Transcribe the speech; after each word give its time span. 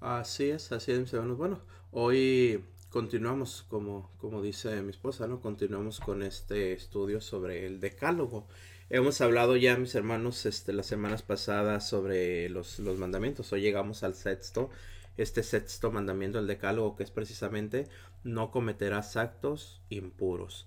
Así 0.00 0.48
es, 0.48 0.72
así 0.72 0.92
es, 0.92 0.98
mis 0.98 1.12
hermanos. 1.12 1.36
Bueno, 1.36 1.60
hoy 1.90 2.64
continuamos, 2.88 3.66
como, 3.68 4.10
como 4.18 4.40
dice 4.40 4.80
mi 4.80 4.90
esposa, 4.90 5.26
¿no? 5.26 5.40
Continuamos 5.40 6.00
con 6.00 6.22
este 6.22 6.72
estudio 6.72 7.20
sobre 7.20 7.66
el 7.66 7.80
decálogo. 7.80 8.48
Hemos 8.88 9.20
hablado 9.20 9.56
ya, 9.56 9.76
mis 9.76 9.94
hermanos, 9.94 10.46
este, 10.46 10.72
las 10.72 10.86
semanas 10.86 11.22
pasadas 11.22 11.86
sobre 11.86 12.48
los, 12.48 12.78
los 12.78 12.96
mandamientos. 12.98 13.52
Hoy 13.52 13.60
llegamos 13.60 14.02
al 14.02 14.14
sexto, 14.14 14.70
este 15.18 15.42
sexto 15.42 15.92
mandamiento 15.92 16.38
del 16.38 16.46
decálogo, 16.46 16.96
que 16.96 17.02
es 17.02 17.10
precisamente 17.10 17.86
no 18.24 18.50
cometerás 18.50 19.18
actos 19.18 19.82
impuros. 19.90 20.66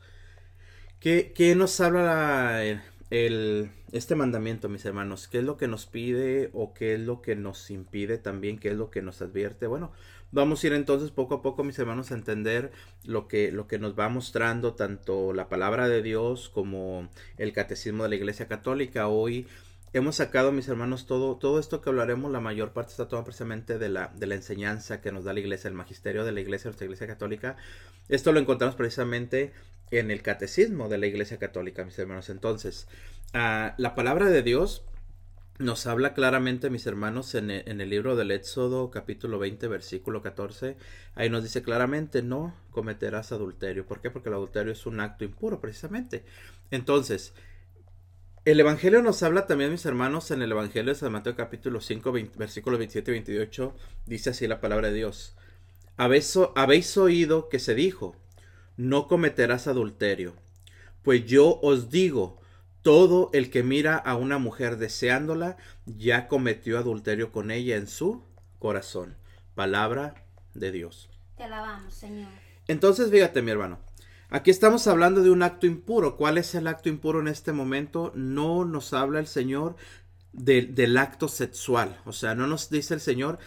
¿Qué, 1.00 1.34
qué 1.36 1.56
nos 1.56 1.82
habla 1.82 2.04
la, 2.04 2.84
el, 3.14 3.70
este 3.92 4.16
mandamiento, 4.16 4.70
mis 4.70 4.86
hermanos, 4.86 5.28
¿qué 5.28 5.38
es 5.38 5.44
lo 5.44 5.56
que 5.56 5.68
nos 5.68 5.86
pide 5.86 6.50
o 6.52 6.74
qué 6.74 6.96
es 6.96 7.00
lo 7.00 7.22
que 7.22 7.36
nos 7.36 7.70
impide 7.70 8.18
también? 8.18 8.58
¿Qué 8.58 8.70
es 8.70 8.76
lo 8.76 8.90
que 8.90 9.04
nos 9.04 9.22
advierte? 9.22 9.68
Bueno, 9.68 9.92
vamos 10.32 10.64
a 10.64 10.68
ir 10.68 10.74
entonces 10.74 11.12
poco 11.12 11.36
a 11.36 11.42
poco, 11.44 11.64
mis 11.64 11.78
hermanos, 11.78 12.10
a 12.10 12.16
entender 12.16 12.72
lo 13.04 13.28
que, 13.28 13.52
lo 13.52 13.68
que 13.68 13.78
nos 13.78 13.98
va 13.98 14.10
mostrando 14.10 14.74
tanto 14.74 15.32
la 15.32 15.48
palabra 15.48 15.88
de 15.88 16.02
Dios 16.02 16.50
como 16.50 17.08
el 17.38 17.54
catecismo 17.54 18.02
de 18.02 18.10
la 18.10 18.16
Iglesia 18.16 18.48
Católica. 18.48 19.08
Hoy 19.08 19.46
hemos 19.94 20.16
sacado, 20.16 20.52
mis 20.52 20.68
hermanos, 20.68 21.06
todo, 21.06 21.36
todo 21.38 21.60
esto 21.60 21.82
que 21.82 21.92
hablaremos, 21.92 22.32
la 22.32 22.40
mayor 22.40 22.74
parte 22.74 22.94
está 22.94 23.08
todo 23.10 23.24
precisamente 23.24 23.78
de 23.78 23.90
la, 23.90 24.08
de 24.08 24.26
la 24.26 24.34
enseñanza 24.34 25.02
que 25.02 25.12
nos 25.12 25.24
da 25.24 25.34
la 25.34 25.40
Iglesia, 25.40 25.68
el 25.68 25.76
magisterio 25.76 26.26
de 26.26 26.32
la 26.32 26.42
Iglesia, 26.42 26.70
nuestra 26.70 26.86
Iglesia 26.86 27.06
Católica. 27.06 27.58
Esto 28.10 28.32
lo 28.32 28.40
encontramos 28.40 28.76
precisamente 28.76 29.54
en 29.98 30.12
el 30.12 30.22
catecismo 30.22 30.90
de 30.90 30.98
la 30.98 31.08
Iglesia 31.08 31.38
Católica, 31.38 31.86
mis 31.86 31.98
hermanos. 32.00 32.30
Entonces, 32.30 32.88
uh, 33.34 33.74
la 33.78 33.94
palabra 33.96 34.30
de 34.30 34.42
Dios 34.42 34.84
nos 35.60 35.86
habla 35.86 36.14
claramente, 36.14 36.70
mis 36.70 36.88
hermanos, 36.88 37.36
en 37.36 37.52
el, 37.52 37.82
el, 37.82 37.90
libro 37.90 38.16
del 38.16 38.32
Éxodo, 38.32 38.90
capítulo 38.90 39.38
20, 39.40 39.68
versículo 39.68 40.22
14. 40.22 40.78
Ahí 41.16 41.30
nos 41.30 41.44
dice 41.44 41.62
claramente, 41.62 42.24
no 42.24 42.56
cometerás 42.72 43.32
adulterio. 43.32 43.86
¿Por 43.86 44.02
qué? 44.02 44.10
Porque 44.10 44.30
el 44.30 44.36
adulterio 44.36 44.72
es 44.72 44.86
un 44.86 45.00
acto 45.00 45.24
impuro, 45.24 45.60
precisamente. 45.62 46.24
Entonces, 46.72 47.34
el 48.46 48.60
Evangelio 48.60 49.02
nos 49.02 49.24
habla 49.24 49.46
también, 49.46 49.72
mis 49.72 49.86
hermanos, 49.86 50.32
en 50.32 50.42
el 50.42 50.52
Evangelio 50.52 50.92
de 50.92 51.00
San 51.00 51.12
Mateo, 51.12 51.36
capítulo 51.36 51.80
5, 51.80 52.12
20, 52.12 52.38
versículo 52.38 52.78
27 52.78 53.12
y 53.12 53.14
28. 53.14 53.76
Dice 54.06 54.32
así 54.32 54.48
la 54.48 54.60
palabra 54.60 54.90
de 54.90 54.96
Dios. 54.96 55.36
Habéis 55.96 56.98
oído 56.98 57.48
que 57.48 57.60
se 57.60 57.76
dijo 57.76 58.18
no 58.78 59.08
cometerás 59.08 59.68
adulterio. 59.68 60.34
Pues 61.02 61.26
yo 61.26 61.60
os 61.62 61.90
digo, 61.90 62.40
todo 62.82 63.30
el 63.34 63.50
que 63.50 63.64
mira 63.64 63.98
a 63.98 64.16
una 64.16 64.38
mujer 64.38 64.78
deseándola, 64.78 65.58
ya 65.86 66.28
cometió 66.28 66.78
adulterio 66.78 67.32
con 67.32 67.52
ella 67.52 67.76
en 67.76 67.88
su 67.88 68.24
corazón. 68.60 69.16
Palabra 69.56 70.26
de 70.54 70.72
Dios. 70.72 71.10
Te 71.38 71.44
alabamos, 71.44 71.94
Señor. 71.94 72.30
Entonces, 72.68 73.12
fíjate, 73.12 73.42
mi 73.42 73.52
hermano. 73.52 73.80
Aquí 74.30 74.50
estamos 74.50 74.88
hablando 74.88 75.22
de 75.22 75.30
un 75.30 75.44
acto 75.44 75.68
impuro. 75.68 76.18
¿Cuál 76.18 76.38
es 76.38 76.56
el 76.56 76.68
acto 76.68 76.90
impuro 76.90 77.20
en 77.20 77.28
este 77.28 77.52
momento? 77.52 78.12
No 78.16 78.66
nos 78.66 78.94
habla 78.94 79.20
el 79.20 79.28
Señor 79.28 79.76
de, 80.32 80.64
del 80.64 80.98
acto 80.98 81.28
sexual. 81.28 82.00
O 82.06 82.14
sea, 82.14 82.34
no 82.34 82.48
nos 82.48 82.70
dice 82.70 82.96
el 82.96 83.02
Señor 83.02 83.38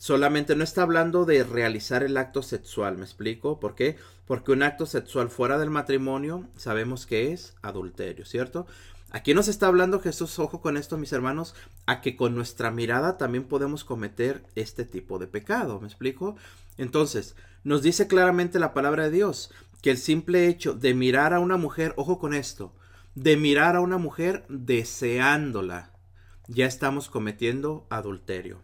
solamente 0.00 0.56
no 0.56 0.64
está 0.64 0.80
hablando 0.80 1.26
de 1.26 1.44
realizar 1.44 2.02
el 2.02 2.16
acto 2.16 2.42
sexual, 2.42 2.96
¿me 2.96 3.04
explico? 3.04 3.60
¿Por 3.60 3.74
qué? 3.74 3.98
Porque 4.30 4.52
un 4.52 4.62
acto 4.62 4.86
sexual 4.86 5.28
fuera 5.28 5.58
del 5.58 5.70
matrimonio 5.70 6.46
sabemos 6.54 7.04
que 7.04 7.32
es 7.32 7.56
adulterio, 7.62 8.24
¿cierto? 8.24 8.64
Aquí 9.10 9.34
nos 9.34 9.48
está 9.48 9.66
hablando 9.66 9.98
Jesús, 9.98 10.38
ojo 10.38 10.60
con 10.60 10.76
esto, 10.76 10.96
mis 10.96 11.12
hermanos, 11.12 11.56
a 11.86 12.00
que 12.00 12.14
con 12.14 12.36
nuestra 12.36 12.70
mirada 12.70 13.18
también 13.18 13.42
podemos 13.42 13.82
cometer 13.82 14.44
este 14.54 14.84
tipo 14.84 15.18
de 15.18 15.26
pecado, 15.26 15.80
¿me 15.80 15.88
explico? 15.88 16.36
Entonces, 16.78 17.34
nos 17.64 17.82
dice 17.82 18.06
claramente 18.06 18.60
la 18.60 18.72
palabra 18.72 19.02
de 19.02 19.10
Dios 19.10 19.52
que 19.82 19.90
el 19.90 19.98
simple 19.98 20.46
hecho 20.46 20.74
de 20.74 20.94
mirar 20.94 21.34
a 21.34 21.40
una 21.40 21.56
mujer, 21.56 21.92
ojo 21.96 22.20
con 22.20 22.32
esto, 22.32 22.72
de 23.16 23.36
mirar 23.36 23.74
a 23.74 23.80
una 23.80 23.98
mujer 23.98 24.46
deseándola, 24.48 25.90
ya 26.46 26.66
estamos 26.66 27.10
cometiendo 27.10 27.88
adulterio. 27.90 28.62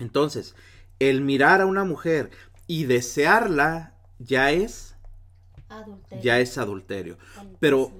Entonces, 0.00 0.56
el 0.98 1.20
mirar 1.20 1.60
a 1.60 1.66
una 1.66 1.84
mujer 1.84 2.32
y 2.66 2.86
desearla 2.86 3.99
ya 4.20 4.52
es 4.52 4.94
adulterio. 5.68 6.22
Ya 6.22 6.38
es 6.38 6.58
adulterio. 6.58 7.18
Pero 7.58 7.90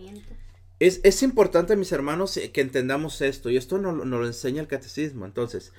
es, 0.79 1.01
es, 1.03 1.23
importante, 1.23 1.77
mis 1.77 1.91
hermanos, 1.93 2.37
eh, 2.37 2.53
que 2.53 2.61
entendamos 2.61 3.21
esto, 3.21 3.51
y 3.51 3.57
esto 3.57 3.79
nos, 3.79 3.95
nos 3.95 4.21
lo 4.21 4.27
enseña 4.27 4.61
el 4.61 4.69
catecismo. 4.69 5.25
Entonces, 5.27 5.73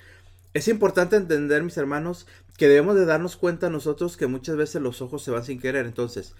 es 0.52 0.68
importante 0.68 1.16
entender, 1.16 1.62
mis 1.62 1.76
hermanos, 1.76 2.26
que 2.58 2.68
debemos 2.68 2.96
de 2.96 3.06
darnos 3.06 3.36
cuenta 3.36 3.70
nosotros 3.70 4.16
que 4.16 4.26
muchas 4.26 4.56
veces 4.56 4.82
los 4.82 5.00
ojos 5.00 5.22
se 5.22 5.30
van 5.30 5.44
sin 5.44 5.60
querer. 5.60 5.86
Entonces, 5.86 6.34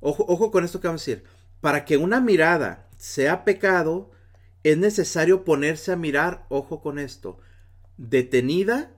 ojo, 0.00 0.24
ojo 0.28 0.50
con 0.50 0.64
esto 0.64 0.80
que 0.80 0.88
vamos 0.88 1.02
a 1.02 1.10
decir. 1.10 1.24
Para 1.60 1.84
que 1.84 1.96
una 1.96 2.20
mirada 2.20 2.88
sea 2.96 3.44
pecado, 3.44 4.10
es 4.62 4.78
necesario 4.78 5.44
ponerse 5.44 5.92
a 5.92 5.96
mirar, 5.96 6.46
ojo 6.48 6.80
con 6.80 6.98
esto, 6.98 7.38
detenida 7.96 8.92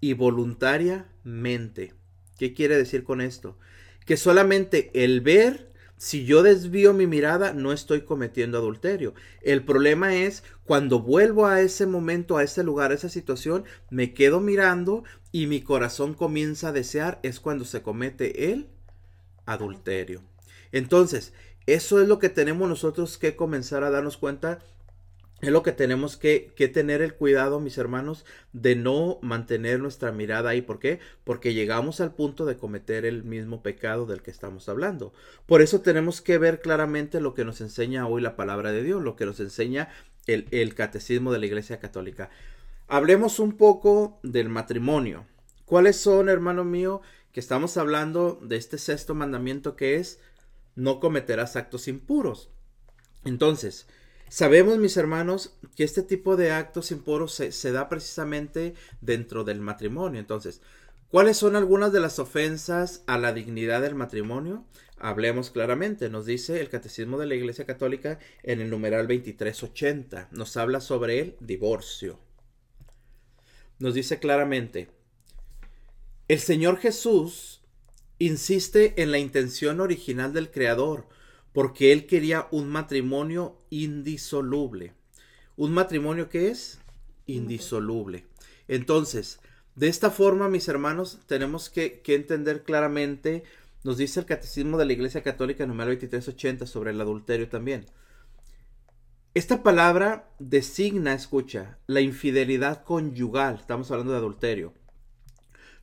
y 0.00 0.12
voluntariamente. 0.12 1.94
¿Qué 2.38 2.52
quiere 2.52 2.76
decir 2.76 3.04
con 3.04 3.20
esto? 3.20 3.58
Que 4.04 4.16
solamente 4.16 4.90
el 4.94 5.20
ver, 5.20 5.72
si 5.96 6.24
yo 6.24 6.42
desvío 6.42 6.92
mi 6.92 7.06
mirada, 7.06 7.52
no 7.52 7.72
estoy 7.72 8.02
cometiendo 8.02 8.58
adulterio. 8.58 9.14
El 9.40 9.64
problema 9.64 10.14
es 10.14 10.42
cuando 10.64 11.00
vuelvo 11.00 11.46
a 11.46 11.60
ese 11.60 11.86
momento, 11.86 12.36
a 12.36 12.42
ese 12.42 12.62
lugar, 12.62 12.90
a 12.90 12.94
esa 12.94 13.08
situación, 13.08 13.64
me 13.90 14.12
quedo 14.12 14.40
mirando 14.40 15.04
y 15.32 15.46
mi 15.46 15.62
corazón 15.62 16.14
comienza 16.14 16.68
a 16.68 16.72
desear, 16.72 17.20
es 17.22 17.40
cuando 17.40 17.64
se 17.64 17.82
comete 17.82 18.52
el 18.52 18.68
adulterio. 19.46 20.22
Entonces, 20.72 21.32
eso 21.66 22.02
es 22.02 22.08
lo 22.08 22.18
que 22.18 22.28
tenemos 22.28 22.68
nosotros 22.68 23.16
que 23.16 23.36
comenzar 23.36 23.84
a 23.84 23.90
darnos 23.90 24.18
cuenta 24.18 24.58
es 25.40 25.50
lo 25.50 25.62
que 25.62 25.72
tenemos 25.72 26.16
que, 26.16 26.52
que, 26.56 26.68
tener 26.68 27.02
el 27.02 27.14
cuidado, 27.14 27.60
mis 27.60 27.76
hermanos, 27.76 28.24
de 28.52 28.76
no 28.76 29.18
mantener 29.20 29.80
nuestra 29.80 30.10
mirada 30.12 30.50
ahí. 30.50 30.62
¿Por 30.62 30.78
qué? 30.78 31.00
Porque 31.24 31.52
llegamos 31.52 32.00
al 32.00 32.14
punto 32.14 32.46
de 32.46 32.56
cometer 32.56 33.04
el 33.04 33.24
mismo 33.24 33.62
pecado 33.62 34.06
del 34.06 34.22
que 34.22 34.30
estamos 34.30 34.68
hablando. 34.68 35.12
Por 35.46 35.60
eso 35.60 35.80
tenemos 35.80 36.22
que 36.22 36.38
ver 36.38 36.60
claramente 36.60 37.20
lo 37.20 37.34
que 37.34 37.44
nos 37.44 37.60
enseña 37.60 38.06
hoy 38.06 38.22
la 38.22 38.36
palabra 38.36 38.72
de 38.72 38.82
Dios, 38.82 39.02
lo 39.02 39.16
que 39.16 39.26
nos 39.26 39.40
enseña 39.40 39.90
el, 40.26 40.46
el 40.50 40.74
catecismo 40.74 41.32
de 41.32 41.40
la 41.40 41.46
Iglesia 41.46 41.78
Católica. 41.78 42.30
Hablemos 42.86 43.38
un 43.38 43.56
poco 43.56 44.18
del 44.22 44.48
matrimonio. 44.48 45.26
¿Cuáles 45.66 45.96
son, 45.96 46.28
hermano 46.28 46.64
mío, 46.64 47.02
que 47.32 47.40
estamos 47.40 47.76
hablando 47.76 48.38
de 48.42 48.56
este 48.56 48.78
sexto 48.78 49.14
mandamiento 49.14 49.76
que 49.76 49.96
es 49.96 50.20
no 50.74 51.00
cometerás 51.00 51.56
actos 51.56 51.88
impuros? 51.88 52.50
Entonces, 53.24 53.88
Sabemos, 54.28 54.78
mis 54.78 54.96
hermanos, 54.96 55.56
que 55.76 55.84
este 55.84 56.02
tipo 56.02 56.36
de 56.36 56.50
actos 56.50 56.90
impuros 56.90 57.32
se, 57.34 57.52
se, 57.52 57.72
da 57.72 57.88
precisamente 57.88 58.74
dentro 59.00 59.44
del 59.44 59.60
matrimonio. 59.60 60.18
Entonces, 60.20 60.60
¿cuáles 61.08 61.36
son 61.36 61.56
algunas 61.56 61.92
de 61.92 62.00
las 62.00 62.18
ofensas 62.18 63.04
a 63.06 63.18
la 63.18 63.32
dignidad 63.32 63.82
del 63.82 63.94
matrimonio? 63.94 64.64
Hablemos 64.98 65.50
claramente, 65.50 66.08
nos 66.08 66.24
dice 66.24 66.60
el 66.60 66.68
Catecismo 66.68 67.18
de 67.18 67.26
la 67.26 67.34
Iglesia 67.34 67.66
Católica 67.66 68.18
en 68.42 68.60
el 68.60 68.70
numeral 68.70 69.06
2380. 69.06 70.28
Nos 70.32 70.56
habla 70.56 70.80
sobre 70.80 71.20
el 71.20 71.36
divorcio. 71.40 72.18
Nos 73.78 73.94
dice 73.94 74.18
claramente, 74.18 74.88
el 76.28 76.38
Señor 76.38 76.78
Jesús 76.78 77.60
insiste 78.18 79.02
en 79.02 79.10
la 79.10 79.18
intención 79.18 79.80
original 79.80 80.32
del 80.32 80.50
Creador, 80.50 81.08
porque 81.54 81.92
él 81.92 82.06
quería 82.06 82.48
un 82.50 82.68
matrimonio 82.68 83.56
indisoluble. 83.70 84.92
¿Un 85.56 85.72
matrimonio 85.72 86.28
que 86.28 86.48
es? 86.48 86.80
Indisoluble. 87.26 88.26
Entonces, 88.66 89.38
de 89.76 89.86
esta 89.86 90.10
forma, 90.10 90.48
mis 90.48 90.66
hermanos, 90.66 91.20
tenemos 91.26 91.70
que, 91.70 92.00
que, 92.00 92.16
entender 92.16 92.64
claramente, 92.64 93.44
nos 93.84 93.98
dice 93.98 94.18
el 94.18 94.26
Catecismo 94.26 94.78
de 94.78 94.84
la 94.84 94.94
Iglesia 94.94 95.22
Católica 95.22 95.64
número 95.64 95.90
2380 95.90 96.66
sobre 96.66 96.90
el 96.90 97.00
adulterio 97.00 97.48
también. 97.48 97.86
Esta 99.32 99.62
palabra 99.62 100.28
designa, 100.40 101.14
escucha, 101.14 101.78
la 101.86 102.00
infidelidad 102.00 102.82
conyugal, 102.82 103.56
estamos 103.60 103.92
hablando 103.92 104.12
de 104.12 104.18
adulterio. 104.18 104.74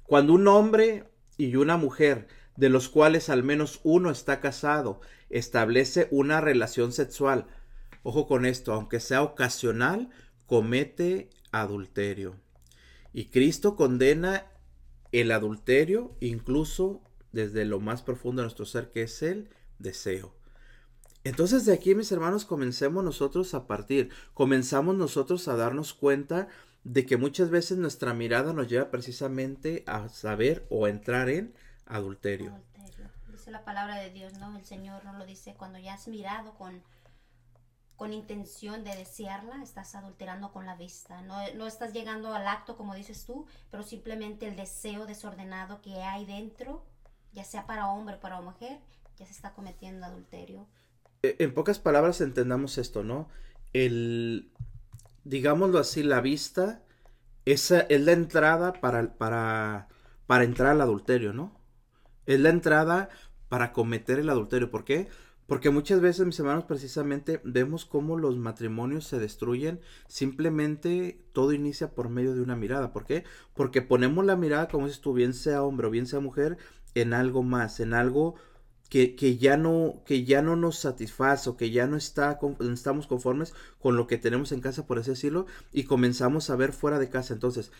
Cuando 0.03 0.33
un 0.33 0.49
hombre 0.49 1.05
y 1.37 1.55
una 1.55 1.77
mujer, 1.77 2.27
de 2.61 2.69
los 2.69 2.89
cuales 2.89 3.29
al 3.29 3.41
menos 3.41 3.79
uno 3.81 4.11
está 4.11 4.39
casado, 4.39 5.01
establece 5.31 6.07
una 6.11 6.41
relación 6.41 6.91
sexual, 6.91 7.47
ojo 8.03 8.27
con 8.27 8.45
esto, 8.45 8.71
aunque 8.71 8.99
sea 8.99 9.23
ocasional, 9.23 10.11
comete 10.45 11.31
adulterio. 11.51 12.35
Y 13.13 13.31
Cristo 13.31 13.75
condena 13.75 14.45
el 15.11 15.31
adulterio 15.31 16.15
incluso 16.19 17.01
desde 17.31 17.65
lo 17.65 17.79
más 17.79 18.03
profundo 18.03 18.43
de 18.43 18.45
nuestro 18.45 18.67
ser, 18.67 18.91
que 18.91 19.01
es 19.01 19.23
el 19.23 19.49
deseo. 19.79 20.35
Entonces 21.23 21.65
de 21.65 21.73
aquí, 21.73 21.95
mis 21.95 22.11
hermanos, 22.11 22.45
comencemos 22.45 23.03
nosotros 23.03 23.55
a 23.55 23.65
partir, 23.65 24.09
comenzamos 24.35 24.95
nosotros 24.95 25.47
a 25.47 25.55
darnos 25.55 25.95
cuenta 25.95 26.47
de 26.83 27.07
que 27.07 27.17
muchas 27.17 27.49
veces 27.49 27.79
nuestra 27.79 28.13
mirada 28.13 28.53
nos 28.53 28.67
lleva 28.67 28.91
precisamente 28.91 29.83
a 29.87 30.09
saber 30.09 30.67
o 30.69 30.87
entrar 30.87 31.27
en 31.27 31.55
adulterio. 31.91 32.51
Adulterio. 32.51 33.11
Dice 33.31 33.51
la 33.51 33.63
palabra 33.63 33.95
de 33.95 34.09
Dios, 34.09 34.33
¿no? 34.33 34.57
El 34.57 34.65
Señor 34.65 35.03
nos 35.05 35.15
lo 35.17 35.25
dice 35.25 35.53
cuando 35.55 35.79
ya 35.79 35.93
has 35.93 36.07
mirado 36.07 36.53
con 36.55 36.81
con 38.01 38.13
intención 38.13 38.83
de 38.83 38.95
desearla, 38.95 39.61
estás 39.61 39.93
adulterando 39.93 40.51
con 40.51 40.65
la 40.65 40.75
vista. 40.75 41.21
No, 41.21 41.37
no, 41.53 41.67
estás 41.67 41.93
llegando 41.93 42.33
al 42.33 42.47
acto 42.47 42.75
como 42.75 42.95
dices 42.95 43.27
tú, 43.27 43.45
pero 43.69 43.83
simplemente 43.83 44.47
el 44.47 44.55
deseo 44.55 45.05
desordenado 45.05 45.83
que 45.83 46.01
hay 46.01 46.25
dentro, 46.25 46.83
ya 47.31 47.43
sea 47.43 47.67
para 47.67 47.91
hombre 47.91 48.15
o 48.15 48.19
para 48.19 48.41
mujer, 48.41 48.79
ya 49.19 49.27
se 49.27 49.33
está 49.33 49.53
cometiendo 49.53 50.03
adulterio. 50.07 50.67
E, 51.21 51.35
en 51.37 51.53
pocas 51.53 51.77
palabras 51.77 52.21
entendamos 52.21 52.79
esto, 52.79 53.03
¿no? 53.03 53.29
El, 53.71 54.51
digámoslo 55.23 55.77
así, 55.77 56.01
la 56.01 56.21
vista 56.21 56.81
esa 57.45 57.81
es 57.81 58.01
la 58.01 58.13
entrada 58.13 58.73
para, 58.73 59.13
para, 59.13 59.89
para 60.25 60.43
entrar 60.43 60.71
al 60.71 60.81
adulterio, 60.81 61.33
¿no? 61.33 61.60
Es 62.25 62.39
la 62.39 62.49
entrada 62.49 63.09
para 63.49 63.73
cometer 63.73 64.19
el 64.19 64.29
adulterio. 64.29 64.71
¿Por 64.71 64.83
qué? 64.83 65.07
Porque 65.51 65.69
muchas 65.69 65.99
veces, 65.99 66.25
mis 66.25 66.39
hermanos, 66.39 66.63
precisamente 66.63 67.41
vemos 67.43 67.83
cómo 67.83 68.17
los 68.17 68.37
matrimonios 68.37 69.05
se 69.05 69.19
destruyen. 69.19 69.81
Simplemente 70.07 71.25
todo 71.33 71.51
inicia 71.51 71.93
por 71.93 72.07
medio 72.07 72.33
de 72.33 72.41
una 72.41 72.55
mirada. 72.55 72.93
¿Por 72.93 73.05
qué? 73.05 73.25
Porque 73.53 73.81
ponemos 73.81 74.25
la 74.25 74.37
mirada, 74.37 74.69
como 74.69 74.85
dices 74.85 75.01
tú, 75.01 75.13
bien 75.13 75.33
sea 75.33 75.63
hombre 75.63 75.87
o 75.87 75.89
bien 75.89 76.07
sea 76.07 76.21
mujer, 76.21 76.57
en 76.95 77.13
algo 77.13 77.43
más, 77.43 77.81
en 77.81 77.93
algo 77.93 78.35
que, 78.89 79.15
que, 79.15 79.37
ya 79.37 79.57
no, 79.57 80.03
que 80.05 80.23
ya 80.23 80.41
no 80.41 80.55
nos 80.55 80.79
satisface 80.79 81.49
o 81.49 81.57
que 81.57 81.71
ya 81.71 81.87
no 81.87 81.97
está, 81.97 82.39
estamos 82.73 83.07
conformes 83.07 83.53
con 83.79 83.97
lo 83.97 84.07
que 84.07 84.17
tenemos 84.17 84.53
en 84.53 84.61
casa, 84.61 84.85
por 84.85 84.99
así 84.99 85.09
decirlo, 85.09 85.47
y 85.73 85.83
comenzamos 85.83 86.49
a 86.49 86.55
ver 86.55 86.71
fuera 86.71 86.99
de 86.99 87.09
casa. 87.09 87.33
Entonces, 87.33 87.71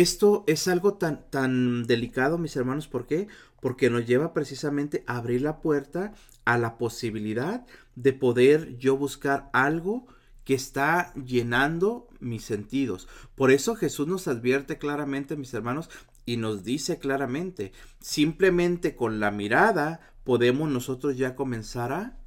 esto 0.00 0.42
es 0.48 0.66
algo 0.66 0.94
tan, 0.94 1.30
tan 1.30 1.84
delicado, 1.84 2.36
mis 2.36 2.56
hermanos, 2.56 2.88
¿por 2.88 3.06
qué? 3.06 3.28
Porque 3.60 3.90
nos 3.90 4.04
lleva 4.04 4.32
precisamente 4.32 5.04
a 5.06 5.18
abrir 5.18 5.42
la 5.42 5.60
puerta 5.60 6.12
a 6.44 6.58
la 6.58 6.78
posibilidad 6.78 7.64
de 7.94 8.12
poder 8.12 8.76
yo 8.76 8.96
buscar 8.96 9.50
algo 9.52 10.06
que 10.42 10.54
está 10.54 11.14
llenando 11.14 12.08
mis 12.18 12.44
sentidos. 12.44 13.06
Por 13.36 13.52
eso 13.52 13.76
Jesús 13.76 14.08
nos 14.08 14.26
advierte 14.26 14.78
claramente, 14.78 15.36
mis 15.36 15.54
hermanos, 15.54 15.88
y 16.26 16.38
nos 16.38 16.64
dice 16.64 16.98
claramente, 16.98 17.70
simplemente 18.00 18.96
con 18.96 19.20
la 19.20 19.30
mirada 19.30 20.00
podemos 20.24 20.68
nosotros 20.70 21.16
ya 21.16 21.36
comenzar 21.36 21.92
a 21.92 22.18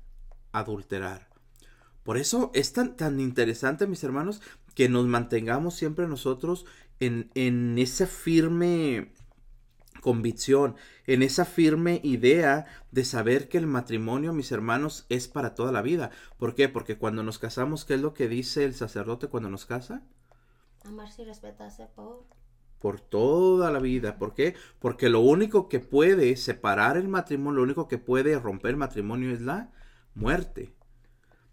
adulterar. 0.53 1.27
Por 2.03 2.17
eso 2.17 2.49
es 2.53 2.71
tan, 2.71 2.95
tan 2.95 3.19
interesante, 3.19 3.87
mis 3.87 4.05
hermanos, 4.05 4.41
que 4.73 4.87
nos 4.87 5.05
mantengamos 5.07 5.73
siempre 5.73 6.07
nosotros 6.07 6.65
en, 6.99 7.29
en 7.35 7.77
esa 7.77 8.07
firme 8.07 9.11
convicción, 10.01 10.75
en 11.05 11.21
esa 11.21 11.45
firme 11.45 11.99
idea 12.03 12.65
de 12.91 13.03
saber 13.03 13.49
que 13.49 13.57
el 13.57 13.67
matrimonio, 13.67 14.33
mis 14.33 14.51
hermanos, 14.51 15.05
es 15.09 15.27
para 15.27 15.55
toda 15.55 15.71
la 15.71 15.81
vida. 15.81 16.11
¿Por 16.37 16.55
qué? 16.55 16.69
Porque 16.69 16.97
cuando 16.97 17.23
nos 17.23 17.39
casamos, 17.39 17.85
¿qué 17.85 17.95
es 17.95 18.01
lo 18.01 18.13
que 18.13 18.27
dice 18.27 18.63
el 18.63 18.73
sacerdote 18.73 19.27
cuando 19.27 19.49
nos 19.49 19.65
casa? 19.65 20.03
Amarse 20.85 21.23
y 21.23 21.25
respetarse 21.25 21.87
por... 21.95 22.23
Por 22.79 23.01
toda 23.01 23.71
la 23.71 23.79
vida. 23.79 24.17
¿Por 24.17 24.33
qué? 24.35 24.55
Porque 24.79 25.09
lo 25.09 25.19
único 25.19 25.67
que 25.67 25.79
puede 25.79 26.37
separar 26.37 26.95
el 26.95 27.07
matrimonio, 27.07 27.57
lo 27.57 27.63
único 27.63 27.87
que 27.87 27.97
puede 27.97 28.37
romper 28.39 28.71
el 28.71 28.77
matrimonio 28.77 29.33
es 29.33 29.41
la 29.41 29.71
muerte. 30.13 30.73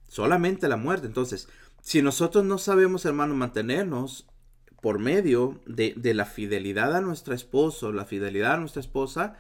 Solamente 0.07 0.69
la 0.69 0.77
muerte. 0.77 1.07
Entonces, 1.07 1.49
si 1.81 2.03
nosotros 2.03 2.45
no 2.45 2.59
sabemos, 2.59 3.07
hermanos, 3.07 3.37
mantenernos 3.37 4.29
por 4.85 4.99
medio 4.99 5.59
de, 5.65 5.95
de, 5.97 6.13
la 6.13 6.27
fidelidad 6.27 6.95
a 6.95 7.01
nuestro 7.01 7.33
esposo, 7.35 7.91
la 7.91 8.05
fidelidad 8.05 8.53
a 8.53 8.59
nuestra 8.59 8.81
esposa, 8.81 9.39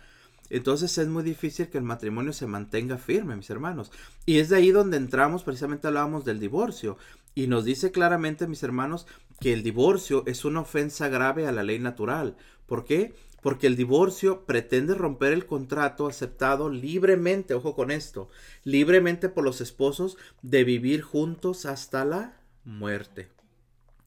entonces 0.48 0.96
es 0.96 1.06
muy 1.06 1.22
difícil 1.22 1.68
que 1.68 1.76
el 1.76 1.84
matrimonio 1.84 2.32
se 2.32 2.46
mantenga 2.46 2.96
firme, 2.96 3.36
mis 3.36 3.50
hermanos. 3.50 3.92
Y 4.24 4.38
es 4.38 4.48
de 4.48 4.56
ahí 4.56 4.70
donde 4.70 4.96
entramos, 4.96 5.42
precisamente 5.42 5.86
hablábamos 5.86 6.24
del 6.24 6.40
divorcio. 6.40 6.96
Y 7.34 7.46
nos 7.46 7.66
dice 7.66 7.92
claramente, 7.92 8.46
mis 8.46 8.62
hermanos, 8.62 9.06
que 9.38 9.52
el 9.52 9.62
divorcio 9.62 10.22
es 10.26 10.46
una 10.46 10.60
ofensa 10.60 11.08
grave 11.08 11.46
a 11.46 11.52
la 11.52 11.62
ley 11.62 11.78
natural. 11.78 12.38
¿Por 12.64 12.86
qué? 12.86 13.14
Porque 13.42 13.66
el 13.66 13.76
divorcio 13.76 14.46
pretende 14.46 14.94
romper 14.94 15.34
el 15.34 15.44
contrato 15.44 16.06
aceptado 16.06 16.70
libremente, 16.70 17.52
ojo 17.52 17.76
con 17.76 17.90
esto, 17.90 18.30
libremente 18.62 19.28
por 19.28 19.44
los 19.44 19.60
esposos 19.60 20.16
de 20.40 20.64
vivir 20.64 21.02
juntos 21.02 21.66
hasta 21.66 22.06
la 22.06 22.40
muerte. 22.64 23.28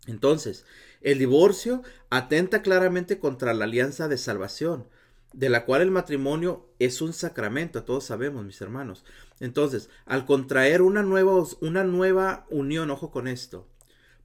Entonces, 0.07 0.65
el 1.01 1.19
divorcio 1.19 1.83
atenta 2.09 2.61
claramente 2.61 3.19
contra 3.19 3.53
la 3.53 3.65
alianza 3.65 4.07
de 4.07 4.17
salvación, 4.17 4.85
de 5.33 5.49
la 5.49 5.65
cual 5.65 5.81
el 5.81 5.91
matrimonio 5.91 6.65
es 6.79 7.01
un 7.01 7.13
sacramento, 7.13 7.83
todos 7.83 8.05
sabemos, 8.05 8.45
mis 8.45 8.61
hermanos. 8.61 9.03
Entonces, 9.39 9.89
al 10.05 10.25
contraer 10.25 10.81
una 10.81 11.03
nueva, 11.03 11.43
una 11.61 11.83
nueva 11.83 12.45
unión, 12.49 12.89
ojo 12.91 13.11
con 13.11 13.27
esto, 13.27 13.67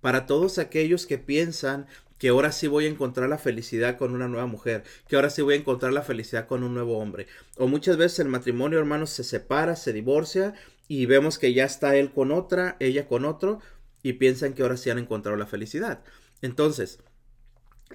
para 0.01 0.27
todos 0.27 0.59
aquellos 0.59 1.07
que 1.07 1.19
piensan 1.19 1.87
que 2.19 2.29
ahora 2.29 2.53
sí 2.53 2.69
voy 2.69 2.87
a 2.87 2.89
encontrar 2.89 3.29
la 3.29 3.37
felicidad 3.37 3.99
con 3.99 4.15
una 4.15 4.29
nueva 4.29 4.47
mujer, 4.47 4.85
que 5.09 5.17
ahora 5.17 5.29
sí 5.29 5.43
voy 5.43 5.55
a 5.55 5.59
encontrar 5.59 5.93
la 5.93 6.03
felicidad 6.03 6.47
con 6.47 6.63
un 6.63 6.73
nuevo 6.73 6.99
hombre. 6.99 7.27
O 7.57 7.67
muchas 7.67 7.97
veces 7.97 8.21
el 8.21 8.29
matrimonio, 8.29 8.79
hermanos, 8.79 9.11
se 9.11 9.25
separa, 9.25 9.75
se 9.75 9.93
divorcia 9.93 10.55
y 10.87 11.07
vemos 11.07 11.39
que 11.39 11.53
ya 11.53 11.65
está 11.65 11.97
él 11.97 12.13
con 12.13 12.31
otra, 12.31 12.77
ella 12.79 13.09
con 13.09 13.25
otro, 13.25 13.61
y 14.05 14.15
piensan 14.15 14.53
que 14.53 14.63
ahora 14.63 14.77
sí 14.77 14.91
han 14.91 14.99
encontrado 14.99 15.37
la 15.37 15.47
felicidad. 15.47 16.05
Entonces, 16.43 16.99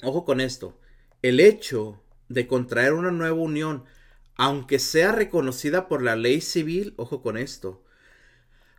ojo 0.01 0.25
con 0.25 0.41
esto, 0.41 0.79
el 1.21 1.39
hecho 1.39 2.01
de 2.29 2.47
contraer 2.47 2.93
una 2.93 3.11
nueva 3.11 3.35
unión, 3.35 3.83
aunque 4.35 4.79
sea 4.79 5.11
reconocida 5.11 5.87
por 5.87 6.01
la 6.01 6.15
ley 6.15 6.41
civil, 6.41 6.93
ojo 6.97 7.21
con 7.21 7.37
esto, 7.37 7.83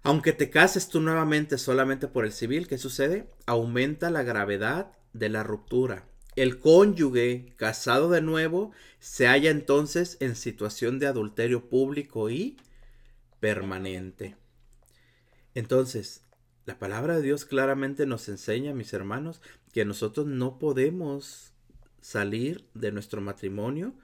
aunque 0.02 0.32
te 0.32 0.50
cases 0.50 0.88
tú 0.88 1.00
nuevamente 1.00 1.58
solamente 1.58 2.08
por 2.08 2.24
el 2.24 2.32
civil, 2.32 2.66
¿qué 2.66 2.78
sucede? 2.78 3.28
Aumenta 3.46 4.10
la 4.10 4.22
gravedad 4.22 4.92
de 5.12 5.28
la 5.28 5.42
ruptura. 5.42 6.08
El 6.36 6.60
cónyuge 6.60 7.52
casado 7.56 8.08
de 8.10 8.22
nuevo 8.22 8.70
se 9.00 9.26
halla 9.26 9.50
entonces 9.50 10.16
en 10.20 10.36
situación 10.36 10.98
de 10.98 11.08
adulterio 11.08 11.68
público 11.68 12.30
y 12.30 12.56
permanente. 13.40 14.36
Entonces, 15.54 16.22
la 16.64 16.78
palabra 16.78 17.16
de 17.16 17.22
Dios 17.22 17.44
claramente 17.44 18.06
nos 18.06 18.28
enseña, 18.28 18.74
mis 18.74 18.92
hermanos, 18.92 19.40
que 19.72 19.84
nosotros 19.84 20.26
no 20.26 20.58
podemos 20.58 21.52
salir 22.00 22.68
de 22.74 22.92
nuestro 22.92 23.20
matrimonio 23.20 23.94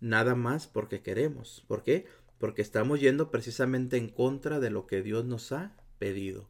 nada 0.00 0.34
más 0.34 0.66
porque 0.66 1.02
queremos. 1.02 1.64
¿Por 1.66 1.82
qué? 1.82 2.06
Porque 2.38 2.62
estamos 2.62 3.00
yendo 3.00 3.30
precisamente 3.30 3.96
en 3.96 4.08
contra 4.08 4.60
de 4.60 4.70
lo 4.70 4.86
que 4.86 5.02
Dios 5.02 5.24
nos 5.24 5.52
ha 5.52 5.76
pedido, 5.98 6.48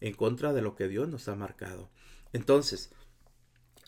en 0.00 0.14
contra 0.14 0.52
de 0.52 0.62
lo 0.62 0.76
que 0.76 0.88
Dios 0.88 1.08
nos 1.08 1.28
ha 1.28 1.34
marcado. 1.34 1.90
Entonces, 2.32 2.92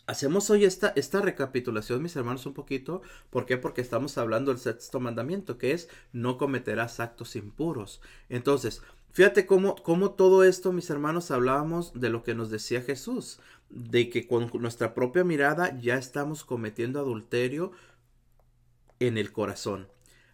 hacemos 0.07 0.49
hoy 0.49 0.65
esta, 0.65 0.91
esta 0.95 1.21
recapitulación, 1.21 2.01
mis 2.01 2.15
hermanos, 2.15 2.45
un 2.45 2.53
poquito. 2.53 3.01
¿Por 3.29 3.45
qué? 3.45 3.57
Porque 3.57 3.81
estamos 3.81 4.17
hablando 4.17 4.51
del 4.51 4.59
sexto 4.59 4.99
mandamiento, 4.99 5.57
que 5.57 5.71
es 5.71 5.87
no 6.11 6.37
cometerás 6.37 6.99
actos 6.99 7.35
impuros. 7.35 8.01
Entonces, 8.29 8.81
Fíjate 9.15 9.45
cómo, 9.45 9.75
cómo 9.75 10.11
todo 10.11 10.43
esto, 10.43 10.73
mis 10.73 10.89
hermanos, 10.89 11.31
hablábamos 11.31 11.93
de 11.93 12.09
lo 12.09 12.21
que 12.21 12.35
nos 12.35 12.49
decía 12.49 12.81
Jesús, 12.81 13.39
de 13.75 14.09
que 14.09 14.25
con 14.25 14.49
nuestra 14.59 14.93
propia 14.93 15.23
mirada 15.23 15.77
ya 15.79 15.97
estamos 15.97 16.43
cometiendo 16.43 16.99
adulterio 16.99 17.73
en 18.99 19.17
el 19.17 19.31
corazón. 19.31 19.89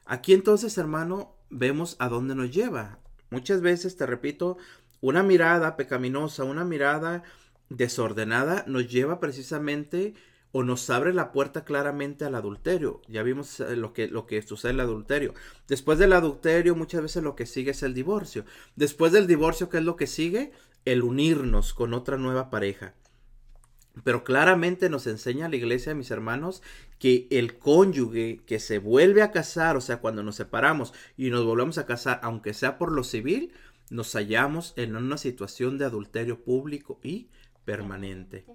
Aquí 0.05 0.33
entonces, 0.33 0.77
hermano, 0.77 1.36
vemos 1.50 1.95
a 2.00 2.07
dónde 2.07 2.36
nos 2.36 2.51
lleva. 2.51 3.00
Muchas 3.31 3.62
veces, 3.62 3.98
te 3.98 4.05
repito, 4.05 4.57
una 5.01 5.24
mirada 5.24 5.75
pecaminosa, 5.75 6.43
una 6.43 6.63
mirada 6.63 7.24
desordenada 7.69 8.63
nos 8.67 8.88
lleva 8.88 9.19
precisamente 9.19 10.13
o 10.51 10.63
nos 10.63 10.89
abre 10.89 11.13
la 11.13 11.31
puerta 11.31 11.63
claramente 11.63 12.25
al 12.25 12.36
adulterio. 12.36 13.01
Ya 13.07 13.24
vimos 13.24 13.60
eh, 13.60 13.75
lo 13.75 13.93
que, 13.93 14.07
lo 14.07 14.27
que 14.27 14.41
sucede 14.43 14.71
en 14.71 14.75
el 14.75 14.81
adulterio. 14.81 15.33
Después 15.67 15.98
del 15.98 16.13
adulterio 16.13 16.75
muchas 16.75 17.01
veces 17.01 17.24
lo 17.24 17.36
que 17.36 17.45
sigue 17.48 17.71
es 17.71 17.81
el 17.81 17.93
divorcio. 17.93 18.45
Después 18.75 19.13
del 19.13 19.25
divorcio, 19.25 19.69
¿qué 19.69 19.77
es 19.77 19.83
lo 19.83 19.95
que 19.95 20.07
sigue? 20.07 20.51
El 20.86 21.01
unirnos 21.01 21.74
con 21.74 21.93
otra 21.93 22.17
nueva 22.17 22.50
pareja. 22.50 22.93
Pero 24.03 24.24
claramente 24.24 24.89
nos 24.89 25.05
enseña 25.07 25.50
la 25.50 25.57
iglesia, 25.57 25.93
mis 25.93 26.12
hermanos, 26.12 26.63
que 26.98 27.27
el 27.29 27.57
cónyuge 27.57 28.41
que 28.45 28.60
se 28.60 28.79
vuelve 28.79 29.21
a 29.21 29.31
casar, 29.31 29.75
o 29.75 29.81
sea, 29.81 29.98
cuando 29.98 30.24
nos 30.24 30.36
separamos 30.36 30.93
y 31.17 31.29
nos 31.29 31.45
volvemos 31.45 31.77
a 31.77 31.86
casar, 31.86 32.19
aunque 32.24 32.53
sea 32.53 32.77
por 32.77 32.91
lo 32.91 33.03
civil, 33.03 33.51
nos 33.89 34.13
hallamos 34.13 34.74
en 34.77 34.95
una 34.95 35.17
situación 35.17 35.77
de 35.77 35.86
adulterio 35.86 36.41
público 36.41 37.00
y 37.03 37.27
permanente 37.65 38.45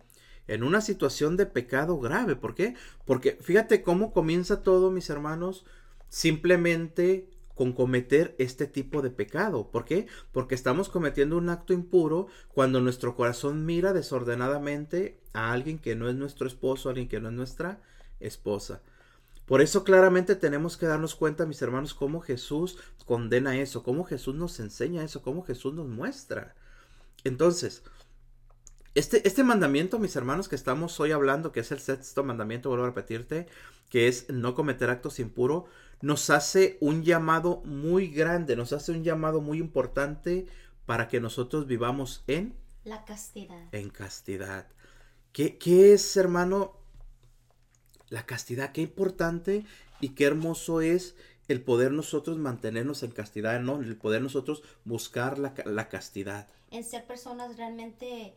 en 0.49 0.63
una 0.63 0.81
situación 0.81 1.37
de 1.37 1.47
pecado 1.47 1.99
grave. 1.99 2.37
¿Por 2.37 2.55
qué? 2.55 2.75
Porque 3.05 3.39
fíjate 3.41 3.83
cómo 3.83 4.13
comienza 4.13 4.63
todo, 4.63 4.91
mis 4.91 5.11
hermanos, 5.11 5.65
simplemente 6.09 7.29
con 7.57 7.73
cometer 7.73 8.37
este 8.39 8.67
tipo 8.67 9.03
de 9.03 9.11
pecado. 9.11 9.71
¿Por 9.73 9.85
qué? 9.85 10.07
Porque 10.31 10.55
estamos 10.55 10.89
cometiendo 10.91 11.39
un 11.39 11.49
acto 11.49 11.73
impuro 11.73 12.29
cuando 12.55 12.81
nuestro 12.81 13.17
corazón 13.17 13.65
mira 13.65 13.93
desordenadamente 13.93 15.19
a 15.33 15.53
alguien 15.53 15.79
que 15.79 15.97
no 15.97 16.09
es 16.09 16.15
nuestro 16.15 16.47
esposo, 16.47 16.89
a 16.89 16.93
alguien 16.93 17.09
que 17.09 17.19
no 17.19 17.31
es 17.31 17.35
nuestra 17.35 17.81
esposa. 18.21 18.83
Por 19.47 19.63
eso 19.63 19.85
claramente 19.85 20.37
tenemos 20.37 20.77
que 20.77 20.87
darnos 20.87 21.15
cuenta, 21.15 21.47
mis 21.47 21.63
hermanos, 21.63 21.95
cómo 21.95 22.21
Jesús 22.21 22.79
condena 23.07 23.57
eso, 23.59 23.83
cómo 23.83 24.05
Jesús 24.05 24.35
nos 24.35 24.61
enseña 24.61 25.03
eso, 25.03 25.23
cómo 25.23 25.43
Jesús 25.43 25.73
nos 25.73 25.89
muestra. 25.89 26.55
Entonces, 27.25 27.83
este, 28.97 29.29
este 29.29 29.45
mandamiento, 29.45 29.99
mis 29.99 30.17
hermanos, 30.17 30.49
que 30.49 30.57
estamos 30.57 30.99
hoy 31.01 31.13
hablando, 31.13 31.53
que 31.53 31.61
es 31.61 31.71
el 31.71 31.81
sexto 31.81 32.25
mandamiento, 32.25 32.71
vuelvo 32.71 32.85
a 32.85 32.89
repetirte, 32.89 33.47
que 33.91 34.09
es 34.09 34.31
no 34.31 34.55
cometer 34.55 34.89
actos 34.89 35.21
impuros, 35.21 35.65
nos 36.01 36.31
hace 36.31 36.79
un 36.81 37.05
llamado 37.05 37.61
muy 37.67 38.09
grande, 38.09 38.57
nos 38.57 38.73
hace 38.73 38.93
un 38.93 39.05
llamado 39.05 39.43
muy 39.43 39.59
importante 39.59 40.47
para 40.87 41.09
que 41.09 41.21
nosotros 41.21 41.67
vivamos 41.67 42.25
en 42.27 42.57
la 42.85 43.05
castidad. 43.05 43.69
En 43.73 43.91
castidad. 43.91 44.67
¿Qué, 45.33 45.59
qué 45.59 45.93
es, 45.93 46.17
hermano? 46.17 46.79
La 48.09 48.25
castidad, 48.25 48.73
qué 48.73 48.81
importante 48.81 49.67
y 50.01 50.11
qué 50.11 50.25
hermoso 50.25 50.81
es 50.81 51.17
el 51.49 51.61
poder 51.61 51.93
nosotros 51.93 52.39
mantenernos 52.39 53.03
en 53.03 53.11
castidad, 53.11 53.61
¿no? 53.61 53.79
El 53.79 53.99
poder 53.99 54.23
nosotros 54.23 54.63
buscar 54.87 55.39
la, 55.39 55.53
la 55.67 55.91
castidad. 55.91 56.49
En 56.71 56.83
ser 56.83 57.07
personas 57.07 57.59
realmente 57.59 58.35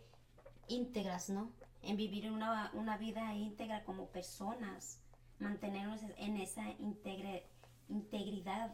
íntegras, 0.70 1.30
¿no? 1.30 1.52
En 1.82 1.98
vivir 1.98 2.32
una, 2.32 2.72
una 2.74 2.98
vida 2.98 3.34
íntegra 3.34 3.84
como 3.84 4.08
personas, 4.08 5.02
mantenernos 5.40 6.02
en 6.18 6.38
esa 6.38 6.64
integridad 7.90 8.74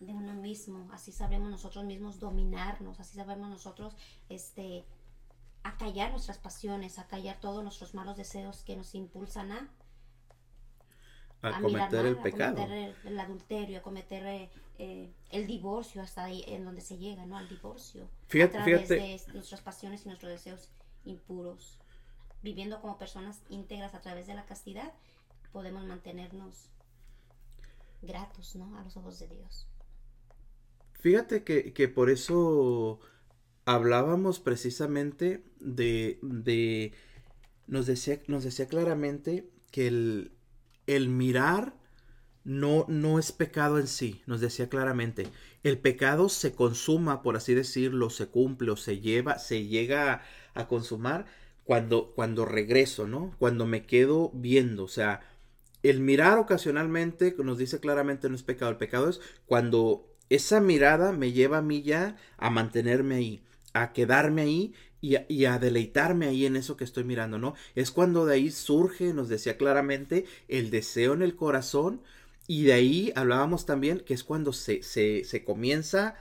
de 0.00 0.12
uno 0.12 0.34
mismo, 0.34 0.88
así 0.92 1.12
sabemos 1.12 1.50
nosotros 1.50 1.84
mismos 1.84 2.20
dominarnos, 2.20 3.00
así 3.00 3.16
sabemos 3.16 3.48
nosotros 3.48 3.96
este 4.28 4.84
acallar 5.62 6.10
nuestras 6.10 6.38
pasiones, 6.38 6.98
acallar 6.98 7.40
todos 7.40 7.62
nuestros 7.62 7.94
malos 7.94 8.16
deseos 8.16 8.62
que 8.62 8.76
nos 8.76 8.94
impulsan 8.94 9.52
a 9.52 9.70
a, 11.42 11.60
cometer 11.60 12.06
el 12.06 12.16
pecado, 12.16 12.62
a 12.62 12.66
cometer 12.66 12.96
el, 13.04 13.20
adulterio, 13.20 13.78
a 13.78 13.82
cometer 13.82 14.26
eh, 14.26 14.50
eh, 14.78 15.12
el 15.30 15.46
divorcio 15.46 16.02
hasta 16.02 16.24
ahí 16.24 16.44
en 16.46 16.64
donde 16.64 16.80
se 16.80 16.98
llega, 16.98 17.26
¿no? 17.26 17.36
Al 17.36 17.48
divorcio. 17.48 18.08
Fíjate, 18.28 18.58
a 18.58 18.64
través 18.64 18.88
de 18.88 19.20
nuestras 19.32 19.60
pasiones 19.60 20.04
y 20.04 20.08
nuestros 20.08 20.32
deseos 20.32 20.70
impuros. 21.06 21.78
Viviendo 22.42 22.80
como 22.80 22.98
personas 22.98 23.40
íntegras 23.48 23.94
a 23.94 24.00
través 24.00 24.26
de 24.26 24.34
la 24.34 24.44
castidad, 24.44 24.92
podemos 25.52 25.84
mantenernos 25.86 26.68
gratos, 28.02 28.54
¿no? 28.56 28.76
A 28.78 28.84
los 28.84 28.96
ojos 28.96 29.18
de 29.18 29.28
Dios. 29.28 29.66
Fíjate 30.92 31.44
que, 31.44 31.88
por 31.88 32.10
eso 32.10 33.00
hablábamos 33.64 34.40
precisamente 34.40 35.44
de, 35.60 36.18
de 36.22 36.92
nos, 37.66 37.86
decía, 37.86 38.20
nos 38.26 38.44
decía 38.44 38.66
claramente 38.66 39.48
que 39.70 39.88
el, 39.88 40.32
el 40.86 41.08
mirar 41.08 41.74
no, 42.44 42.86
no 42.88 43.18
es 43.18 43.32
pecado 43.32 43.78
en 43.78 43.88
sí, 43.88 44.22
nos 44.26 44.40
decía 44.40 44.68
claramente. 44.68 45.28
El 45.64 45.78
pecado 45.78 46.28
se 46.28 46.54
consuma, 46.54 47.22
por 47.22 47.36
así 47.36 47.54
decirlo, 47.54 48.08
se 48.08 48.28
cumple 48.28 48.70
o 48.70 48.76
se 48.76 49.00
lleva, 49.00 49.38
se 49.38 49.66
llega 49.66 50.22
a 50.56 50.68
consumar 50.68 51.26
cuando, 51.64 52.12
cuando 52.14 52.44
regreso, 52.44 53.06
¿no? 53.06 53.34
Cuando 53.38 53.66
me 53.66 53.84
quedo 53.84 54.30
viendo, 54.34 54.84
o 54.84 54.88
sea, 54.88 55.20
el 55.82 56.00
mirar 56.00 56.38
ocasionalmente, 56.38 57.34
nos 57.38 57.58
dice 57.58 57.80
claramente 57.80 58.28
no 58.28 58.36
es 58.36 58.42
pecado, 58.42 58.70
el 58.70 58.76
pecado 58.76 59.08
es 59.08 59.20
cuando 59.46 60.08
esa 60.30 60.60
mirada 60.60 61.12
me 61.12 61.32
lleva 61.32 61.58
a 61.58 61.62
mí 61.62 61.82
ya 61.82 62.16
a 62.38 62.50
mantenerme 62.50 63.16
ahí, 63.16 63.42
a 63.72 63.92
quedarme 63.92 64.42
ahí 64.42 64.74
y 65.00 65.44
a, 65.44 65.58
deleitarme 65.58 66.26
ahí 66.26 66.46
en 66.46 66.56
eso 66.56 66.76
que 66.76 66.84
estoy 66.84 67.04
mirando, 67.04 67.38
¿no? 67.38 67.54
Es 67.74 67.90
cuando 67.90 68.26
de 68.26 68.34
ahí 68.34 68.50
surge, 68.50 69.12
nos 69.12 69.28
decía 69.28 69.56
claramente, 69.56 70.24
el 70.48 70.70
deseo 70.70 71.14
en 71.14 71.22
el 71.22 71.36
corazón 71.36 72.00
y 72.48 72.64
de 72.64 72.72
ahí 72.72 73.12
hablábamos 73.14 73.66
también 73.66 74.00
que 74.00 74.14
es 74.14 74.24
cuando 74.24 74.52
se, 74.52 74.82
se 74.82 75.44
comienza 75.44 76.16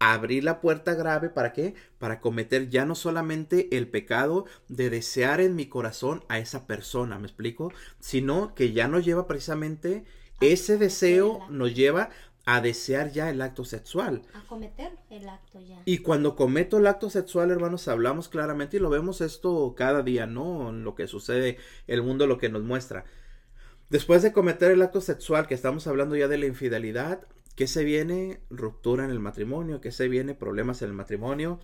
abrir 0.00 0.42
la 0.42 0.60
puerta 0.60 0.94
grave, 0.94 1.28
¿para 1.28 1.52
qué? 1.52 1.74
Para 1.98 2.20
cometer 2.20 2.70
ya 2.70 2.84
no 2.86 2.94
solamente 2.94 3.76
el 3.76 3.86
pecado 3.86 4.46
de 4.68 4.90
desear 4.90 5.40
en 5.40 5.54
mi 5.54 5.66
corazón 5.66 6.24
a 6.28 6.38
esa 6.38 6.66
persona, 6.66 7.18
¿me 7.18 7.26
explico? 7.26 7.70
Sino 8.00 8.54
que 8.54 8.72
ya 8.72 8.88
nos 8.88 9.04
lleva 9.04 9.28
precisamente, 9.28 10.04
ese 10.40 10.78
deseo 10.78 11.46
nos 11.50 11.74
lleva 11.74 12.08
a 12.46 12.62
desear 12.62 13.12
ya 13.12 13.28
el 13.28 13.42
acto 13.42 13.66
sexual. 13.66 14.22
A 14.32 14.40
cometer 14.48 14.92
el 15.10 15.28
acto 15.28 15.60
ya. 15.60 15.82
Y 15.84 15.98
cuando 15.98 16.34
cometo 16.34 16.78
el 16.78 16.86
acto 16.86 17.10
sexual, 17.10 17.50
hermanos, 17.50 17.86
hablamos 17.86 18.30
claramente 18.30 18.78
y 18.78 18.80
lo 18.80 18.88
vemos 18.88 19.20
esto 19.20 19.74
cada 19.76 20.02
día, 20.02 20.26
¿no? 20.26 20.70
En 20.70 20.82
lo 20.82 20.94
que 20.94 21.08
sucede, 21.08 21.58
el 21.86 22.02
mundo 22.02 22.26
lo 22.26 22.38
que 22.38 22.48
nos 22.48 22.62
muestra. 22.62 23.04
Después 23.90 24.22
de 24.22 24.32
cometer 24.32 24.70
el 24.70 24.80
acto 24.80 25.02
sexual, 25.02 25.46
que 25.46 25.54
estamos 25.54 25.86
hablando 25.86 26.16
ya 26.16 26.26
de 26.26 26.38
la 26.38 26.46
infidelidad, 26.46 27.26
¿Qué 27.60 27.66
se 27.66 27.84
viene? 27.84 28.40
Ruptura 28.48 29.04
en 29.04 29.10
el 29.10 29.20
matrimonio, 29.20 29.82
¿qué 29.82 29.92
se 29.92 30.08
viene? 30.08 30.34
Problemas 30.34 30.80
en 30.80 30.88
el 30.88 30.94
matrimonio. 30.94 31.60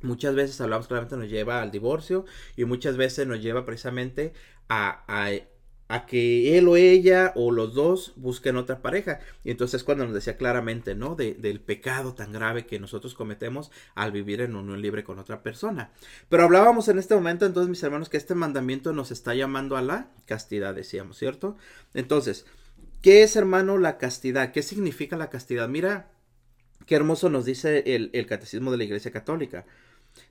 Muchas 0.00 0.34
veces 0.34 0.60
hablamos 0.60 0.88
claramente 0.88 1.16
nos 1.16 1.30
lleva 1.30 1.62
al 1.62 1.70
divorcio 1.70 2.24
y 2.56 2.64
muchas 2.64 2.96
veces 2.96 3.28
nos 3.28 3.40
lleva 3.40 3.64
precisamente 3.64 4.32
a, 4.68 5.04
a, 5.06 6.06
que 6.06 6.58
él 6.58 6.66
o 6.66 6.74
ella 6.74 7.32
o 7.36 7.52
los 7.52 7.72
dos 7.72 8.14
busquen 8.16 8.56
otra 8.56 8.82
pareja. 8.82 9.20
Y 9.44 9.52
entonces 9.52 9.84
cuando 9.84 10.04
nos 10.04 10.12
decía 10.12 10.36
claramente, 10.36 10.96
¿no? 10.96 11.14
De, 11.14 11.34
del 11.34 11.60
pecado 11.60 12.14
tan 12.14 12.32
grave 12.32 12.66
que 12.66 12.80
nosotros 12.80 13.14
cometemos 13.14 13.70
al 13.94 14.10
vivir 14.10 14.40
en 14.40 14.56
unión 14.56 14.82
libre 14.82 15.04
con 15.04 15.20
otra 15.20 15.44
persona. 15.44 15.92
Pero 16.28 16.42
hablábamos 16.42 16.88
en 16.88 16.98
este 16.98 17.14
momento, 17.14 17.46
entonces, 17.46 17.70
mis 17.70 17.82
hermanos, 17.84 18.08
que 18.08 18.16
este 18.16 18.34
mandamiento 18.34 18.92
nos 18.92 19.12
está 19.12 19.36
llamando 19.36 19.76
a 19.76 19.82
la 19.82 20.10
castidad, 20.26 20.74
decíamos, 20.74 21.16
¿cierto? 21.16 21.56
Entonces, 21.94 22.44
¿Qué 23.02 23.24
es, 23.24 23.34
hermano, 23.34 23.78
la 23.78 23.98
castidad? 23.98 24.52
¿Qué 24.52 24.62
significa 24.62 25.16
la 25.16 25.28
castidad? 25.28 25.68
Mira, 25.68 26.12
qué 26.86 26.94
hermoso 26.94 27.30
nos 27.30 27.44
dice 27.44 27.82
el, 27.96 28.26
Catecismo 28.26 28.70
de 28.70 28.76
la 28.76 28.84
Iglesia 28.84 29.10
Católica. 29.10 29.66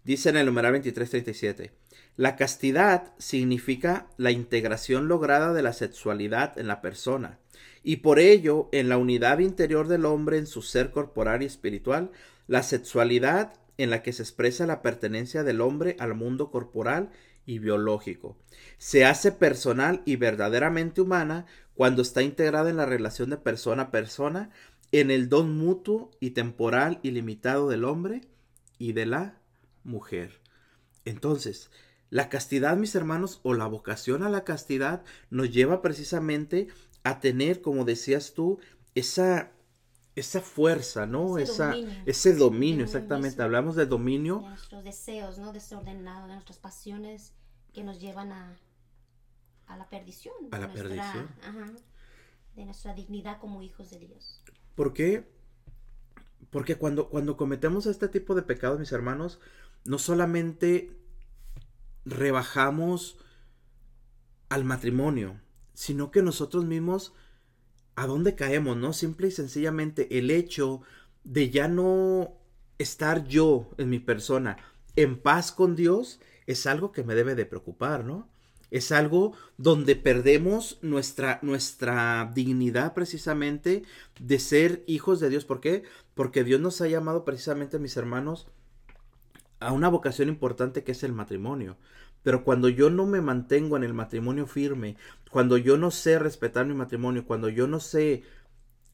Dice 0.05 0.29
en 0.29 0.37
el 0.37 0.45
numeral 0.45 0.71
2337, 0.71 1.73
la 2.15 2.37
castidad 2.37 3.13
significa 3.17 4.07
la 4.15 4.31
integración 4.31 5.09
lograda 5.09 5.51
de 5.51 5.63
la 5.63 5.73
sexualidad 5.73 6.57
en 6.57 6.67
la 6.67 6.79
persona, 6.79 7.39
y 7.83 7.97
por 7.97 8.19
ello, 8.19 8.69
en 8.71 8.87
la 8.87 8.97
unidad 8.97 9.39
interior 9.39 9.89
del 9.89 10.05
hombre 10.05 10.37
en 10.37 10.47
su 10.47 10.61
ser 10.61 10.91
corporal 10.91 11.43
y 11.43 11.47
espiritual, 11.47 12.11
la 12.47 12.63
sexualidad 12.63 13.53
en 13.77 13.89
la 13.89 14.01
que 14.01 14.13
se 14.13 14.23
expresa 14.23 14.65
la 14.65 14.81
pertenencia 14.81 15.43
del 15.43 15.59
hombre 15.59 15.97
al 15.99 16.13
mundo 16.13 16.51
corporal 16.51 17.09
y 17.45 17.59
biológico. 17.59 18.37
Se 18.77 19.05
hace 19.05 19.31
personal 19.31 20.01
y 20.05 20.15
verdaderamente 20.15 21.01
humana 21.01 21.45
cuando 21.73 22.01
está 22.01 22.21
integrada 22.21 22.69
en 22.69 22.77
la 22.77 22.85
relación 22.85 23.29
de 23.29 23.37
persona 23.37 23.83
a 23.83 23.91
persona, 23.91 24.51
en 24.91 25.09
el 25.09 25.29
don 25.29 25.57
mutuo 25.57 26.11
y 26.19 26.31
temporal 26.31 26.99
y 27.01 27.11
limitado 27.11 27.69
del 27.69 27.85
hombre 27.85 28.21
y 28.77 28.93
de 28.93 29.05
la 29.05 29.39
mujer. 29.83 30.41
Entonces, 31.05 31.71
la 32.09 32.29
castidad, 32.29 32.75
mis 32.75 32.93
hermanos, 32.95 33.39
o 33.43 33.53
la 33.53 33.67
vocación 33.67 34.23
a 34.23 34.29
la 34.29 34.43
castidad 34.43 35.03
nos 35.29 35.49
lleva 35.51 35.81
precisamente 35.81 36.67
a 37.03 37.19
tener, 37.19 37.61
como 37.61 37.85
decías 37.85 38.33
tú, 38.33 38.59
esa 38.95 39.51
esa 40.15 40.41
fuerza, 40.41 41.05
¿no? 41.05 41.37
Ese 41.37 41.53
esa, 41.53 41.67
dominio. 41.69 42.03
Ese 42.05 42.35
dominio, 42.35 42.85
exactamente. 42.85 43.41
Hablamos 43.41 43.75
de 43.75 43.85
dominio. 43.85 44.39
De 44.39 44.49
nuestros 44.49 44.83
deseos, 44.83 45.37
¿no? 45.37 45.53
Desordenados, 45.53 46.27
de 46.27 46.33
nuestras 46.35 46.59
pasiones 46.59 47.33
que 47.73 47.83
nos 47.83 48.01
llevan 48.01 48.31
a, 48.31 48.59
a 49.67 49.77
la 49.77 49.89
perdición. 49.89 50.33
A 50.51 50.59
la 50.59 50.71
perdición. 50.71 51.29
de 52.55 52.65
nuestra 52.65 52.93
dignidad 52.93 53.39
como 53.39 53.61
hijos 53.61 53.89
de 53.89 53.99
Dios. 53.99 54.43
¿Por 54.75 54.93
qué? 54.93 55.29
Porque 56.49 56.75
cuando, 56.75 57.09
cuando 57.09 57.37
cometemos 57.37 57.85
este 57.85 58.09
tipo 58.09 58.35
de 58.35 58.41
pecados, 58.41 58.79
mis 58.79 58.91
hermanos, 58.91 59.39
no 59.85 59.97
solamente 59.97 60.91
rebajamos 62.03 63.17
al 64.49 64.65
matrimonio, 64.65 65.39
sino 65.73 66.11
que 66.11 66.21
nosotros 66.21 66.65
mismos, 66.65 67.13
¿a 67.95 68.07
dónde 68.07 68.35
caemos? 68.35 68.77
¿No? 68.77 68.93
Simple 68.93 69.27
y 69.27 69.31
sencillamente 69.31 70.17
el 70.17 70.31
hecho 70.31 70.81
de 71.23 71.49
ya 71.49 71.67
no 71.67 72.33
estar 72.77 73.27
yo 73.27 73.69
en 73.77 73.89
mi 73.89 73.99
persona 73.99 74.57
en 74.95 75.19
paz 75.19 75.51
con 75.51 75.75
Dios 75.75 76.19
es 76.47 76.65
algo 76.65 76.91
que 76.91 77.03
me 77.03 77.15
debe 77.15 77.35
de 77.35 77.45
preocupar, 77.45 78.03
¿no? 78.03 78.29
Es 78.71 78.91
algo 78.91 79.33
donde 79.57 79.95
perdemos 79.95 80.79
nuestra, 80.81 81.39
nuestra 81.41 82.31
dignidad 82.33 82.93
precisamente 82.93 83.83
de 84.19 84.39
ser 84.39 84.83
hijos 84.87 85.19
de 85.19 85.29
Dios. 85.29 85.43
¿Por 85.43 85.59
qué? 85.59 85.83
Porque 86.13 86.43
Dios 86.43 86.61
nos 86.61 86.79
ha 86.81 86.87
llamado 86.87 87.25
precisamente, 87.25 87.79
mis 87.79 87.97
hermanos, 87.97 88.47
a 89.59 89.73
una 89.73 89.89
vocación 89.89 90.29
importante 90.29 90.83
que 90.83 90.93
es 90.93 91.03
el 91.03 91.11
matrimonio. 91.11 91.77
Pero 92.23 92.43
cuando 92.43 92.69
yo 92.69 92.89
no 92.89 93.05
me 93.05 93.21
mantengo 93.21 93.77
en 93.77 93.83
el 93.83 93.93
matrimonio 93.93 94.45
firme, 94.47 94.97
cuando 95.29 95.57
yo 95.57 95.77
no 95.77 95.91
sé 95.91 96.19
respetar 96.19 96.65
mi 96.65 96.73
matrimonio, 96.73 97.25
cuando 97.25 97.49
yo 97.49 97.67
no 97.67 97.79
sé 97.79 98.23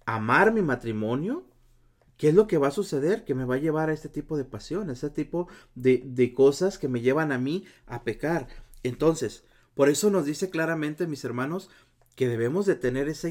amar 0.05 0.53
mi 0.53 0.61
matrimonio, 0.61 1.45
¿qué 2.17 2.29
es 2.29 2.35
lo 2.35 2.47
que 2.47 2.57
va 2.57 2.69
a 2.69 2.71
suceder? 2.71 3.25
Que 3.25 3.35
me 3.35 3.45
va 3.45 3.55
a 3.55 3.59
llevar 3.59 3.89
a 3.89 3.93
este 3.93 4.09
tipo 4.09 4.37
de 4.37 4.45
pasión, 4.45 4.89
a 4.89 4.93
este 4.93 5.09
tipo 5.09 5.47
de, 5.75 6.03
de 6.05 6.33
cosas 6.33 6.77
que 6.77 6.87
me 6.87 7.01
llevan 7.01 7.31
a 7.31 7.37
mí 7.37 7.65
a 7.85 8.03
pecar. 8.03 8.47
Entonces, 8.83 9.43
por 9.73 9.89
eso 9.89 10.09
nos 10.09 10.25
dice 10.25 10.49
claramente, 10.49 11.05
mis 11.05 11.23
hermanos, 11.23 11.69
que 12.15 12.27
debemos 12.27 12.65
de 12.65 12.75
tener 12.75 13.07
esa, 13.09 13.29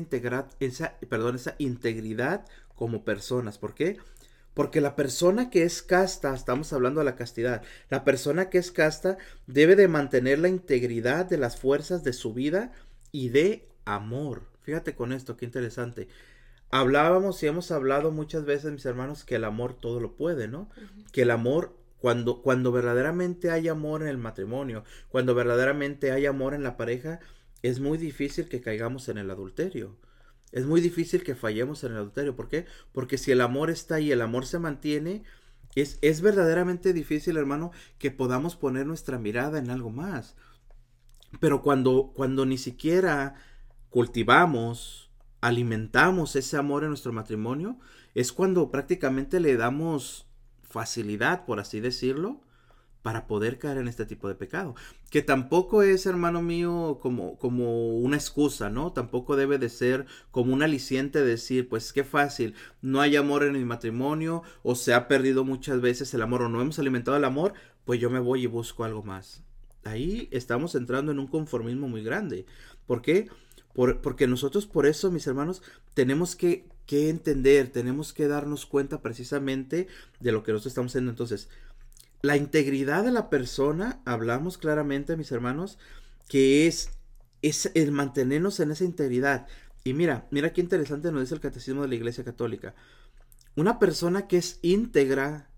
esa, 0.61 0.97
perdón, 1.09 1.35
esa 1.35 1.57
integridad 1.59 2.45
como 2.77 3.05
personas. 3.05 3.59
¿Por 3.59 3.75
qué? 3.75 3.99
Porque 4.57 4.81
la 4.81 4.97
persona 4.97 5.51
que 5.51 5.65
es 5.65 5.83
casta, 5.83 6.35
estamos 6.35 6.73
hablando 6.73 7.01
de 7.01 7.05
la 7.05 7.15
castidad, 7.15 7.61
la 7.91 8.05
persona 8.05 8.49
que 8.49 8.57
es 8.57 8.73
casta 8.73 9.19
debe 9.47 9.77
de 9.77 9.87
mantener 9.87 10.39
la 10.39 10.49
integridad 10.49 11.27
de 11.27 11.37
las 11.37 11.59
fuerzas 11.61 12.05
de 12.05 12.15
su 12.15 12.33
vida 12.33 12.73
y 13.13 13.29
de 13.29 13.69
amor. 13.85 14.45
Fíjate 14.63 14.95
con 14.95 15.13
esto, 15.13 15.37
qué 15.37 15.45
interesante. 15.45 16.09
Hablábamos 16.71 17.43
y 17.43 17.49
hemos 17.49 17.71
hablado 17.71 18.13
muchas 18.13 18.47
veces, 18.47 18.73
mis 18.73 18.87
hermanos, 18.87 19.25
que 19.25 19.35
el 19.35 19.45
amor 19.45 19.75
todo 19.79 20.01
lo 20.01 20.17
puede, 20.17 20.49
¿no? 20.49 20.71
Que 21.13 21.23
el 21.23 21.33
amor, 21.33 21.77
cuando, 21.99 22.41
cuando 22.41 22.73
verdaderamente 22.73 23.51
hay 23.51 23.69
amor 23.69 24.01
en 24.01 24.09
el 24.09 24.17
matrimonio, 24.17 24.85
cuando 25.11 25.35
verdaderamente 25.35 26.13
hay 26.13 26.25
amor 26.25 26.55
en 26.55 26.63
la 26.63 26.79
pareja, 26.79 27.21
es 27.61 27.79
muy 27.79 27.99
difícil 27.99 28.49
que 28.49 28.63
caigamos 28.63 29.11
en 29.11 29.19
el 29.19 29.31
adulterio. 29.31 29.99
Es 30.57 30.65
muy 30.65 30.81
difícil 30.81 31.23
que 31.23 31.35
fallemos 31.35 31.85
en 31.85 31.93
el 31.93 31.99
adulterio. 31.99 32.35
¿Por 32.35 32.49
qué? 32.49 32.65
Porque 32.93 33.19
si 33.19 33.31
el 33.31 33.43
amor 33.43 33.69
está 33.69 33.97
ahí, 33.97 34.11
el 34.11 34.23
amor 34.23 34.47
se 34.47 34.59
mantiene, 34.59 35.23
es, 35.75 35.99
es 36.01 36.23
verdaderamente 36.23 36.95
difícil, 36.95 37.37
hermano, 37.37 37.73
que 37.99 38.11
podamos 38.11 38.57
poner 38.57 38.87
nuestra 38.87 39.19
mirada 39.19 39.59
en 39.59 39.69
algo 39.69 39.91
más. 39.91 40.35
Pero 41.41 41.61
cuando, 41.61 42.11
cuando 42.17 42.47
ni 42.47 42.57
siquiera 42.57 43.35
cultivamos, 43.91 45.11
alimentamos 45.43 46.35
ese 46.37 46.57
amor 46.57 46.85
en 46.85 46.89
nuestro 46.89 47.13
matrimonio, 47.13 47.79
es 48.15 48.33
cuando 48.33 48.71
prácticamente 48.71 49.41
le 49.41 49.59
damos 49.59 50.27
facilidad, 50.63 51.45
por 51.45 51.61
así 51.61 51.81
decirlo, 51.81 52.41
para 53.07 53.29
poder 53.29 53.61
caer 53.61 53.79
en 53.79 53.87
este 53.87 54.05
tipo 54.05 54.27
de 54.27 54.35
pecado. 54.35 54.75
Que 55.11 55.23
tampoco 55.23 55.85
es, 55.85 56.07
hermano 56.07 56.43
mío, 56.43 56.99
como, 57.01 57.39
como 57.39 57.91
una 57.99 58.17
excusa, 58.17 58.69
¿no? 58.69 58.93
Tampoco 58.93 59.37
debe 59.37 59.59
de 59.59 59.69
ser 59.69 60.07
como 60.33 60.53
un 60.53 60.65
aliciente 60.65 61.23
decir, 61.25 61.69
pues 61.69 61.93
qué 61.93 62.03
fácil, 62.03 62.57
no 62.83 63.01
hay 63.01 63.15
amor 63.15 63.45
en 63.45 63.53
mi 63.53 63.65
matrimonio, 63.65 64.43
o 64.65 64.75
se 64.75 64.93
ha 64.93 65.07
perdido 65.07 65.45
muchas 65.45 65.81
veces 65.81 66.13
el 66.15 66.23
amor, 66.23 66.43
o 66.43 66.49
no 66.49 66.61
hemos 66.61 66.81
alimentado 66.81 67.17
el 67.17 67.23
amor, 67.23 67.55
pues 67.85 68.01
yo 68.01 68.11
me 68.11 68.19
voy 68.19 68.43
y 68.43 68.47
busco 68.47 68.83
algo 68.83 69.05
más. 69.05 69.45
Ahí 69.85 70.29
estamos 70.33 70.75
entrando 70.75 71.13
en 71.13 71.21
un 71.21 71.29
conformismo 71.29 71.87
muy 71.87 72.03
grande. 72.03 72.45
¿Por 72.89 73.03
qué? 73.03 73.29
porque 74.03 74.27
nosotros 74.27 74.67
por 74.67 74.85
eso, 74.85 75.13
mis 75.13 75.29
hermanos, 75.29 75.63
tenemos 75.95 76.35
que, 76.35 76.67
que 76.87 77.09
entender, 77.09 77.69
tenemos 77.69 78.13
que 78.13 78.27
darnos 78.27 78.67
cuenta 78.67 79.01
precisamente 79.01 79.87
de 80.19 80.33
lo 80.33 80.43
que 80.43 80.51
nosotros 80.51 80.73
estamos 80.73 80.91
haciendo. 80.91 81.11
Entonces, 81.11 81.51
la 82.23 82.37
integridad 82.37 83.05
de 83.05 83.13
la 83.13 83.31
persona, 83.31 84.01
hablamos 84.05 84.59
claramente, 84.59 85.17
mis 85.17 85.33
hermanos, 85.33 85.79
que 86.29 86.67
es, 86.67 86.91
es 87.43 87.71
el 87.75 87.93
mantenernos 87.93 88.61
en 88.61 88.71
esa 88.71 88.85
integridad. 88.85 89.47
Y 89.85 89.95
mira, 89.95 90.27
mira 90.31 90.53
qué 90.53 90.61
interesante 90.61 91.13
nos 91.13 91.21
dice 91.21 91.35
el 91.35 91.41
catecismo 91.41 91.83
de 91.83 91.89
la 91.89 91.95
Iglesia 91.95 92.25
Católica. 92.25 92.75
Una 93.55 93.79
persona 93.79 94.27
que 94.27 94.39
es 94.39 94.59
íntegra 94.63 95.51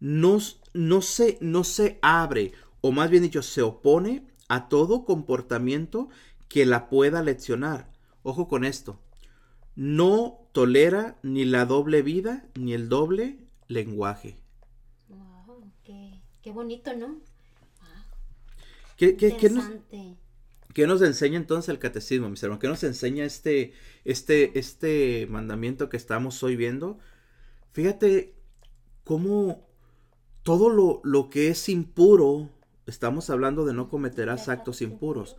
no, 0.00 0.38
no, 0.74 1.02
se, 1.02 1.38
no 1.40 1.64
se 1.64 1.98
abre, 2.02 2.52
o 2.80 2.92
más 2.92 3.10
bien 3.10 3.22
dicho, 3.22 3.42
se 3.42 3.62
opone 3.62 4.26
a 4.48 4.68
todo 4.68 5.04
comportamiento 5.04 6.08
que 6.48 6.66
la 6.66 6.88
pueda 6.88 7.22
leccionar. 7.22 7.90
Ojo 8.22 8.48
con 8.48 8.64
esto. 8.64 9.00
No 9.76 10.48
tolera 10.52 11.18
ni 11.22 11.44
la 11.44 11.64
doble 11.64 12.02
vida 12.02 12.48
ni 12.58 12.72
el 12.74 12.88
doble 12.88 13.38
lenguaje. 13.68 14.36
Qué 16.42 16.50
bonito, 16.50 16.94
¿no? 16.94 17.20
¿Qué, 18.96 19.16
qué, 19.16 19.30
nos, 19.48 19.64
¿Qué, 20.74 20.86
nos, 20.88 21.02
enseña 21.02 21.36
entonces 21.36 21.68
el 21.68 21.78
catecismo, 21.78 22.28
mis 22.28 22.42
hermanos? 22.42 22.60
¿Qué 22.60 22.66
nos 22.66 22.82
enseña 22.82 23.24
este, 23.24 23.72
este, 24.04 24.58
este 24.58 25.28
mandamiento 25.30 25.88
que 25.88 25.96
estamos 25.96 26.42
hoy 26.42 26.56
viendo? 26.56 26.98
Fíjate 27.70 28.34
cómo 29.04 29.68
todo 30.42 30.68
lo, 30.68 31.00
lo 31.04 31.30
que 31.30 31.48
es 31.48 31.68
impuro, 31.68 32.50
estamos 32.86 33.30
hablando 33.30 33.64
de 33.64 33.72
no 33.72 33.88
cometerás 33.88 34.48
actos 34.48 34.82
impuros. 34.82 35.36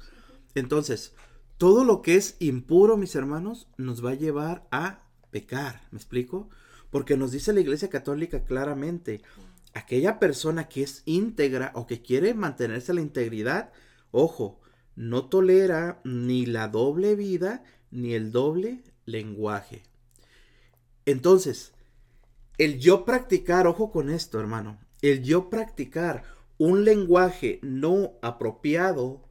Entonces, 0.56 1.14
todo 1.58 1.84
lo 1.84 2.02
que 2.02 2.16
es 2.16 2.38
impuro, 2.40 2.96
mis 2.96 3.16
hermanos, 3.16 3.68
nos 3.76 4.04
va 4.04 4.12
a 4.12 4.16
llevar 4.16 4.68
a 4.72 5.04
pecar. 5.32 5.82
¿Me 5.92 5.98
explico? 5.98 6.50
Porque 6.90 7.18
nos 7.18 7.34
dice 7.34 7.52
la 7.52 7.60
Iglesia 7.60 7.90
Católica 7.90 8.46
claramente, 8.46 9.22
aquella 9.74 10.20
persona 10.20 10.68
que 10.68 10.84
es 10.84 11.04
íntegra 11.06 11.72
o 11.76 11.88
que 11.88 12.02
quiere 12.02 12.34
mantenerse 12.34 12.94
la 12.94 13.02
integridad, 13.02 13.72
ojo, 14.12 14.60
no 14.96 15.26
tolera 15.26 16.02
ni 16.04 16.46
la 16.46 16.68
doble 16.68 17.16
vida 17.16 17.64
ni 17.92 18.14
el 18.14 18.32
doble 18.32 18.84
lenguaje. 19.06 19.84
Entonces, 21.06 21.74
el 22.58 22.80
yo 22.80 23.06
practicar, 23.06 23.68
ojo 23.68 23.92
con 23.92 24.10
esto, 24.10 24.40
hermano, 24.40 24.80
el 25.02 25.24
yo 25.24 25.50
practicar 25.50 26.24
un 26.58 26.84
lenguaje 26.84 27.60
no 27.64 28.14
apropiado 28.22 29.24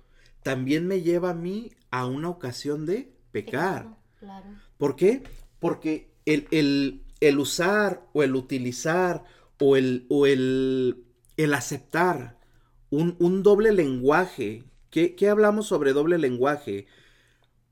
también 0.43 0.87
me 0.87 1.03
lleva 1.03 1.31
a 1.31 1.35
mí 1.35 1.73
a 1.91 2.07
una 2.07 2.31
ocasión 2.31 2.87
de 2.87 3.13
pecar. 3.33 3.97
¿Por 4.79 4.97
qué? 4.97 5.23
Porque 5.61 6.11
el, 6.25 6.49
el, 6.51 7.03
el 7.21 7.39
usar 7.39 8.03
o 8.15 8.23
el 8.23 8.35
utilizar 8.35 9.25
o 9.59 9.77
el, 9.77 10.07
o 10.09 10.27
el, 10.27 11.05
el 11.37 11.55
aceptar 11.55 12.39
un, 12.91 13.17
un, 13.19 13.43
doble 13.43 13.73
lenguaje. 13.73 14.65
¿Qué, 14.91 15.15
¿Qué 15.15 15.29
hablamos 15.29 15.67
sobre 15.67 15.93
doble 15.93 16.19
lenguaje? 16.19 16.87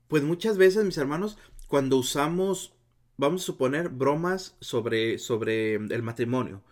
Pues 0.07 0.23
muchas 0.23 0.57
veces, 0.57 0.85
mis 0.85 0.97
hermanos, 0.97 1.37
cuando 1.67 1.97
usamos, 1.97 2.73
vamos 3.17 3.43
a 3.43 3.45
suponer, 3.45 3.89
bromas 3.89 4.55
sobre, 4.61 5.19
sobre 5.19 5.75
el 5.75 6.03
matrimonio. 6.03 6.63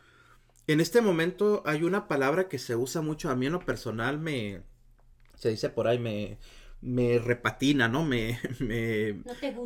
En 0.68 0.80
este 0.80 1.02
momento 1.02 1.62
hay 1.66 1.84
una 1.84 2.08
palabra 2.08 2.48
que 2.48 2.58
se 2.60 2.76
usa 2.76 3.02
mucho, 3.02 3.30
a 3.30 3.36
mí 3.36 3.46
en 3.46 3.54
lo 3.54 3.66
personal 3.66 4.20
me, 4.20 4.64
se 5.36 5.50
dice 5.50 5.70
por 5.70 5.88
ahí, 5.88 6.00
me, 6.00 6.40
me 6.82 7.20
repatina, 7.20 7.88
¿no? 7.88 8.04
Me, 8.04 8.40
me, 8.60 9.22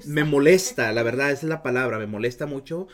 me 0.05 0.23
molesta, 0.23 0.91
la 0.91 1.03
verdad, 1.03 1.31
esa 1.31 1.45
es 1.45 1.49
la 1.49 1.63
palabra, 1.63 1.99
me 1.99 2.07
molesta 2.07 2.45
mucho. 2.45 2.88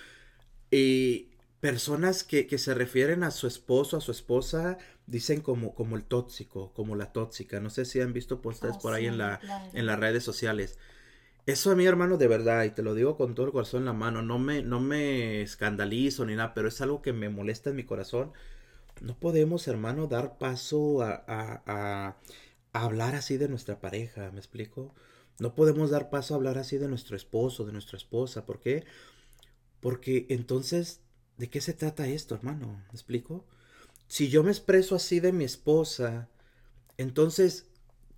Y 0.71 1.29
personas 1.65 2.23
que, 2.23 2.45
que, 2.45 2.60
se 2.60 2.75
refieren 2.75 3.23
a 3.23 3.32
su 3.32 3.47
esposo, 3.47 3.97
a 3.97 4.01
su 4.01 4.12
esposa, 4.12 4.78
dicen 5.08 5.41
como, 5.41 5.73
como 5.73 5.95
el 5.95 6.04
tóxico, 6.04 6.71
como 6.73 6.95
la 6.95 7.12
tóxica. 7.12 7.60
No 7.60 7.71
sé 7.71 7.86
si 7.86 7.99
han 7.99 8.13
visto 8.13 8.39
posters 8.39 8.75
oh, 8.78 8.80
por 8.80 8.93
ahí 8.93 9.08
en, 9.08 9.17
la, 9.17 9.39
en 9.73 9.88
las 9.88 9.99
redes 9.99 10.23
sociales. 10.23 10.78
Eso 11.47 11.71
a 11.71 11.75
mi 11.75 11.88
hermano, 11.88 12.17
de 12.17 12.28
verdad, 12.28 12.65
y 12.65 12.69
te 12.69 12.84
lo 12.84 12.93
digo 12.93 13.17
con 13.17 13.34
todo 13.34 13.47
el 13.47 13.51
corazón 13.51 13.80
en 13.80 13.86
la 13.86 13.93
mano, 13.93 14.21
no 14.21 14.38
me, 14.38 14.62
no 14.62 14.80
me 14.80 15.41
escandalizo 15.41 16.23
ni 16.23 16.36
nada, 16.36 16.54
pero 16.54 16.67
es 16.67 16.80
algo 16.82 17.01
que 17.01 17.13
me 17.13 17.30
molesta 17.30 17.71
en 17.71 17.78
mi 17.78 17.84
corazón. 17.84 18.32
No 19.01 19.17
podemos, 19.17 19.67
hermano, 19.67 20.06
dar 20.06 20.38
paso 20.38 21.01
a, 21.01 21.23
a, 21.28 21.63
a, 21.65 22.17
a 22.73 22.84
hablar 22.84 23.15
así 23.15 23.38
de 23.38 23.49
nuestra 23.49 23.80
pareja, 23.80 24.30
¿me 24.30 24.38
explico? 24.38 24.93
No 25.39 25.56
podemos 25.56 25.89
dar 25.89 26.12
paso 26.12 26.36
a 26.36 26.38
hablar 26.38 26.60
así 26.60 26.78
de 26.78 26.88
nuestro 26.88 27.15
esposo, 27.15 27.65
de 27.65 27.73
nuestra 27.73 27.97
esposa. 27.97 28.45
¿Por 28.45 28.60
qué? 28.60 28.86
Porque 29.80 30.28
entonces 30.30 31.01
¿De 31.37 31.49
qué 31.49 31.61
se 31.61 31.73
trata 31.73 32.07
esto, 32.07 32.35
hermano? 32.35 32.83
¿Me 32.87 32.93
explico? 32.93 33.45
Si 34.07 34.29
yo 34.29 34.43
me 34.43 34.51
expreso 34.51 34.95
así 34.95 35.19
de 35.19 35.33
mi 35.33 35.43
esposa, 35.43 36.29
entonces, 36.97 37.67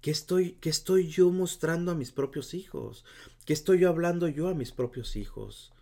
¿qué 0.02 0.12
estoy, 0.12 0.54
¿qué 0.62 0.70
estoy 0.70 1.08
yo 1.08 1.32
mostrando 1.32 1.92
a 1.92 1.96
mis 1.96 2.12
propios 2.12 2.54
hijos? 2.54 3.06
¿Qué 3.46 3.54
estoy 3.54 3.80
yo 3.80 3.90
hablando 3.90 4.28
yo 4.28 4.48
a 4.50 4.54
mis 4.54 4.72
propios 4.72 5.16
hijos? 5.16 5.74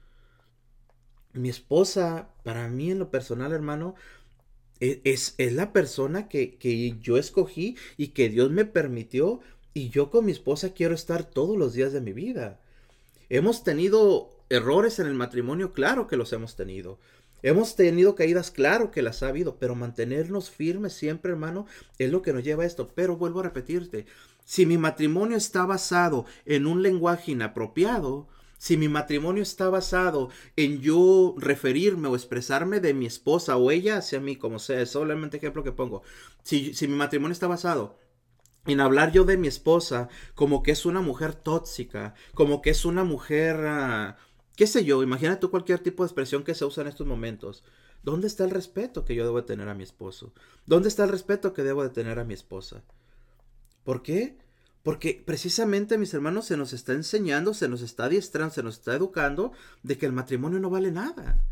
Mi 1.33 1.49
esposa, 1.49 2.29
para 2.43 2.67
mí 2.69 2.91
en 2.91 2.99
lo 2.99 3.11
personal, 3.11 3.51
hermano, 3.51 3.95
e, 4.79 5.01
es, 5.03 5.35
es 5.37 5.53
la 5.53 5.73
persona 5.73 6.29
que, 6.29 6.57
que 6.57 6.97
yo 6.99 7.17
escogí 7.17 7.75
y 7.97 8.09
que 8.09 8.29
Dios 8.29 8.51
me 8.51 8.65
permitió 8.65 9.41
y 9.73 9.89
yo 9.89 10.09
con 10.09 10.25
mi 10.25 10.31
esposa 10.31 10.73
quiero 10.73 10.95
estar 10.95 11.29
todos 11.29 11.57
los 11.57 11.73
días 11.73 11.91
de 11.91 11.99
mi 11.99 12.13
vida. 12.13 12.61
Hemos 13.27 13.63
tenido 13.63 14.29
errores 14.49 14.99
en 14.99 15.07
el 15.07 15.15
matrimonio, 15.15 15.73
claro 15.73 16.07
que 16.07 16.15
los 16.15 16.31
hemos 16.31 16.55
tenido. 16.55 16.99
Hemos 17.45 17.75
tenido 17.75 18.15
caídas, 18.15 18.49
claro 18.49 18.89
que 18.89 19.03
las 19.03 19.21
ha 19.21 19.27
habido, 19.27 19.59
pero 19.59 19.75
mantenernos 19.75 20.49
firmes 20.49 20.93
siempre, 20.93 21.29
hermano, 21.29 21.67
es 21.99 22.09
lo 22.09 22.23
que 22.23 22.33
nos 22.33 22.43
lleva 22.43 22.63
a 22.63 22.65
esto. 22.65 22.91
Pero 22.95 23.17
vuelvo 23.17 23.41
a 23.41 23.43
repetirte, 23.43 24.07
si 24.43 24.65
mi 24.65 24.79
matrimonio 24.79 25.37
está 25.37 25.63
basado 25.63 26.25
en 26.45 26.65
un 26.65 26.81
lenguaje 26.81 27.33
inapropiado, 27.33 28.27
si 28.57 28.77
mi 28.77 28.89
matrimonio 28.89 29.43
está 29.43 29.69
basado 29.69 30.29
en 30.55 30.81
yo 30.81 31.35
referirme 31.37 32.07
o 32.07 32.15
expresarme 32.15 32.79
de 32.79 32.95
mi 32.95 33.05
esposa 33.05 33.57
o 33.57 33.69
ella 33.69 33.97
hacia 33.97 34.19
mí, 34.19 34.37
como 34.37 34.57
sea, 34.57 34.81
es 34.81 34.89
solamente 34.89 35.37
ejemplo 35.37 35.63
que 35.63 35.71
pongo. 35.71 36.01
Si, 36.41 36.73
si 36.73 36.87
mi 36.87 36.95
matrimonio 36.95 37.33
está 37.33 37.45
basado 37.45 37.99
en 38.65 38.79
hablar 38.79 39.11
yo 39.11 39.23
de 39.23 39.37
mi 39.37 39.47
esposa 39.47 40.09
como 40.33 40.63
que 40.63 40.71
es 40.71 40.87
una 40.87 41.01
mujer 41.01 41.35
tóxica, 41.35 42.15
como 42.33 42.63
que 42.63 42.71
es 42.71 42.85
una 42.85 43.03
mujer... 43.03 43.57
Ah, 43.67 44.17
qué 44.55 44.67
sé 44.67 44.85
yo, 44.85 45.03
imagina 45.03 45.39
tú 45.39 45.51
cualquier 45.51 45.79
tipo 45.79 46.03
de 46.03 46.07
expresión 46.07 46.43
que 46.43 46.55
se 46.55 46.65
usa 46.65 46.81
en 46.81 46.87
estos 46.87 47.07
momentos. 47.07 47.63
¿Dónde 48.03 48.27
está 48.27 48.43
el 48.43 48.51
respeto 48.51 49.03
que 49.03 49.15
yo 49.15 49.23
debo 49.23 49.37
de 49.37 49.47
tener 49.47 49.67
a 49.67 49.73
mi 49.73 49.83
esposo? 49.83 50.33
¿Dónde 50.65 50.89
está 50.89 51.03
el 51.03 51.09
respeto 51.09 51.53
que 51.53 51.63
debo 51.63 51.83
de 51.83 51.89
tener 51.89 52.19
a 52.19 52.23
mi 52.23 52.33
esposa? 52.33 52.83
¿Por 53.83 54.01
qué? 54.01 54.37
Porque 54.83 55.23
precisamente, 55.25 55.97
mis 55.97 56.13
hermanos, 56.13 56.45
se 56.45 56.57
nos 56.57 56.71
está 56.71 56.93
enseñando, 56.93 57.55
se 57.55 57.67
nos 57.67 57.81
está 57.81 58.05
adiestrando, 58.05 58.53
se 58.53 58.61
nos 58.61 58.75
está 58.75 58.93
educando 58.93 59.51
de 59.81 59.97
que 59.97 60.05
el 60.05 60.11
matrimonio 60.11 60.59
no 60.59 60.69
vale 60.69 60.91
nada. 60.91 61.43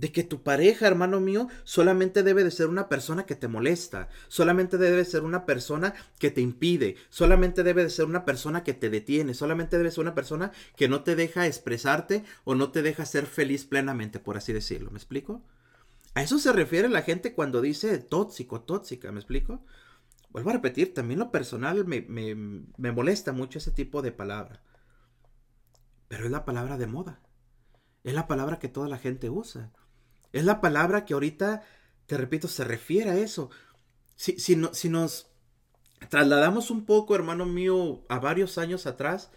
De 0.00 0.12
que 0.12 0.24
tu 0.24 0.42
pareja, 0.42 0.86
hermano 0.86 1.20
mío, 1.20 1.48
solamente 1.64 2.22
debe 2.22 2.42
de 2.42 2.50
ser 2.50 2.68
una 2.68 2.88
persona 2.88 3.26
que 3.26 3.34
te 3.34 3.48
molesta, 3.48 4.08
solamente 4.28 4.78
debe 4.78 4.96
de 4.96 5.04
ser 5.04 5.24
una 5.24 5.44
persona 5.44 5.92
que 6.18 6.30
te 6.30 6.40
impide, 6.40 6.96
solamente 7.10 7.62
debe 7.62 7.82
de 7.82 7.90
ser 7.90 8.06
una 8.06 8.24
persona 8.24 8.64
que 8.64 8.72
te 8.72 8.88
detiene, 8.88 9.34
solamente 9.34 9.76
debe 9.76 9.90
ser 9.90 10.00
una 10.00 10.14
persona 10.14 10.52
que 10.74 10.88
no 10.88 11.02
te 11.02 11.16
deja 11.16 11.46
expresarte 11.46 12.24
o 12.44 12.54
no 12.54 12.70
te 12.70 12.80
deja 12.80 13.04
ser 13.04 13.26
feliz 13.26 13.66
plenamente, 13.66 14.20
por 14.20 14.38
así 14.38 14.54
decirlo. 14.54 14.90
¿Me 14.90 14.96
explico? 14.96 15.42
A 16.14 16.22
eso 16.22 16.38
se 16.38 16.54
refiere 16.54 16.88
la 16.88 17.02
gente 17.02 17.34
cuando 17.34 17.60
dice 17.60 17.98
tóxico, 17.98 18.62
tóxica, 18.62 19.12
¿me 19.12 19.20
explico? 19.20 19.62
Vuelvo 20.30 20.48
a 20.48 20.54
repetir, 20.54 20.94
también 20.94 21.20
lo 21.20 21.30
personal 21.30 21.84
me, 21.84 22.00
me, 22.00 22.92
molesta 22.92 23.32
mucho 23.32 23.58
ese 23.58 23.70
tipo 23.70 24.00
de 24.00 24.12
palabra. 24.12 24.62
Pero 26.08 26.24
es 26.24 26.30
la 26.30 26.46
palabra 26.46 26.78
de 26.78 26.86
moda. 26.86 27.20
Es 28.02 28.14
la 28.14 28.26
palabra 28.26 28.58
que 28.58 28.68
toda 28.68 28.88
la 28.88 28.96
gente 28.96 29.28
usa. 29.28 29.70
Es 30.32 30.44
la 30.44 30.60
palabra 30.60 31.04
que 31.04 31.14
ahorita, 31.14 31.62
te 32.06 32.16
repito, 32.16 32.48
se 32.48 32.64
refiere 32.64 33.10
a 33.10 33.18
eso. 33.18 33.50
Si, 34.16 34.38
si, 34.38 34.56
no, 34.56 34.72
si 34.74 34.88
nos 34.88 35.28
trasladamos 36.08 36.70
un 36.70 36.84
poco, 36.84 37.14
hermano 37.14 37.46
mío, 37.46 38.04
a 38.08 38.18
varios 38.18 38.58
años 38.58 38.86
atrás, 38.86 39.30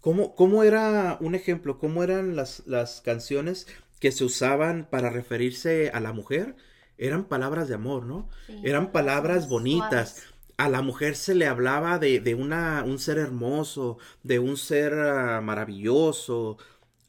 ¿cómo, 0.00 0.34
cómo 0.34 0.62
era 0.64 1.18
un 1.20 1.34
ejemplo? 1.34 1.78
¿Cómo 1.78 2.02
eran 2.02 2.36
las, 2.36 2.62
las 2.66 3.00
canciones 3.00 3.66
que 4.00 4.12
se 4.12 4.24
usaban 4.24 4.86
para 4.90 5.10
referirse 5.10 5.90
a 5.90 6.00
la 6.00 6.12
mujer? 6.12 6.56
eran 6.98 7.24
palabras 7.24 7.68
de 7.68 7.76
amor, 7.76 8.04
¿no? 8.04 8.28
eran 8.64 8.92
palabras 8.92 9.48
bonitas. 9.48 10.24
A 10.56 10.68
la 10.68 10.82
mujer 10.82 11.14
se 11.14 11.36
le 11.36 11.46
hablaba 11.46 12.00
de, 12.00 12.18
de 12.18 12.34
una, 12.34 12.82
un 12.84 12.98
ser 12.98 13.18
hermoso, 13.18 13.98
de 14.24 14.40
un 14.40 14.56
ser 14.56 14.92
ah, 14.94 15.40
maravilloso. 15.40 16.58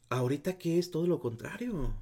Ahorita 0.08 0.56
qué 0.56 0.78
es 0.78 0.92
todo 0.92 1.08
lo 1.08 1.18
contrario. 1.18 1.92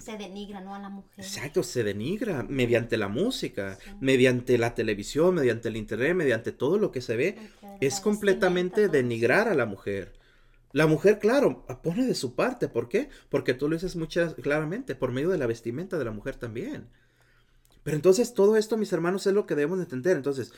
Se 0.00 0.16
denigra, 0.16 0.60
¿no? 0.60 0.74
A 0.74 0.78
la 0.78 0.88
mujer. 0.88 1.24
Exacto, 1.24 1.62
se 1.62 1.82
denigra 1.84 2.42
mediante 2.42 2.96
la 2.96 3.08
música, 3.08 3.78
mediante 4.00 4.58
la 4.58 4.74
televisión, 4.74 5.34
mediante 5.34 5.68
el 5.68 5.76
internet, 5.76 6.14
mediante 6.14 6.52
todo 6.52 6.78
lo 6.78 6.92
que 6.92 7.00
se 7.00 7.16
ve. 7.16 7.50
Es 7.80 8.00
completamente 8.00 8.88
denigrar 8.88 9.48
a 9.48 9.54
la 9.54 9.66
mujer. 9.66 10.14
La 10.72 10.86
mujer, 10.86 11.18
claro, 11.18 11.64
pone 11.82 12.06
de 12.06 12.14
su 12.14 12.34
parte. 12.34 12.68
¿Por 12.68 12.88
qué? 12.88 13.08
Porque 13.28 13.54
tú 13.54 13.68
lo 13.68 13.76
dices 13.76 13.96
muchas 13.96 14.34
claramente, 14.34 14.94
por 14.94 15.12
medio 15.12 15.30
de 15.30 15.38
la 15.38 15.46
vestimenta 15.46 15.98
de 15.98 16.04
la 16.04 16.10
mujer 16.10 16.36
también. 16.36 16.88
Pero 17.82 17.96
entonces 17.96 18.34
todo 18.34 18.56
esto, 18.56 18.76
mis 18.76 18.92
hermanos, 18.92 19.26
es 19.26 19.32
lo 19.32 19.46
que 19.46 19.54
debemos 19.54 19.78
entender. 19.80 20.16
Entonces, 20.16 20.52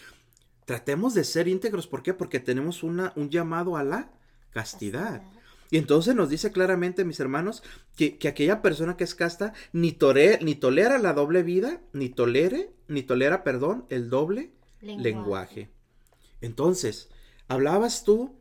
tratemos 0.65 1.15
de 1.15 1.25
ser 1.25 1.47
íntegros. 1.47 1.87
¿Por 1.87 2.03
qué? 2.03 2.15
Porque 2.15 2.41
tenemos 2.41 2.83
una, 2.83 3.13
un 3.17 3.31
llamado 3.31 3.77
a 3.77 3.85
la 3.85 4.11
castidad. 4.51 5.23
Y 5.71 5.77
entonces 5.77 6.15
nos 6.15 6.31
dice 6.31 6.51
claramente, 6.51 7.05
mis 7.05 7.21
hermanos, 7.21 7.63
que, 7.97 8.19
aquella 8.27 8.63
persona 8.63 8.97
que 8.97 9.05
es 9.05 9.15
casta 9.15 9.53
ni, 9.73 9.99
ni 10.41 10.55
tolera 10.55 10.99
la 10.99 11.13
doble 11.13 11.43
vida, 11.43 11.81
ni 11.93 12.09
tolere, 12.09 12.71
ni 12.89 13.03
tolera, 13.03 13.45
perdón, 13.45 13.85
el 13.91 14.09
doble 14.09 14.51
lenguaje. 14.81 15.69
Entonces, 16.41 17.11
hablabas 17.49 18.05
tú 18.05 18.35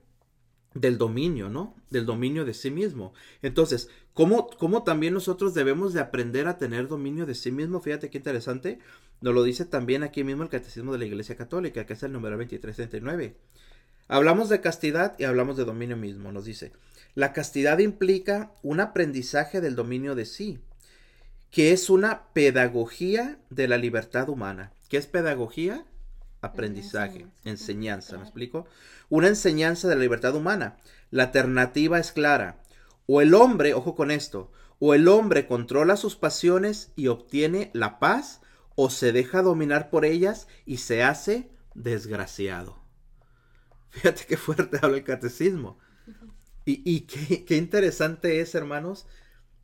del 0.74 0.98
dominio, 0.98 1.50
¿no? 1.50 1.76
Del 1.90 2.06
dominio 2.06 2.46
de 2.46 2.54
sí 2.54 2.72
mismo. 2.72 3.14
Entonces, 3.42 3.90
¿cómo, 4.14 4.50
¿cómo, 4.58 4.84
también 4.84 5.14
nosotros 5.14 5.54
debemos 5.54 5.94
de 5.94 6.00
aprender 6.00 6.48
a 6.48 6.58
tener 6.58 6.88
dominio 6.88 7.26
de 7.26 7.36
sí 7.36 7.52
mismo? 7.52 7.82
Fíjate 7.82 8.10
qué 8.10 8.20
interesante. 8.20 8.80
Nos 9.20 9.34
lo 9.34 9.44
dice 9.44 9.66
también 9.66 10.04
aquí 10.04 10.24
mismo 10.24 10.44
el 10.44 10.50
Catecismo 10.50 10.94
de 10.94 11.00
la 11.00 11.06
Iglesia 11.06 11.36
Católica, 11.36 11.86
que 11.86 11.94
es 11.94 12.04
el 12.04 12.14
número 12.14 12.38
2339. 12.38 13.36
Hablamos 14.08 14.50
de 14.50 14.62
castidad 14.62 15.16
y 15.20 15.26
hablamos 15.26 15.58
de 15.58 15.66
dominio 15.66 15.98
mismo, 15.98 16.32
nos 16.32 16.46
dice. 16.46 16.72
La 17.18 17.34
castidad 17.34 17.80
implica 17.80 18.52
un 18.62 18.80
aprendizaje 18.80 19.60
del 19.60 19.76
dominio 19.76 20.14
de 20.14 20.24
sí, 20.24 20.60
que 21.50 21.72
es 21.72 21.90
una 21.90 22.28
pedagogía 22.34 23.40
de 23.50 23.68
la 23.68 23.80
libertad 23.80 24.30
humana. 24.30 24.72
¿Qué 24.88 24.98
es 24.98 25.08
pedagogía? 25.08 25.84
aprendizaje, 26.42 27.26
enseñanza, 27.44 28.18
¿me 28.18 28.22
explico? 28.22 28.68
Una 29.10 29.30
enseñanza 29.30 29.88
de 29.88 29.96
la 29.96 30.02
libertad 30.02 30.36
humana. 30.36 30.78
La 31.10 31.24
alternativa 31.24 31.98
es 31.98 32.12
clara. 32.12 32.62
O 33.08 33.20
el 33.22 33.34
hombre, 33.34 33.74
ojo 33.74 33.96
con 33.96 34.12
esto, 34.12 34.52
o 34.78 34.94
el 34.94 35.08
hombre 35.08 35.48
controla 35.48 35.98
sus 35.98 36.16
pasiones 36.16 36.92
y 36.96 37.08
obtiene 37.08 37.72
la 37.74 37.98
paz, 37.98 38.42
o 38.76 38.92
se 38.92 39.12
deja 39.12 39.42
dominar 39.42 39.90
por 39.90 40.06
ellas 40.06 40.48
y 40.68 40.78
se 40.78 41.02
hace 41.02 41.50
desgraciado. 41.74 42.78
Fíjate 43.90 44.28
qué 44.28 44.38
fuerte 44.38 44.78
habla 44.84 44.98
el 44.98 45.04
catecismo. 45.04 45.80
Y, 46.70 47.02
qué, 47.08 47.46
qué, 47.46 47.58
interesante 47.58 48.42
es, 48.42 48.54
hermanos, 48.54 49.08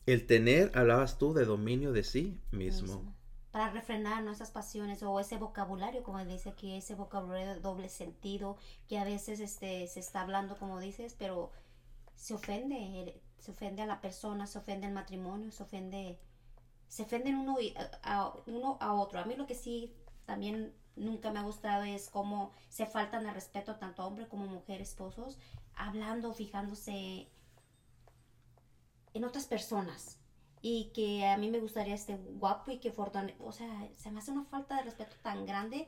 el 0.05 0.25
tener, 0.25 0.71
hablabas 0.73 1.17
tú, 1.17 1.33
de 1.33 1.45
dominio 1.45 1.91
de 1.91 2.03
sí 2.03 2.39
mismo 2.51 3.13
para 3.53 3.69
refrenar 3.69 4.23
nuestras 4.23 4.49
pasiones 4.49 5.03
o 5.03 5.19
ese 5.19 5.37
vocabulario, 5.37 6.01
como 6.01 6.25
dice 6.25 6.49
aquí, 6.49 6.75
ese 6.75 6.95
vocabulario 6.95 7.53
de 7.53 7.59
doble 7.59 7.87
sentido, 7.87 8.57
que 8.87 8.97
a 8.97 9.03
veces 9.03 9.39
este, 9.39 9.85
se 9.85 9.99
está 9.99 10.21
hablando 10.21 10.57
como 10.57 10.79
dices, 10.79 11.15
pero 11.19 11.51
se 12.15 12.33
ofende, 12.33 13.21
se 13.37 13.51
ofende 13.51 13.83
a 13.83 13.85
la 13.85 14.01
persona, 14.01 14.47
se 14.47 14.57
ofende 14.57 14.87
el 14.87 14.93
matrimonio, 14.93 15.51
se 15.51 15.61
ofende, 15.61 16.19
se 16.87 17.03
ofenden 17.03 17.35
uno, 17.35 17.57
a, 18.01 18.33
uno 18.47 18.77
a 18.81 18.93
otro. 18.93 19.19
A 19.19 19.25
mí 19.25 19.35
lo 19.35 19.45
que 19.45 19.53
sí 19.53 19.93
también 20.25 20.73
nunca 20.95 21.31
me 21.31 21.37
ha 21.37 21.43
gustado 21.43 21.83
es 21.83 22.09
cómo 22.09 22.51
se 22.69 22.87
faltan 22.87 23.27
el 23.27 23.35
respeto 23.35 23.75
tanto 23.75 24.03
hombre 24.03 24.27
como 24.27 24.47
mujer, 24.47 24.81
esposos, 24.81 25.37
hablando, 25.75 26.33
fijándose 26.33 27.27
en 29.13 29.23
otras 29.23 29.45
personas 29.45 30.17
y 30.61 30.91
que 30.93 31.25
a 31.25 31.37
mí 31.37 31.51
me 31.51 31.59
gustaría 31.59 31.93
este 31.93 32.15
guapo 32.15 32.71
y 32.71 32.79
que 32.79 32.91
fortune, 32.91 33.35
o 33.39 33.51
sea, 33.51 33.89
se 33.97 34.11
me 34.11 34.19
hace 34.19 34.31
una 34.31 34.45
falta 34.45 34.77
de 34.77 34.83
respeto 34.83 35.15
tan 35.21 35.45
grande 35.45 35.87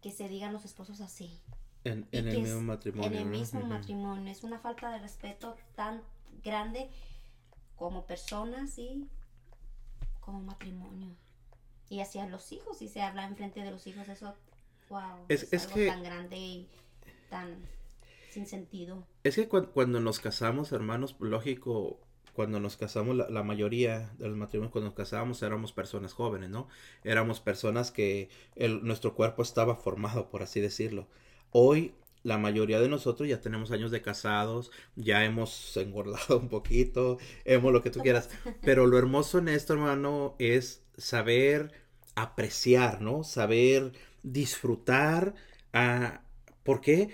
que 0.00 0.10
se 0.10 0.28
digan 0.28 0.52
los 0.52 0.64
esposos 0.64 1.00
así. 1.00 1.40
En, 1.84 2.08
el 2.12 2.40
mismo 2.40 2.62
matrimonio. 2.62 3.06
En 3.06 3.16
el 3.16 3.26
mismo 3.26 3.60
matrimonio. 3.60 4.32
Es 4.32 4.44
una 4.44 4.58
falta 4.58 4.90
de 4.90 4.98
respeto 4.98 5.56
tan 5.74 6.02
grande 6.42 6.90
como 7.76 8.06
personas 8.06 8.78
y 8.78 9.08
como 10.20 10.40
matrimonio. 10.40 11.14
Y 11.90 12.00
hacia 12.00 12.26
los 12.26 12.50
hijos, 12.52 12.82
y 12.82 12.88
se 12.88 13.02
habla 13.02 13.26
en 13.26 13.36
frente 13.36 13.62
de 13.62 13.70
los 13.70 13.86
hijos, 13.86 14.08
eso, 14.08 14.34
wow, 14.88 15.24
es, 15.28 15.52
algo 15.52 15.86
tan 15.86 16.02
grande 16.02 16.36
y 16.36 16.68
tan 17.30 17.56
sin 18.38 18.46
sentido. 18.46 19.06
Es 19.24 19.34
que 19.34 19.48
cuando 19.48 20.00
nos 20.00 20.20
casamos, 20.20 20.70
hermanos, 20.70 21.16
lógico, 21.18 21.98
cuando 22.32 22.60
nos 22.60 22.76
casamos, 22.76 23.16
la, 23.16 23.42
mayoría 23.42 24.12
de 24.18 24.28
los 24.28 24.36
matrimonios 24.36 24.70
cuando 24.70 24.90
nos 24.90 24.96
casábamos 24.96 25.42
éramos 25.42 25.72
personas 25.72 26.12
jóvenes, 26.12 26.50
¿no? 26.50 26.68
Éramos 27.02 27.40
personas 27.40 27.90
que 27.90 28.28
el, 28.54 28.84
nuestro 28.84 29.16
cuerpo 29.16 29.42
estaba 29.42 29.74
formado, 29.74 30.30
por 30.30 30.42
así 30.42 30.60
decirlo. 30.60 31.08
Hoy 31.50 31.94
la 32.22 32.38
mayoría 32.38 32.80
de 32.80 32.88
nosotros 32.88 33.28
ya 33.28 33.40
tenemos 33.40 33.72
años 33.72 33.90
de 33.90 34.02
casados, 34.02 34.70
ya 34.94 35.24
hemos 35.24 35.76
engordado 35.76 36.38
un 36.38 36.48
poquito, 36.48 37.18
hemos 37.44 37.72
lo 37.72 37.82
que 37.82 37.90
tú 37.90 38.00
quieras. 38.00 38.30
Pero 38.62 38.86
lo 38.86 38.98
hermoso 38.98 39.38
en 39.38 39.48
esto, 39.48 39.72
hermano, 39.72 40.36
es 40.38 40.84
saber 40.96 41.72
apreciar, 42.14 43.00
¿no? 43.00 43.24
Saber 43.24 43.92
disfrutar. 44.22 45.34
Ah, 45.72 46.22
¿Por 46.62 46.80
qué? 46.80 47.10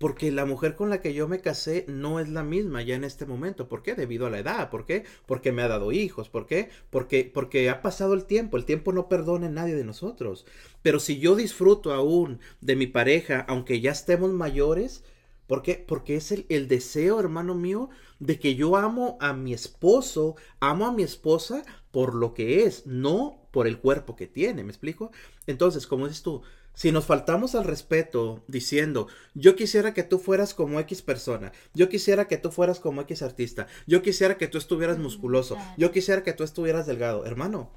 Porque 0.00 0.32
la 0.32 0.46
mujer 0.46 0.76
con 0.76 0.88
la 0.88 1.02
que 1.02 1.12
yo 1.12 1.28
me 1.28 1.40
casé 1.42 1.84
no 1.86 2.20
es 2.20 2.28
la 2.30 2.42
misma 2.42 2.80
ya 2.80 2.94
en 2.94 3.04
este 3.04 3.26
momento. 3.26 3.68
¿Por 3.68 3.82
qué? 3.82 3.94
Debido 3.94 4.26
a 4.26 4.30
la 4.30 4.38
edad. 4.38 4.70
¿Por 4.70 4.86
qué? 4.86 5.04
Porque 5.26 5.52
me 5.52 5.60
ha 5.60 5.68
dado 5.68 5.92
hijos. 5.92 6.30
¿Por 6.30 6.46
qué? 6.46 6.70
Porque, 6.88 7.30
porque 7.32 7.68
ha 7.68 7.82
pasado 7.82 8.14
el 8.14 8.24
tiempo. 8.24 8.56
El 8.56 8.64
tiempo 8.64 8.94
no 8.94 9.10
perdona 9.10 9.48
a 9.48 9.50
nadie 9.50 9.74
de 9.74 9.84
nosotros. 9.84 10.46
Pero 10.80 11.00
si 11.00 11.18
yo 11.18 11.36
disfruto 11.36 11.92
aún 11.92 12.40
de 12.62 12.76
mi 12.76 12.86
pareja, 12.86 13.44
aunque 13.46 13.82
ya 13.82 13.92
estemos 13.92 14.30
mayores, 14.32 15.04
¿por 15.46 15.60
qué? 15.60 15.84
Porque 15.86 16.16
es 16.16 16.32
el, 16.32 16.46
el 16.48 16.66
deseo, 16.66 17.20
hermano 17.20 17.54
mío, 17.54 17.90
de 18.20 18.38
que 18.38 18.54
yo 18.54 18.76
amo 18.76 19.18
a 19.20 19.32
mi 19.32 19.52
esposo, 19.52 20.36
amo 20.60 20.86
a 20.86 20.92
mi 20.92 21.02
esposa 21.02 21.64
por 21.90 22.14
lo 22.14 22.34
que 22.34 22.64
es, 22.64 22.86
no 22.86 23.48
por 23.50 23.66
el 23.66 23.78
cuerpo 23.78 24.14
que 24.14 24.26
tiene. 24.26 24.62
¿Me 24.62 24.70
explico? 24.70 25.10
Entonces, 25.46 25.86
como 25.86 26.06
dices 26.06 26.22
tú, 26.22 26.42
si 26.74 26.92
nos 26.92 27.06
faltamos 27.06 27.54
al 27.54 27.64
respeto 27.64 28.44
diciendo, 28.46 29.08
yo 29.34 29.56
quisiera 29.56 29.92
que 29.92 30.04
tú 30.04 30.18
fueras 30.18 30.54
como 30.54 30.78
X 30.80 31.02
persona, 31.02 31.52
yo 31.74 31.88
quisiera 31.88 32.28
que 32.28 32.38
tú 32.38 32.50
fueras 32.52 32.78
como 32.78 33.00
X 33.02 33.22
artista, 33.22 33.66
yo 33.86 34.02
quisiera 34.02 34.38
que 34.38 34.46
tú 34.48 34.58
estuvieras 34.58 34.98
mm, 34.98 35.02
musculoso, 35.02 35.58
yo 35.76 35.90
quisiera 35.90 36.22
que 36.22 36.32
tú 36.32 36.44
estuvieras 36.44 36.86
delgado, 36.86 37.26
hermano, 37.26 37.72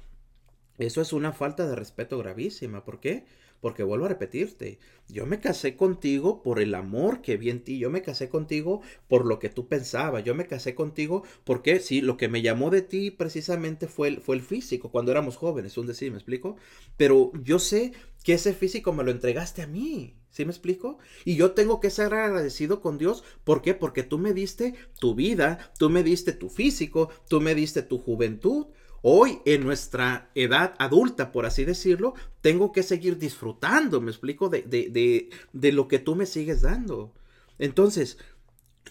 eso 0.78 1.00
es 1.00 1.12
una 1.12 1.32
falta 1.32 1.66
de 1.66 1.76
respeto 1.76 2.18
gravísima. 2.18 2.84
¿Por 2.84 3.00
qué? 3.00 3.26
Porque 3.64 3.82
vuelvo 3.82 4.04
a 4.04 4.10
repetirte, 4.10 4.78
yo 5.08 5.24
me 5.24 5.40
casé 5.40 5.74
contigo 5.74 6.42
por 6.42 6.60
el 6.60 6.74
amor 6.74 7.22
que 7.22 7.38
vi 7.38 7.48
en 7.48 7.64
ti, 7.64 7.78
yo 7.78 7.88
me 7.88 8.02
casé 8.02 8.28
contigo 8.28 8.82
por 9.08 9.24
lo 9.24 9.38
que 9.38 9.48
tú 9.48 9.68
pensabas, 9.68 10.22
yo 10.22 10.34
me 10.34 10.46
casé 10.46 10.74
contigo 10.74 11.22
porque 11.44 11.80
sí, 11.80 12.02
lo 12.02 12.18
que 12.18 12.28
me 12.28 12.42
llamó 12.42 12.68
de 12.68 12.82
ti 12.82 13.10
precisamente 13.10 13.86
fue 13.86 14.08
el, 14.08 14.20
fue 14.20 14.36
el 14.36 14.42
físico, 14.42 14.90
cuando 14.90 15.12
éramos 15.12 15.38
jóvenes, 15.38 15.78
un 15.78 15.86
decir, 15.86 16.10
¿me 16.10 16.18
explico? 16.18 16.58
Pero 16.98 17.32
yo 17.42 17.58
sé 17.58 17.94
que 18.22 18.34
ese 18.34 18.52
físico 18.52 18.92
me 18.92 19.02
lo 19.02 19.10
entregaste 19.10 19.62
a 19.62 19.66
mí, 19.66 20.14
¿Sí 20.28 20.44
me 20.44 20.50
explico? 20.50 20.98
Y 21.24 21.36
yo 21.36 21.52
tengo 21.52 21.78
que 21.78 21.90
ser 21.90 22.12
agradecido 22.12 22.80
con 22.80 22.98
Dios. 22.98 23.22
¿Por 23.44 23.62
qué? 23.62 23.72
Porque 23.72 24.02
tú 24.02 24.18
me 24.18 24.34
diste 24.34 24.74
tu 24.98 25.14
vida, 25.14 25.70
tú 25.78 25.90
me 25.90 26.02
diste 26.02 26.32
tu 26.32 26.50
físico, 26.50 27.08
tú 27.28 27.40
me 27.40 27.54
diste 27.54 27.82
tu 27.82 27.98
juventud. 27.98 28.66
Hoy, 29.06 29.40
en 29.44 29.64
nuestra 29.64 30.30
edad 30.34 30.74
adulta, 30.78 31.30
por 31.30 31.44
así 31.44 31.66
decirlo, 31.66 32.14
tengo 32.40 32.72
que 32.72 32.82
seguir 32.82 33.18
disfrutando, 33.18 34.00
me 34.00 34.10
explico, 34.10 34.48
de, 34.48 34.62
de, 34.62 35.28
de, 35.52 35.72
lo 35.72 35.88
que 35.88 35.98
tú 35.98 36.14
me 36.16 36.24
sigues 36.24 36.62
dando. 36.62 37.12
Entonces, 37.58 38.16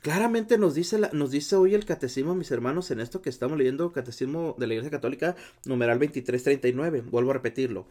claramente 0.04 0.60
nos 0.60 0.76
dice, 0.76 1.00
la, 1.00 1.10
nos 1.14 1.32
dice 1.32 1.56
hoy 1.56 1.74
el 1.74 1.86
catecismo, 1.86 2.36
mis 2.36 2.52
hermanos, 2.52 2.92
en 2.92 3.00
esto 3.00 3.24
que 3.24 3.32
estamos 3.32 3.58
leyendo, 3.58 3.92
catecismo 3.92 4.56
de 4.60 4.68
la 4.68 4.74
Iglesia 4.76 4.92
Católica, 4.92 5.36
numeral 5.66 5.98
2339, 5.98 7.02
vuelvo 7.10 7.32
a 7.32 7.34
repetirlo. 7.34 7.88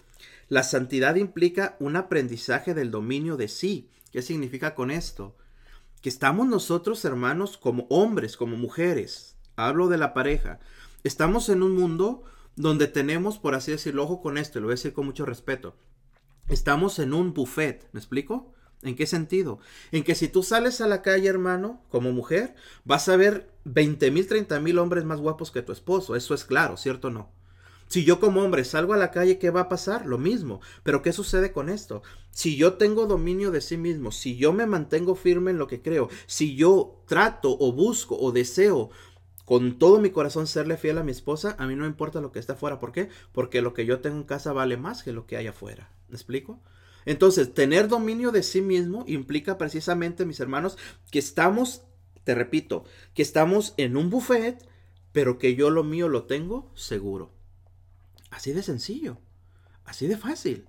La 0.48 0.62
santidad 0.62 1.16
implica 1.16 1.74
un 1.80 1.96
aprendizaje 1.96 2.72
del 2.72 2.92
dominio 2.92 3.36
de 3.36 3.48
sí. 3.48 3.88
¿Qué 4.12 4.22
significa 4.22 4.76
con 4.76 4.92
esto? 4.92 5.34
Que 6.00 6.08
estamos 6.08 6.46
nosotros, 6.46 7.04
hermanos, 7.04 7.58
como 7.58 7.88
hombres, 7.90 8.36
como 8.36 8.56
mujeres, 8.56 9.34
hablo 9.56 9.88
de 9.88 9.98
la 9.98 10.14
pareja, 10.14 10.60
estamos 11.04 11.48
en 11.48 11.62
un 11.62 11.72
mundo 11.72 12.24
donde 12.56 12.86
tenemos, 12.86 13.38
por 13.38 13.54
así 13.54 13.70
decirlo, 13.70 14.04
ojo 14.04 14.20
con 14.20 14.38
esto, 14.38 14.60
lo 14.60 14.66
voy 14.66 14.72
a 14.72 14.76
decir 14.76 14.92
con 14.92 15.06
mucho 15.06 15.24
respeto, 15.24 15.74
estamos 16.48 16.98
en 16.98 17.14
un 17.14 17.32
buffet, 17.32 17.88
¿me 17.92 18.00
explico? 18.00 18.52
¿En 18.82 18.96
qué 18.96 19.06
sentido? 19.06 19.60
En 19.92 20.02
que 20.02 20.16
si 20.16 20.26
tú 20.28 20.42
sales 20.42 20.80
a 20.80 20.88
la 20.88 21.02
calle, 21.02 21.28
hermano, 21.28 21.80
como 21.88 22.12
mujer, 22.12 22.56
vas 22.84 23.08
a 23.08 23.16
ver 23.16 23.48
20 23.64 24.10
mil, 24.10 24.26
30 24.26 24.58
mil 24.58 24.78
hombres 24.78 25.04
más 25.04 25.20
guapos 25.20 25.52
que 25.52 25.62
tu 25.62 25.70
esposo. 25.70 26.16
Eso 26.16 26.34
es 26.34 26.44
claro, 26.44 26.76
¿cierto 26.76 27.06
o 27.06 27.10
no? 27.12 27.30
Si 27.86 28.04
yo 28.04 28.18
como 28.18 28.42
hombre 28.42 28.64
salgo 28.64 28.94
a 28.94 28.96
la 28.96 29.10
calle, 29.10 29.38
¿qué 29.38 29.50
va 29.50 29.60
a 29.60 29.68
pasar? 29.68 30.06
Lo 30.06 30.18
mismo. 30.18 30.60
Pero 30.82 31.02
¿qué 31.02 31.12
sucede 31.12 31.52
con 31.52 31.68
esto? 31.68 32.02
Si 32.30 32.56
yo 32.56 32.72
tengo 32.74 33.06
dominio 33.06 33.50
de 33.50 33.60
sí 33.60 33.76
mismo, 33.76 34.10
si 34.10 34.36
yo 34.36 34.52
me 34.52 34.66
mantengo 34.66 35.14
firme 35.14 35.50
en 35.50 35.58
lo 35.58 35.66
que 35.68 35.82
creo, 35.82 36.08
si 36.26 36.56
yo 36.56 37.02
trato 37.06 37.56
o 37.60 37.72
busco 37.72 38.18
o 38.18 38.32
deseo 38.32 38.90
con 39.52 39.78
todo 39.78 40.00
mi 40.00 40.08
corazón 40.08 40.46
serle 40.46 40.78
fiel 40.78 40.96
a 40.96 41.02
mi 41.02 41.12
esposa, 41.12 41.56
a 41.58 41.66
mí 41.66 41.76
no 41.76 41.84
importa 41.84 42.22
lo 42.22 42.32
que 42.32 42.38
está 42.38 42.54
afuera. 42.54 42.80
¿Por 42.80 42.90
qué? 42.90 43.10
Porque 43.32 43.60
lo 43.60 43.74
que 43.74 43.84
yo 43.84 44.00
tengo 44.00 44.16
en 44.16 44.22
casa 44.22 44.54
vale 44.54 44.78
más 44.78 45.02
que 45.02 45.12
lo 45.12 45.26
que 45.26 45.36
hay 45.36 45.46
afuera. 45.46 45.90
¿Me 46.08 46.14
explico? 46.14 46.58
Entonces, 47.04 47.52
tener 47.52 47.86
dominio 47.86 48.32
de 48.32 48.44
sí 48.44 48.62
mismo 48.62 49.04
implica 49.06 49.58
precisamente, 49.58 50.24
mis 50.24 50.40
hermanos, 50.40 50.78
que 51.10 51.18
estamos, 51.18 51.82
te 52.24 52.34
repito, 52.34 52.86
que 53.12 53.20
estamos 53.20 53.74
en 53.76 53.98
un 53.98 54.08
buffet, 54.08 54.66
pero 55.12 55.36
que 55.36 55.54
yo 55.54 55.68
lo 55.68 55.84
mío 55.84 56.08
lo 56.08 56.24
tengo 56.24 56.72
seguro. 56.74 57.30
Así 58.30 58.54
de 58.54 58.62
sencillo, 58.62 59.18
así 59.84 60.06
de 60.06 60.16
fácil. 60.16 60.64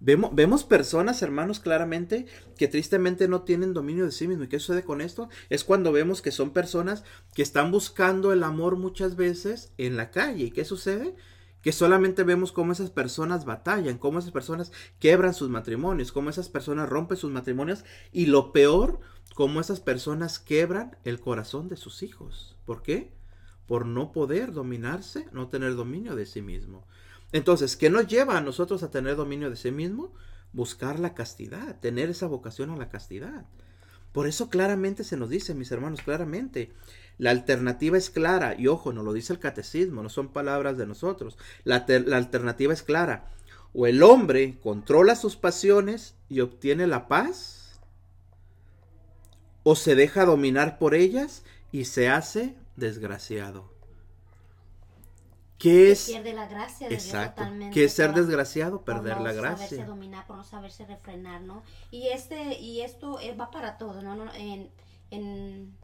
Vemos, 0.00 0.34
vemos, 0.34 0.64
personas, 0.64 1.22
hermanos, 1.22 1.58
claramente 1.58 2.26
que 2.56 2.68
tristemente 2.68 3.26
no 3.26 3.42
tienen 3.42 3.74
dominio 3.74 4.04
de 4.04 4.12
sí 4.12 4.28
mismo. 4.28 4.44
¿Y 4.44 4.48
qué 4.48 4.60
sucede 4.60 4.84
con 4.84 5.00
esto? 5.00 5.28
Es 5.50 5.64
cuando 5.64 5.92
vemos 5.92 6.22
que 6.22 6.30
son 6.30 6.50
personas 6.50 7.04
que 7.34 7.42
están 7.42 7.70
buscando 7.70 8.32
el 8.32 8.44
amor 8.44 8.76
muchas 8.76 9.16
veces 9.16 9.72
en 9.76 9.96
la 9.96 10.10
calle. 10.10 10.44
¿Y 10.44 10.50
qué 10.50 10.64
sucede? 10.64 11.14
que 11.62 11.72
solamente 11.72 12.22
vemos 12.22 12.52
cómo 12.52 12.72
esas 12.72 12.90
personas 12.90 13.44
batallan, 13.44 13.98
cómo 13.98 14.18
esas 14.18 14.30
personas 14.30 14.72
quebran 14.98 15.34
sus 15.34 15.48
matrimonios, 15.48 16.12
cómo 16.12 16.30
esas 16.30 16.48
personas 16.48 16.88
rompen 16.88 17.16
sus 17.16 17.32
matrimonios 17.32 17.84
y 18.12 18.26
lo 18.26 18.52
peor, 18.52 19.00
cómo 19.34 19.60
esas 19.60 19.80
personas 19.80 20.38
quebran 20.38 20.96
el 21.04 21.20
corazón 21.20 21.68
de 21.68 21.76
sus 21.76 22.02
hijos. 22.02 22.56
¿Por 22.64 22.82
qué? 22.82 23.12
Por 23.66 23.86
no 23.86 24.12
poder 24.12 24.52
dominarse, 24.52 25.26
no 25.32 25.48
tener 25.48 25.74
dominio 25.74 26.14
de 26.14 26.26
sí 26.26 26.42
mismo. 26.42 26.86
Entonces, 27.32 27.76
¿qué 27.76 27.90
nos 27.90 28.06
lleva 28.06 28.36
a 28.36 28.40
nosotros 28.40 28.82
a 28.82 28.90
tener 28.90 29.16
dominio 29.16 29.50
de 29.50 29.56
sí 29.56 29.70
mismo? 29.70 30.14
Buscar 30.52 30.98
la 30.98 31.14
castidad, 31.14 31.78
tener 31.80 32.08
esa 32.08 32.26
vocación 32.26 32.70
a 32.70 32.76
la 32.76 32.88
castidad. 32.88 33.46
Por 34.12 34.26
eso 34.26 34.48
claramente 34.48 35.04
se 35.04 35.16
nos 35.16 35.28
dice, 35.28 35.54
mis 35.54 35.70
hermanos, 35.70 36.00
claramente, 36.02 36.72
la 37.18 37.30
alternativa 37.30 37.98
es 37.98 38.10
clara, 38.10 38.54
y 38.58 38.66
ojo, 38.66 38.92
no 38.92 39.02
lo 39.02 39.12
dice 39.12 39.32
el 39.32 39.38
catecismo, 39.38 40.02
no 40.02 40.08
son 40.08 40.32
palabras 40.32 40.78
de 40.78 40.86
nosotros. 40.86 41.36
La, 41.64 41.84
la, 41.86 42.16
alternativa 42.16 42.72
es 42.72 42.82
clara. 42.82 43.30
O 43.74 43.86
el 43.86 44.02
hombre 44.02 44.58
controla 44.62 45.14
sus 45.14 45.36
pasiones 45.36 46.14
y 46.28 46.40
obtiene 46.40 46.86
la 46.86 47.06
paz, 47.06 47.80
o 49.62 49.76
se 49.76 49.94
deja 49.94 50.24
dominar 50.24 50.78
por 50.78 50.94
ellas 50.94 51.44
y 51.70 51.84
se 51.84 52.08
hace 52.08 52.56
desgraciado. 52.76 53.77
¿Qué 55.58 55.90
es? 55.90 56.06
Pierde 56.06 56.32
la 56.32 56.46
gracia 56.46 56.88
de 56.88 56.94
Exacto. 56.94 57.42
¿Qué 57.72 57.84
es 57.84 57.92
ser 57.92 58.14
desgraciado? 58.14 58.84
Perder 58.84 59.14
por 59.14 59.22
no 59.22 59.28
la 59.28 59.32
gracia. 59.32 59.66
saberse 59.66 59.84
dominar, 59.84 60.26
por 60.26 60.36
no 60.36 60.44
saberse 60.44 60.86
refrenar, 60.86 61.42
¿no? 61.42 61.64
Y 61.90 62.08
este, 62.08 62.60
y 62.60 62.82
esto 62.82 63.18
eh, 63.18 63.34
va 63.34 63.50
para 63.50 63.76
todo, 63.76 64.00
¿no? 64.00 64.32
En, 64.34 64.70
en, 65.10 65.76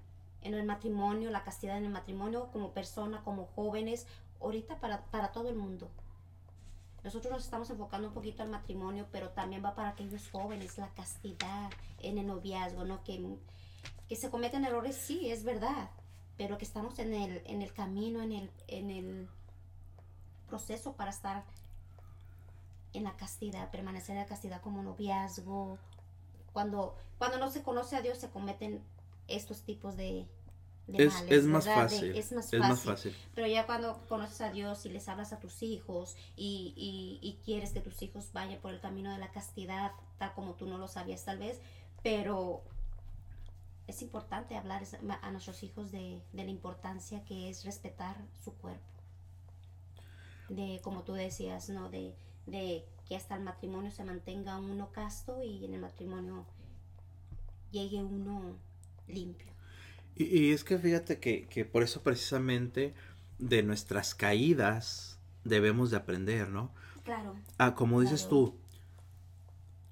en, 0.43 0.55
el 0.55 0.65
matrimonio, 0.65 1.31
la 1.31 1.43
castidad 1.43 1.77
en 1.77 1.87
el 1.87 1.91
matrimonio, 1.91 2.51
como 2.53 2.73
persona, 2.73 3.23
como 3.25 3.47
jóvenes, 3.47 4.07
ahorita 4.41 4.79
para, 4.79 5.07
para 5.07 5.33
todo 5.33 5.49
el 5.49 5.57
mundo. 5.57 5.91
Nosotros 7.03 7.33
nos 7.33 7.45
estamos 7.45 7.69
enfocando 7.69 8.09
un 8.09 8.15
poquito 8.15 8.45
al 8.45 8.51
matrimonio, 8.51 9.09
pero 9.11 9.31
también 9.31 9.63
va 9.65 9.75
para 9.75 9.91
aquellos 9.91 10.31
jóvenes, 10.31 10.79
la 10.79 10.89
castidad 10.95 11.71
en 11.99 12.19
el 12.19 12.29
noviazgo, 12.29 12.85
¿no? 12.85 13.03
Que, 13.03 13.39
que 14.09 14.15
se 14.15 14.31
cometen 14.31 14.65
errores, 14.65 14.97
sí, 14.97 15.31
es 15.33 15.43
verdad, 15.43 15.91
pero 16.37 16.59
que 16.59 16.65
estamos 16.65 17.01
en 17.01 17.13
el, 17.13 17.43
en 17.45 17.61
el 17.61 17.73
camino, 17.73 18.23
en 18.23 18.33
el, 18.33 18.51
en 18.69 18.91
el 18.91 19.29
proceso 20.45 20.93
para 20.93 21.11
estar 21.11 21.45
en 22.95 23.05
la 23.05 23.17
castidad, 23.17 23.71
permanecer 23.71 24.17
en 24.17 24.23
la 24.23 24.27
castidad 24.27 24.61
como 24.61 24.83
noviazgo. 24.83 25.79
Cuando, 26.53 26.97
cuando 27.19 27.39
no 27.39 27.51
se 27.51 27.63
conoce 27.63 27.97
a 27.97 28.03
Dios 28.03 28.19
se 28.19 28.31
cometen 28.31 28.83
estos 29.27 29.63
tipos 29.63 29.97
de, 29.97 30.27
de 30.87 31.07
es, 31.07 31.13
males, 31.13 31.33
es, 31.33 31.45
más 31.45 31.65
fácil, 31.65 32.17
es, 32.17 32.33
más 32.33 32.81
fácil, 32.81 33.17
Pero 33.35 33.47
ya 33.49 33.67
cuando 33.67 34.01
conoces 34.09 34.41
a 34.41 34.51
Dios 34.51 34.87
y 34.87 34.91
les 34.91 35.09
hablas 35.09 35.33
a 35.33 35.41
tus 35.41 35.63
hijos 35.63 36.17
y, 36.37 36.73
y, 36.77 37.19
y, 37.27 37.41
quieres 37.45 37.73
que 37.73 37.81
tus 37.81 38.01
hijos 38.03 38.31
vayan 38.33 38.61
por 38.61 38.73
el 38.73 38.81
camino 38.81 39.13
de 39.13 39.19
la 39.19 39.33
castidad, 39.33 39.93
tal 40.19 40.33
como 40.35 40.55
tú 40.55 40.67
no 40.67 40.79
lo 40.79 40.87
sabías 40.87 41.25
tal 41.25 41.39
vez, 41.39 41.61
pero 42.03 42.63
es 43.89 44.01
importante 44.03 44.57
hablar 44.57 44.85
a 45.23 45.31
nuestros 45.33 45.63
hijos 45.63 45.91
de, 45.91 46.23
de 46.33 46.45
la 46.45 46.51
importancia 46.51 47.25
que 47.25 47.51
es 47.51 47.65
respetar 47.65 48.17
su 48.45 48.53
cuerpo 48.55 48.94
de 50.49 50.81
como 50.83 51.03
tú 51.03 51.15
decías, 51.15 51.69
¿no? 51.71 51.91
De, 51.91 52.15
de 52.47 52.85
que 53.09 53.17
hasta 53.17 53.37
el 53.37 53.43
matrimonio 53.43 53.91
se 53.91 54.05
mantenga 54.05 54.59
uno 54.59 54.91
casto 54.93 55.43
y 55.43 55.65
en 55.65 55.75
el 55.75 55.81
matrimonio 55.81 56.47
llegue 57.71 58.03
uno 58.03 58.57
limpio. 59.07 59.53
Y, 60.17 60.25
y 60.25 60.53
es 60.53 60.65
que 60.65 60.79
fíjate 60.79 61.19
que, 61.19 61.47
que, 61.47 61.65
por 61.65 61.83
eso 61.83 62.03
precisamente 62.03 62.95
de 63.39 63.63
nuestras 63.63 64.15
caídas 64.15 65.19
debemos 65.43 65.91
de 65.91 65.97
aprender, 65.97 66.49
¿no? 66.49 66.73
Claro. 67.05 67.35
Ah, 67.59 67.75
como 67.75 68.01
dices 68.01 68.29
tú, 68.29 68.55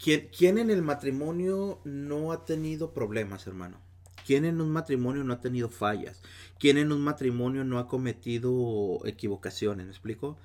¿quién, 0.02 0.28
¿quién 0.36 0.58
en 0.58 0.70
el 0.70 0.82
matrimonio 0.82 1.80
no 1.84 2.32
ha 2.32 2.44
tenido 2.44 2.94
problemas, 2.94 3.46
hermano? 3.46 3.78
¿Quién 4.26 4.44
en 4.44 4.60
un 4.60 4.70
matrimonio 4.70 5.24
no 5.24 5.32
ha 5.32 5.40
tenido 5.40 5.68
fallas? 5.68 6.22
¿Quién 6.58 6.78
en 6.78 6.92
un 6.92 7.02
matrimonio 7.02 7.64
no 7.64 7.78
ha 7.78 7.88
cometido 7.88 9.00
equivocaciones? 9.04 9.86
¿Me 9.86 9.92
explico? 9.92 10.38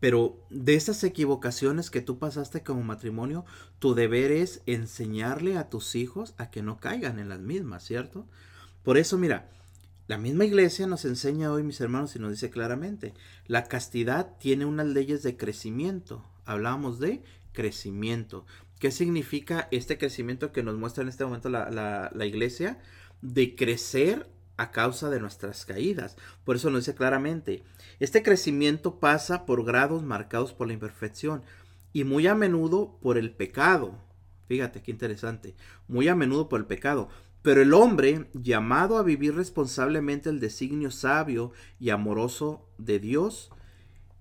Pero 0.00 0.38
de 0.50 0.74
esas 0.74 1.02
equivocaciones 1.04 1.90
que 1.90 2.02
tú 2.02 2.18
pasaste 2.18 2.62
como 2.62 2.82
matrimonio, 2.82 3.44
tu 3.78 3.94
deber 3.94 4.30
es 4.30 4.62
enseñarle 4.66 5.56
a 5.56 5.70
tus 5.70 5.94
hijos 5.94 6.34
a 6.36 6.50
que 6.50 6.62
no 6.62 6.78
caigan 6.78 7.18
en 7.18 7.28
las 7.28 7.40
mismas, 7.40 7.82
¿cierto? 7.84 8.26
Por 8.82 8.98
eso, 8.98 9.16
mira, 9.16 9.48
la 10.06 10.18
misma 10.18 10.44
iglesia 10.44 10.86
nos 10.86 11.04
enseña 11.04 11.50
hoy, 11.50 11.62
mis 11.62 11.80
hermanos, 11.80 12.14
y 12.14 12.18
nos 12.18 12.30
dice 12.30 12.50
claramente, 12.50 13.14
la 13.46 13.64
castidad 13.64 14.36
tiene 14.38 14.66
unas 14.66 14.86
leyes 14.86 15.22
de 15.22 15.36
crecimiento. 15.36 16.24
Hablábamos 16.44 17.00
de 17.00 17.24
crecimiento. 17.52 18.46
¿Qué 18.78 18.90
significa 18.90 19.66
este 19.70 19.96
crecimiento 19.96 20.52
que 20.52 20.62
nos 20.62 20.76
muestra 20.76 21.02
en 21.02 21.08
este 21.08 21.24
momento 21.24 21.48
la, 21.48 21.70
la, 21.70 22.12
la 22.14 22.26
iglesia? 22.26 22.78
De 23.22 23.54
crecer 23.56 24.30
a 24.56 24.70
causa 24.70 25.10
de 25.10 25.20
nuestras 25.20 25.66
caídas. 25.66 26.16
Por 26.44 26.56
eso 26.56 26.70
nos 26.70 26.82
dice 26.82 26.94
claramente, 26.94 27.62
este 28.00 28.22
crecimiento 28.22 28.98
pasa 28.98 29.46
por 29.46 29.64
grados 29.64 30.02
marcados 30.02 30.52
por 30.52 30.66
la 30.66 30.72
imperfección 30.72 31.42
y 31.92 32.04
muy 32.04 32.26
a 32.26 32.34
menudo 32.34 32.98
por 33.00 33.18
el 33.18 33.30
pecado. 33.32 33.98
Fíjate 34.48 34.82
qué 34.82 34.90
interesante, 34.90 35.54
muy 35.88 36.08
a 36.08 36.14
menudo 36.14 36.48
por 36.48 36.60
el 36.60 36.66
pecado. 36.66 37.08
Pero 37.42 37.62
el 37.62 37.74
hombre, 37.74 38.28
llamado 38.32 38.98
a 38.98 39.02
vivir 39.02 39.34
responsablemente 39.34 40.30
el 40.30 40.40
designio 40.40 40.90
sabio 40.90 41.52
y 41.78 41.90
amoroso 41.90 42.68
de 42.76 42.98
Dios, 42.98 43.50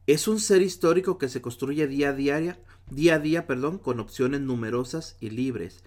es 0.06 0.28
un 0.28 0.40
ser 0.40 0.62
histórico 0.62 1.18
que 1.18 1.30
se 1.30 1.42
construye 1.42 1.88
día 1.88 2.10
a 2.10 2.14
día 2.14 2.60
día 2.90 3.16
a 3.16 3.20
día, 3.20 3.48
perdón, 3.48 3.80
con 3.80 4.00
opciones 4.00 4.42
numerosas 4.42 5.18
y 5.20 5.32
libres. 5.32 5.84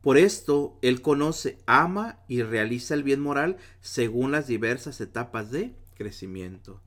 Por 0.00 0.16
esto, 0.16 0.78
Él 0.82 1.02
conoce, 1.02 1.58
ama 1.66 2.20
y 2.26 2.42
realiza 2.42 2.94
el 2.94 3.02
bien 3.02 3.20
moral 3.20 3.58
según 3.80 4.32
las 4.32 4.46
diversas 4.46 5.00
etapas 5.00 5.50
de 5.50 5.74
crecimiento. 5.94 6.80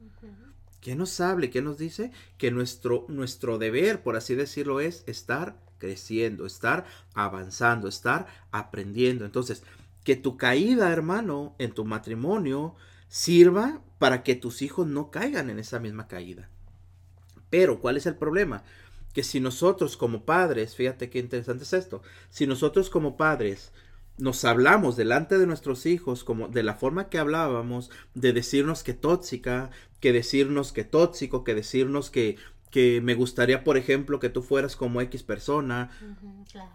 ¿Qué 0.82 0.96
nos 0.96 1.22
hable? 1.22 1.50
¿Qué 1.50 1.62
nos 1.62 1.78
dice? 1.78 2.12
Que 2.38 2.52
nuestro, 2.52 3.06
nuestro 3.08 3.58
deber, 3.58 4.02
por 4.02 4.16
así 4.16 4.36
decirlo, 4.36 4.80
es 4.82 5.04
estar 5.06 5.56
creciendo, 5.78 6.46
estar 6.46 6.86
avanzando, 7.14 7.88
estar 7.88 8.26
aprendiendo. 8.52 9.26
Entonces, 9.26 9.64
que 10.04 10.16
tu 10.16 10.36
caída, 10.36 10.92
hermano, 10.92 11.56
en 11.60 11.72
tu 11.72 11.86
matrimonio 11.86 12.76
sirva 13.08 13.82
para 14.00 14.24
que 14.24 14.36
tus 14.36 14.62
hijos 14.62 14.88
no 14.88 15.12
caigan 15.12 15.50
en 15.50 15.60
esa 15.60 15.80
misma 15.80 16.08
caída. 16.08 16.50
Pero, 17.50 17.80
¿cuál 17.80 17.98
es 17.98 18.06
el 18.06 18.16
problema? 18.16 18.64
Que 19.14 19.24
si 19.24 19.40
nosotros 19.40 19.96
como 19.96 20.26
padres, 20.26 20.76
fíjate 20.76 21.10
qué 21.10 21.20
interesante 21.20 21.64
es 21.64 21.74
esto, 21.74 22.02
si 22.30 22.48
nosotros 22.48 22.90
como 22.90 23.16
padres 23.16 23.72
nos 24.18 24.46
hablamos 24.46 24.96
delante 24.96 25.38
de 25.38 25.48
nuestros 25.48 25.86
hijos 25.86 26.24
como 26.24 26.48
de 26.48 26.64
la 26.64 26.76
forma 26.76 27.10
que 27.10 27.18
hablábamos, 27.18 27.90
de 28.14 28.34
decirnos 28.34 28.84
que 28.84 28.94
tóxica, 28.94 29.72
que 30.00 30.14
decirnos 30.14 30.72
que 30.72 30.84
tóxico, 30.84 31.44
que 31.44 31.56
decirnos 31.56 32.10
que, 32.10 32.38
que 32.70 33.02
me 33.02 33.16
gustaría, 33.16 33.64
por 33.64 33.78
ejemplo, 33.78 34.20
que 34.20 34.30
tú 34.30 34.44
fueras 34.44 34.76
como 34.76 35.02
X 35.02 35.24
persona, 35.24 35.90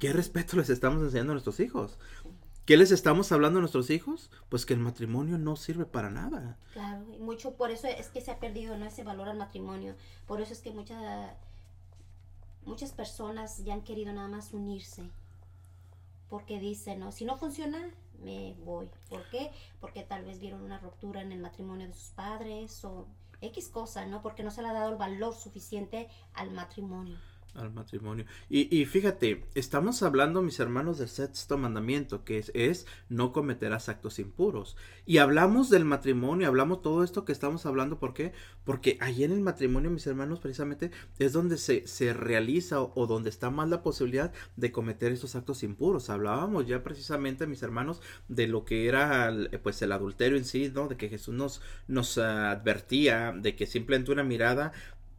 ¿qué 0.00 0.12
respeto 0.12 0.56
les 0.56 0.70
estamos 0.70 1.02
enseñando 1.02 1.32
a 1.32 1.34
nuestros 1.34 1.60
hijos? 1.60 1.98
¿Qué 2.64 2.76
les 2.76 2.90
estamos 2.90 3.32
hablando 3.32 3.60
a 3.60 3.62
nuestros 3.62 3.88
hijos? 3.88 4.30
Pues 4.50 4.66
que 4.66 4.74
el 4.74 4.80
matrimonio 4.80 5.38
no 5.38 5.56
sirve 5.56 5.86
para 5.86 6.10
nada. 6.10 6.58
Claro, 6.74 7.02
y 7.14 7.18
mucho 7.18 7.54
por 7.54 7.70
eso 7.70 7.86
es 7.86 8.08
que 8.08 8.20
se 8.20 8.30
ha 8.30 8.38
perdido 8.38 8.76
¿no? 8.76 8.84
ese 8.84 9.04
valor 9.04 9.28
al 9.28 9.38
matrimonio. 9.38 9.94
Por 10.26 10.42
eso 10.42 10.52
es 10.52 10.60
que 10.60 10.70
muchas 10.70 11.32
muchas 12.64 12.92
personas 12.92 13.64
ya 13.64 13.74
han 13.74 13.82
querido 13.82 14.12
nada 14.12 14.28
más 14.28 14.52
unirse 14.52 15.10
porque 16.28 16.60
dicen, 16.60 17.00
no, 17.00 17.10
si 17.12 17.24
no 17.24 17.36
funciona, 17.36 17.90
me 18.20 18.54
voy. 18.64 18.90
¿Por 19.08 19.28
qué? 19.30 19.50
Porque 19.80 20.02
tal 20.02 20.24
vez 20.24 20.40
vieron 20.40 20.62
una 20.62 20.78
ruptura 20.78 21.22
en 21.22 21.32
el 21.32 21.40
matrimonio 21.40 21.86
de 21.86 21.94
sus 21.94 22.10
padres 22.10 22.84
o 22.84 23.06
X 23.40 23.68
cosa, 23.68 24.04
¿no? 24.06 24.20
Porque 24.20 24.42
no 24.42 24.50
se 24.50 24.62
le 24.62 24.68
ha 24.68 24.72
dado 24.72 24.90
el 24.90 24.96
valor 24.96 25.34
suficiente 25.34 26.08
al 26.34 26.50
matrimonio 26.50 27.18
al 27.58 27.72
matrimonio. 27.72 28.24
Y, 28.48 28.74
y, 28.76 28.86
fíjate, 28.86 29.44
estamos 29.54 30.02
hablando, 30.02 30.42
mis 30.42 30.60
hermanos, 30.60 30.98
del 30.98 31.08
sexto 31.08 31.58
mandamiento, 31.58 32.24
que 32.24 32.38
es, 32.38 32.50
es, 32.54 32.86
no 33.08 33.32
cometerás 33.32 33.88
actos 33.88 34.18
impuros. 34.18 34.76
Y 35.06 35.18
hablamos 35.18 35.70
del 35.70 35.84
matrimonio, 35.84 36.48
hablamos 36.48 36.82
todo 36.82 37.02
esto 37.04 37.24
que 37.24 37.32
estamos 37.32 37.66
hablando, 37.66 37.98
¿por 37.98 38.14
qué? 38.14 38.32
Porque 38.64 38.98
ahí 39.00 39.24
en 39.24 39.32
el 39.32 39.40
matrimonio, 39.40 39.90
mis 39.90 40.06
hermanos, 40.06 40.40
precisamente 40.40 40.90
es 41.18 41.32
donde 41.32 41.56
se, 41.56 41.86
se 41.86 42.12
realiza 42.12 42.80
o, 42.82 43.06
donde 43.06 43.30
está 43.30 43.50
más 43.50 43.68
la 43.68 43.82
posibilidad 43.82 44.32
de 44.56 44.72
cometer 44.72 45.12
estos 45.12 45.34
actos 45.34 45.62
impuros. 45.62 46.10
Hablábamos 46.10 46.66
ya 46.66 46.82
precisamente, 46.82 47.46
mis 47.46 47.62
hermanos, 47.62 48.00
de 48.28 48.46
lo 48.46 48.64
que 48.64 48.86
era 48.88 49.34
pues 49.62 49.80
el 49.82 49.92
adulterio 49.92 50.36
en 50.36 50.44
sí, 50.44 50.70
¿no? 50.74 50.88
De 50.88 50.96
que 50.96 51.08
Jesús 51.08 51.34
nos, 51.34 51.62
nos 51.86 52.18
advertía 52.18 53.32
de 53.32 53.56
que 53.56 53.66
simplemente 53.66 54.12
una 54.12 54.24
mirada 54.24 54.72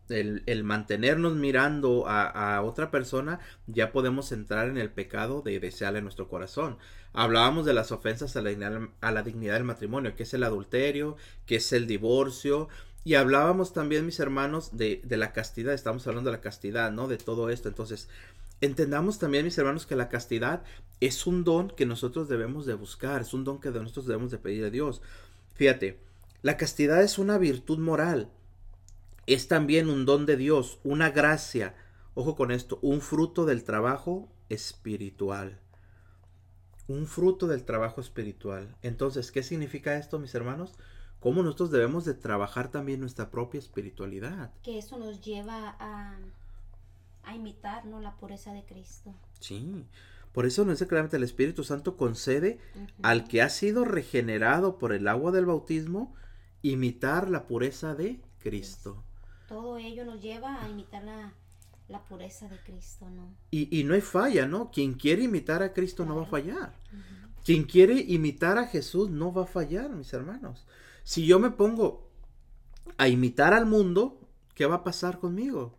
el, 0.10 0.64
mantenernos 0.64 1.36
mirando 1.36 2.06
a, 2.08 2.62
otra 2.62 2.92
persona, 2.92 3.40
ya 3.68 3.92
podemos 3.92 4.32
entrar 4.32 4.68
en 4.70 4.78
el 4.78 4.90
pecado 4.90 5.42
de 5.42 5.60
desearle 5.60 6.02
nuestro 6.02 6.28
corazón. 6.28 6.78
Hablábamos 7.14 7.66
de 7.66 7.74
las 7.74 7.92
ofensas 7.92 8.36
a 8.36 8.42
la, 8.42 9.24
dignidad 9.24 9.54
del 9.56 9.64
matrimonio, 9.64 10.16
que 10.16 10.24
es 10.24 10.34
el 10.34 10.44
adulterio, 10.44 11.18
que 11.46 11.58
es 11.58 11.74
el 11.74 11.88
divorcio, 11.88 12.70
y 13.06 13.16
hablábamos 13.16 13.74
también, 13.74 14.06
mis 14.06 14.20
hermanos, 14.20 14.78
de, 14.78 15.02
de, 15.04 15.18
la 15.18 15.32
castidad, 15.32 15.74
estamos 15.74 16.06
hablando 16.06 16.30
de 16.30 16.38
la 16.38 16.42
castidad, 16.42 16.92
¿no? 16.92 17.08
De 17.08 17.18
todo 17.18 17.50
esto. 17.50 17.70
Entonces, 17.70 18.10
entendamos 18.62 19.20
también, 19.20 19.46
mis 19.46 19.58
hermanos, 19.58 19.86
que 19.86 19.96
la 19.96 20.10
castidad 20.10 20.64
es 21.00 21.26
un 21.26 21.44
don 21.44 21.70
que 21.70 21.86
nosotros 21.86 22.28
debemos 22.28 22.66
de 22.66 22.74
buscar, 22.74 23.22
es 23.22 23.34
un 23.34 23.46
don 23.46 23.62
que 23.62 23.72
nosotros 23.72 24.06
debemos 24.06 24.32
de 24.32 24.38
pedir 24.38 24.66
a 24.66 24.70
Dios. 24.70 25.02
Fíjate, 25.56 26.00
la 26.42 26.58
castidad 26.58 27.02
es 27.02 27.18
una 27.18 27.38
virtud 27.38 27.80
moral 27.80 28.30
es 29.30 29.48
también 29.48 29.92
un 29.92 30.06
don 30.06 30.26
de 30.26 30.38
Dios, 30.38 30.80
una 30.84 31.12
gracia, 31.12 31.76
ojo 32.16 32.36
con 32.36 32.50
esto, 32.50 32.80
un 32.82 33.00
fruto 33.00 33.46
del 33.46 33.64
trabajo 33.64 34.28
espiritual. 34.50 35.60
Un 36.88 37.06
fruto 37.06 37.46
del 37.46 37.64
trabajo 37.64 38.02
espiritual. 38.02 38.76
Entonces, 38.82 39.32
¿qué 39.32 39.44
significa 39.44 39.98
esto, 39.98 40.18
mis 40.18 40.34
hermanos? 40.34 40.74
Cómo 41.20 41.44
nosotros 41.44 41.70
debemos 41.70 42.06
de 42.06 42.16
trabajar 42.16 42.72
también 42.72 43.02
nuestra 43.02 43.30
propia 43.30 43.60
espiritualidad. 43.60 44.52
Que 44.64 44.80
eso 44.80 44.98
nos 44.98 45.22
lleva 45.22 45.76
a, 45.80 46.18
a 47.22 47.36
imitar 47.36 47.86
¿no? 47.86 48.02
la 48.02 48.18
pureza 48.18 48.52
de 48.52 48.66
Cristo. 48.66 49.14
Sí. 49.40 49.86
Por 50.32 50.48
eso 50.48 50.66
no 50.66 50.72
es 50.72 50.84
claramente 50.86 51.18
el 51.18 51.24
Espíritu 51.24 51.64
Santo 51.64 51.98
concede 51.98 52.58
al 53.04 53.28
que 53.28 53.44
ha 53.44 53.50
sido 53.50 53.86
regenerado 53.86 54.80
por 54.80 54.92
el 54.92 55.08
agua 55.08 55.32
del 55.32 55.46
bautismo 55.46 56.16
imitar 56.64 57.30
la 57.30 57.46
pureza 57.46 57.94
de 57.94 58.22
Cristo 58.40 59.04
todo 59.50 59.78
ello 59.78 60.06
nos 60.06 60.22
lleva 60.22 60.64
a 60.64 60.70
imitar 60.70 61.04
la, 61.04 61.34
pureza 62.08 62.48
de 62.48 62.58
Cristo, 62.60 63.10
¿no? 63.10 63.36
Y, 63.50 63.84
no 63.84 63.96
hay 63.96 64.02
falla, 64.02 64.46
¿no? 64.46 64.70
Quien 64.70 64.94
quiere 64.94 65.24
imitar 65.24 65.64
a 65.64 65.74
Cristo 65.74 66.06
no 66.06 66.16
va 66.16 66.24
a 66.24 66.28
fallar. 66.28 66.74
Quien 67.44 67.64
quiere 67.64 67.96
imitar 67.96 68.60
a 68.60 68.68
Jesús 68.68 69.10
no 69.10 69.34
va 69.34 69.44
a 69.44 69.48
fallar, 69.48 69.90
mis 69.90 70.14
hermanos. 70.14 70.68
Si 71.04 71.26
yo 71.26 71.40
me 71.40 71.50
pongo 71.50 72.08
a 72.98 73.08
imitar 73.08 73.54
al 73.54 73.66
mundo, 73.66 74.22
¿qué 74.54 74.68
va 74.68 74.76
a 74.76 74.84
pasar 74.84 75.20
conmigo? 75.20 75.79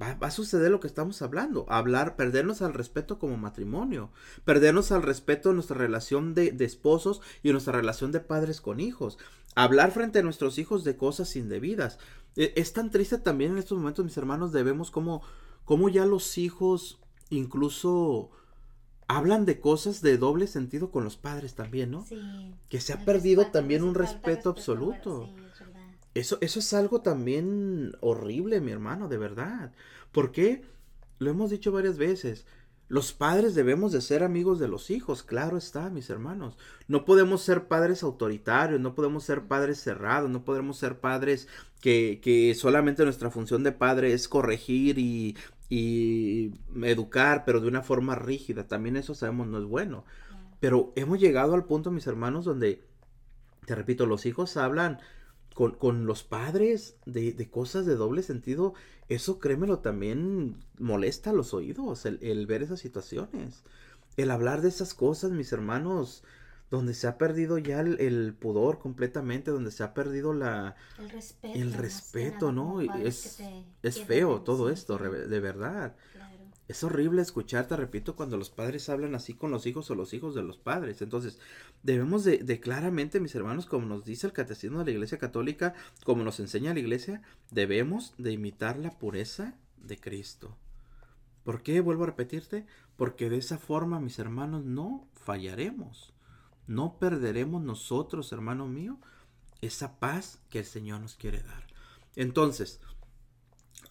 Va, 0.00 0.16
a 0.20 0.30
suceder 0.30 0.70
lo 0.70 0.78
que 0.78 0.86
estamos 0.86 1.22
hablando, 1.22 1.66
hablar, 1.68 2.14
perdernos 2.14 2.62
al 2.62 2.72
respeto 2.72 3.18
como 3.18 3.36
matrimonio, 3.36 4.10
perdernos 4.44 4.92
al 4.92 5.02
respeto 5.02 5.50
en 5.50 5.56
nuestra 5.56 5.76
relación 5.76 6.34
de, 6.34 6.52
de 6.52 6.64
esposos 6.64 7.20
y 7.42 7.48
en 7.48 7.54
nuestra 7.54 7.72
relación 7.72 8.12
de 8.12 8.20
padres 8.20 8.60
con 8.60 8.78
hijos, 8.78 9.18
hablar 9.56 9.90
frente 9.90 10.20
a 10.20 10.22
nuestros 10.22 10.58
hijos 10.58 10.84
de 10.84 10.96
cosas 10.96 11.34
indebidas. 11.34 11.98
E, 12.36 12.52
es 12.54 12.72
tan 12.72 12.90
triste 12.90 13.18
también 13.18 13.52
en 13.52 13.58
estos 13.58 13.76
momentos, 13.76 14.04
mis 14.04 14.16
hermanos, 14.16 14.52
debemos 14.52 14.92
como, 14.92 15.22
como 15.64 15.88
ya 15.88 16.06
los 16.06 16.38
hijos 16.38 17.00
incluso 17.30 18.30
hablan 19.08 19.46
de 19.46 19.58
cosas 19.60 20.02
de 20.02 20.18
doble 20.18 20.46
sentido 20.46 20.90
con 20.90 21.02
los 21.02 21.16
padres 21.16 21.54
también, 21.54 21.90
¿no? 21.90 22.04
Sí. 22.04 22.20
Que 22.68 22.80
se 22.80 22.92
ha 22.92 23.04
perdido 23.04 23.46
también 23.46 23.82
un 23.82 23.94
respeto, 23.94 24.50
absoluto. 24.50 25.30
Eso, 26.18 26.38
eso 26.40 26.58
es 26.58 26.72
algo 26.74 27.00
también 27.00 27.92
horrible, 28.00 28.60
mi 28.60 28.72
hermano, 28.72 29.08
de 29.08 29.18
verdad. 29.18 29.72
¿Por 30.12 30.32
qué? 30.32 30.62
Lo 31.18 31.30
hemos 31.30 31.50
dicho 31.50 31.72
varias 31.72 31.98
veces. 31.98 32.46
Los 32.88 33.12
padres 33.12 33.54
debemos 33.54 33.92
de 33.92 34.00
ser 34.00 34.22
amigos 34.24 34.58
de 34.58 34.66
los 34.66 34.90
hijos, 34.90 35.22
claro 35.22 35.58
está, 35.58 35.90
mis 35.90 36.08
hermanos. 36.08 36.56
No 36.86 37.04
podemos 37.04 37.42
ser 37.42 37.68
padres 37.68 38.02
autoritarios, 38.02 38.80
no 38.80 38.94
podemos 38.94 39.24
ser 39.24 39.42
padres 39.42 39.78
cerrados, 39.78 40.30
no 40.30 40.42
podemos 40.44 40.78
ser 40.78 40.98
padres 40.98 41.48
que, 41.82 42.20
que 42.22 42.54
solamente 42.54 43.04
nuestra 43.04 43.30
función 43.30 43.62
de 43.62 43.72
padre 43.72 44.14
es 44.14 44.26
corregir 44.26 44.98
y, 44.98 45.36
y 45.68 46.54
educar, 46.82 47.44
pero 47.44 47.60
de 47.60 47.68
una 47.68 47.82
forma 47.82 48.14
rígida. 48.14 48.66
También 48.66 48.96
eso 48.96 49.14
sabemos 49.14 49.48
no 49.48 49.58
es 49.58 49.64
bueno. 49.64 50.04
Pero 50.60 50.92
hemos 50.96 51.20
llegado 51.20 51.54
al 51.54 51.66
punto, 51.66 51.90
mis 51.90 52.06
hermanos, 52.06 52.46
donde, 52.46 52.82
te 53.66 53.74
repito, 53.74 54.06
los 54.06 54.24
hijos 54.24 54.56
hablan 54.56 54.98
con, 55.58 55.72
con 55.72 56.06
los 56.06 56.22
padres 56.22 56.94
de, 57.04 57.32
de, 57.32 57.50
cosas 57.50 57.84
de 57.84 57.96
doble 57.96 58.22
sentido, 58.22 58.74
eso 59.08 59.40
créemelo 59.40 59.80
también 59.80 60.62
molesta 60.78 61.30
a 61.30 61.32
los 61.32 61.52
oídos, 61.52 62.06
el, 62.06 62.20
el, 62.22 62.46
ver 62.46 62.62
esas 62.62 62.78
situaciones. 62.78 63.64
El 64.16 64.30
hablar 64.30 64.60
de 64.62 64.68
esas 64.68 64.94
cosas, 64.94 65.32
mis 65.32 65.52
hermanos, 65.52 66.22
donde 66.70 66.94
se 66.94 67.08
ha 67.08 67.18
perdido 67.18 67.58
ya 67.58 67.80
el, 67.80 68.36
pudor 68.38 68.78
completamente, 68.78 69.50
donde 69.50 69.72
se 69.72 69.82
ha 69.82 69.94
perdido 69.94 70.32
la... 70.32 70.76
El 70.96 71.10
respeto. 71.10 71.58
El 71.58 71.72
respeto, 71.72 72.52
¿no? 72.52 72.80
Es, 72.80 73.40
es 73.82 74.04
feo 74.04 74.42
todo 74.42 74.70
esto, 74.70 74.96
de 74.96 75.40
verdad. 75.40 75.96
Es 76.68 76.84
horrible 76.84 77.22
escuchar, 77.22 77.66
te 77.66 77.76
repito, 77.76 78.14
cuando 78.14 78.36
los 78.36 78.50
padres 78.50 78.90
hablan 78.90 79.14
así 79.14 79.32
con 79.32 79.50
los 79.50 79.66
hijos 79.66 79.90
o 79.90 79.94
los 79.94 80.12
hijos 80.12 80.34
de 80.34 80.42
los 80.42 80.58
padres. 80.58 81.00
Entonces, 81.00 81.40
debemos 81.82 82.24
de, 82.24 82.38
de, 82.38 82.60
claramente, 82.60 83.20
mis 83.20 83.34
hermanos, 83.34 83.64
como 83.64 83.86
nos 83.86 84.04
dice 84.04 84.26
el 84.26 84.34
catecismo 84.34 84.78
de 84.78 84.84
la 84.84 84.90
Iglesia 84.90 85.16
Católica, 85.16 85.74
como 86.04 86.24
nos 86.24 86.40
enseña 86.40 86.74
la 86.74 86.80
Iglesia, 86.80 87.22
debemos 87.50 88.12
de 88.18 88.32
imitar 88.32 88.78
la 88.78 88.98
pureza 88.98 89.54
de 89.78 89.98
Cristo. 89.98 90.58
¿Por 91.42 91.62
qué? 91.62 91.80
Vuelvo 91.80 92.02
a 92.02 92.08
repetirte, 92.08 92.66
porque 92.96 93.30
de 93.30 93.38
esa 93.38 93.56
forma, 93.56 93.98
mis 93.98 94.18
hermanos, 94.18 94.66
no 94.66 95.08
fallaremos. 95.14 96.12
No 96.66 96.98
perderemos 96.98 97.62
nosotros, 97.62 98.30
hermano 98.30 98.66
mío, 98.66 98.98
esa 99.62 99.98
paz 99.98 100.42
que 100.50 100.58
el 100.58 100.66
Señor 100.66 101.00
nos 101.00 101.14
quiere 101.14 101.42
dar. 101.42 101.66
Entonces, 102.14 102.82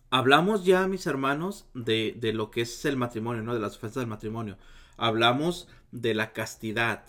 Hablamos 0.09 0.65
ya, 0.65 0.87
mis 0.87 1.05
hermanos, 1.07 1.67
de, 1.73 2.15
de, 2.17 2.33
lo 2.33 2.49
que 2.49 2.61
es 2.61 2.85
el 2.85 2.97
matrimonio, 2.97 3.43
¿no? 3.43 3.53
De 3.53 3.59
las 3.59 3.75
ofensas 3.77 4.01
del 4.01 4.07
matrimonio. 4.07 4.57
Hablamos 4.95 5.67
de 5.91 6.13
la 6.13 6.33
castidad. 6.33 7.03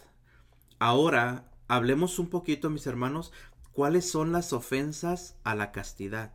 Ahora, 0.79 1.51
hablemos 1.69 2.19
un 2.19 2.29
poquito, 2.29 2.71
mis 2.71 2.87
hermanos, 2.87 3.33
cuáles 3.73 4.11
son 4.11 4.33
las 4.33 4.53
ofensas 4.53 5.37
a 5.45 5.55
la 5.55 5.71
castidad. 5.71 6.35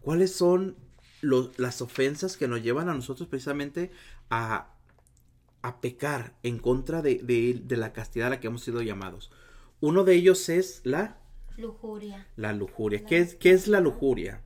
¿Cuáles 0.00 0.34
son 0.34 0.76
las 1.22 1.80
ofensas 1.80 2.36
que 2.36 2.48
nos 2.48 2.62
llevan 2.62 2.88
a 2.88 2.94
nosotros 2.94 3.28
precisamente 3.28 3.90
a, 4.30 4.74
a 5.62 5.80
pecar 5.80 6.34
en 6.42 6.58
contra 6.58 7.00
de, 7.00 7.16
de, 7.64 7.76
la 7.76 7.92
castidad 7.92 8.26
a 8.26 8.30
la 8.30 8.40
que 8.40 8.48
hemos 8.48 8.62
sido 8.62 8.82
llamados. 8.82 9.30
Uno 9.80 10.04
de 10.04 10.14
ellos 10.14 10.48
es 10.48 10.82
la 10.84 11.18
lujuria. 11.56 12.26
La 12.36 12.52
lujuria. 12.52 13.04
¿Qué, 13.06 13.18
es, 13.18 13.34
¿Qué 13.34 13.52
es 13.52 13.68
la 13.68 13.80
lujuria? 13.80 14.42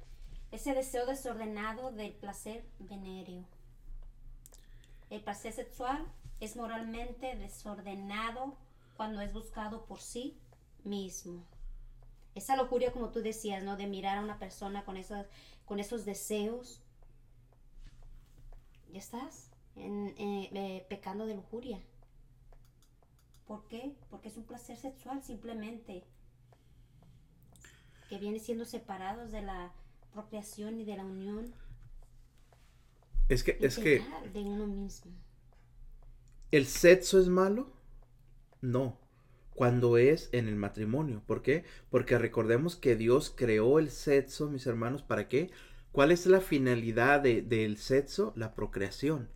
Ese 0.50 0.72
deseo 0.74 1.04
desordenado 1.04 1.92
del 1.92 2.14
placer 2.14 2.64
venéreo. 2.78 3.44
El 5.10 5.22
placer 5.22 5.52
sexual 5.52 6.06
es 6.40 6.56
moralmente 6.56 7.36
desordenado 7.36 8.56
cuando 8.96 9.20
es 9.20 9.32
buscado 9.32 9.84
por 9.84 10.00
sí 10.00 10.38
mismo. 10.84 11.44
Esa 12.34 12.56
lujuria, 12.56 12.92
como 12.92 13.10
tú 13.10 13.20
decías, 13.20 13.62
¿no? 13.62 13.76
De 13.76 13.86
mirar 13.86 14.18
a 14.18 14.22
una 14.22 14.38
persona 14.38 14.84
con 14.84 14.96
esos, 14.96 15.26
con 15.66 15.80
esos 15.80 16.04
deseos. 16.04 16.82
Ya 18.90 18.98
estás 18.98 19.50
en, 19.76 20.14
eh, 20.16 20.86
pecando 20.88 21.26
de 21.26 21.34
lujuria. 21.34 21.80
¿Por 23.46 23.66
qué? 23.66 23.96
Porque 24.08 24.28
es 24.28 24.36
un 24.36 24.44
placer 24.44 24.76
sexual 24.76 25.22
simplemente. 25.22 26.04
Que 28.08 28.18
viene 28.18 28.38
siendo 28.38 28.64
separados 28.64 29.30
de 29.30 29.42
la 29.42 29.72
procreación 30.12 30.80
y 30.80 30.84
de 30.84 30.96
la 30.96 31.04
unión. 31.04 31.52
Es 33.28 33.44
que, 33.44 33.58
es 33.60 33.78
que. 33.78 34.02
De 34.32 34.40
uno 34.40 34.66
mismo. 34.66 35.12
¿El 36.50 36.66
sexo 36.66 37.20
es 37.20 37.28
malo? 37.28 37.70
No. 38.60 38.98
Cuando 39.54 39.98
es 39.98 40.30
en 40.32 40.48
el 40.48 40.56
matrimonio. 40.56 41.22
¿Por 41.26 41.42
qué? 41.42 41.64
Porque 41.90 42.16
recordemos 42.16 42.76
que 42.76 42.96
Dios 42.96 43.32
creó 43.34 43.78
el 43.78 43.90
sexo, 43.90 44.48
mis 44.48 44.66
hermanos, 44.66 45.02
¿para 45.02 45.28
qué? 45.28 45.50
¿Cuál 45.92 46.12
es 46.12 46.26
la 46.26 46.40
finalidad 46.40 47.20
del 47.20 47.76
sexo? 47.76 48.32
La 48.36 48.54
procreación. 48.54 49.28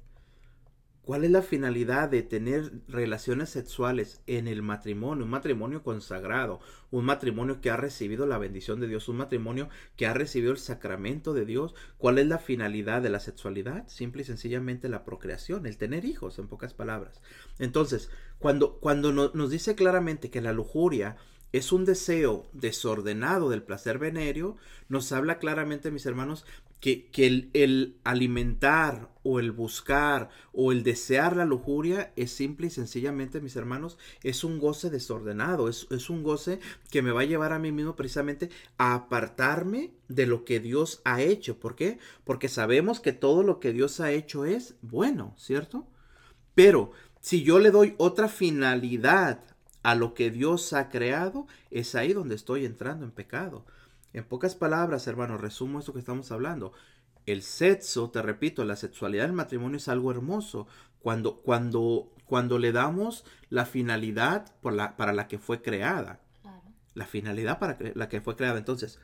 ¿Cuál 1.05 1.25
es 1.25 1.33
la 1.33 1.43
finalidad 1.43 2.09
de 2.09 2.23
tener 2.23 2.71
relaciones 2.87 3.51
sexuales 3.51 4.23
en 4.29 4.47
el 4.47 4.63
matrimonio? 4.63 5.25
Un 5.25 5.31
matrimonio 5.31 5.83
consagrado, 5.83 6.61
un 6.93 7.05
matrimonio 7.05 7.61
que 7.61 7.71
ha 7.71 7.77
recibido 7.77 8.25
la 8.25 8.39
bendición 8.39 8.79
de 8.79 8.87
Dios, 8.87 9.09
un 9.09 9.17
matrimonio 9.17 9.69
que 9.97 10.07
ha 10.07 10.15
recibido 10.15 10.53
el 10.53 10.59
sacramento 10.59 11.35
de 11.35 11.45
Dios. 11.45 11.75
¿Cuál 11.99 12.19
es 12.19 12.29
la 12.29 12.39
finalidad 12.39 13.03
de 13.03 13.11
la 13.11 13.19
sexualidad? 13.19 13.89
Simple 13.89 14.23
y 14.23 14.27
sencillamente 14.27 14.89
la 14.89 15.05
procreación, 15.05 15.67
el 15.67 15.77
tener 15.77 16.05
hijos, 16.05 16.39
en 16.39 16.47
pocas 16.47 16.73
palabras. 16.73 17.21
Entonces, 17.59 18.09
cuando, 18.39 18.79
cuando 18.79 19.13
nos 19.13 19.51
dice 19.51 19.75
claramente 19.75 20.31
que 20.31 20.41
la 20.41 20.53
lujuria 20.53 21.17
es 21.51 21.73
un 21.73 21.85
deseo 21.85 22.49
desordenado 22.53 23.51
del 23.51 23.65
placer 23.65 23.99
venéreo, 23.99 24.57
nos 24.89 25.11
habla 25.11 25.39
claramente, 25.39 25.91
mis 25.91 26.07
hermanos, 26.07 26.47
que, 26.83 27.09
el, 27.55 27.97
alimentar 28.03 29.09
o 29.23 29.39
el 29.39 29.53
buscar 29.53 30.31
o 30.53 30.73
el 30.73 30.83
desear 30.83 31.37
la 31.37 31.45
lujuria 31.45 32.13
es 32.17 32.33
simple 32.33 32.67
y 32.67 32.71
sencillamente, 32.71 33.41
mis 33.41 33.55
hermanos, 33.55 33.99
es 34.25 34.43
un 34.43 34.59
goce 34.59 34.91
desordenado, 34.91 35.69
es, 35.69 35.87
es 35.91 36.11
un 36.11 36.25
goce 36.25 36.59
que 36.91 37.01
me 37.01 37.13
va 37.13 37.21
a 37.21 37.25
llevar 37.25 37.53
a 37.53 37.61
mí 37.61 37.71
mismo 37.71 37.95
precisamente 37.95 38.51
a 38.79 38.95
apartarme 38.95 39.93
de 40.09 40.27
lo 40.27 40.45
que 40.45 40.59
Dios 40.59 41.03
ha 41.05 41.23
hecho. 41.23 41.61
¿Por 41.61 41.77
qué? 41.77 42.01
Porque 42.25 42.49
sabemos 42.49 42.99
que 42.99 43.13
todo 43.13 43.45
lo 43.45 43.61
que 43.61 43.73
Dios 43.73 44.01
ha 44.01 44.11
hecho 44.11 44.45
es 44.45 44.75
bueno, 44.83 45.37
¿cierto? 45.39 45.87
Pero 46.57 46.91
si 47.21 47.45
yo 47.45 47.61
le 47.61 47.71
doy 47.71 47.95
otra 47.99 48.27
finalidad 48.27 49.39
a 49.85 49.95
lo 49.95 50.15
que 50.15 50.33
Dios 50.33 50.73
ha 50.73 50.89
creado, 50.89 51.47
es 51.71 51.95
ahí 51.95 52.13
donde 52.13 52.35
estoy 52.35 52.65
entrando 52.65 53.05
en 53.05 53.13
pecado. 53.13 53.65
En 54.13 54.25
pocas 54.25 54.55
palabras, 54.55 55.07
hermano, 55.07 55.39
resumo 55.39 55.79
esto 55.79 55.93
que 55.93 55.99
estamos 55.99 56.31
hablando. 56.33 56.73
El 57.25 57.43
sexo, 57.43 58.11
te 58.11 58.21
repito, 58.21 58.65
la 58.65 58.77
sexualidad 58.77 59.25
del 59.25 59.33
matrimonio 59.33 59.77
es 59.77 59.89
algo 59.89 60.11
hermoso 60.11 60.67
cuando, 60.99 61.41
cuando, 61.41 62.13
cuando 62.27 62.59
le 62.59 62.73
damos 62.73 63.25
la 63.49 63.65
finalidad 63.65 64.55
por 64.61 64.73
la, 64.73 64.97
para 64.97 65.13
la 65.13 65.29
que 65.29 65.39
fue 65.39 65.63
creada. 65.63 66.21
La 66.95 67.07
finalidad 67.07 67.59
para 67.59 67.79
la 67.95 68.09
que 68.09 68.21
fue 68.21 68.37
creada. 68.37 68.59
Entonces, 68.59 68.99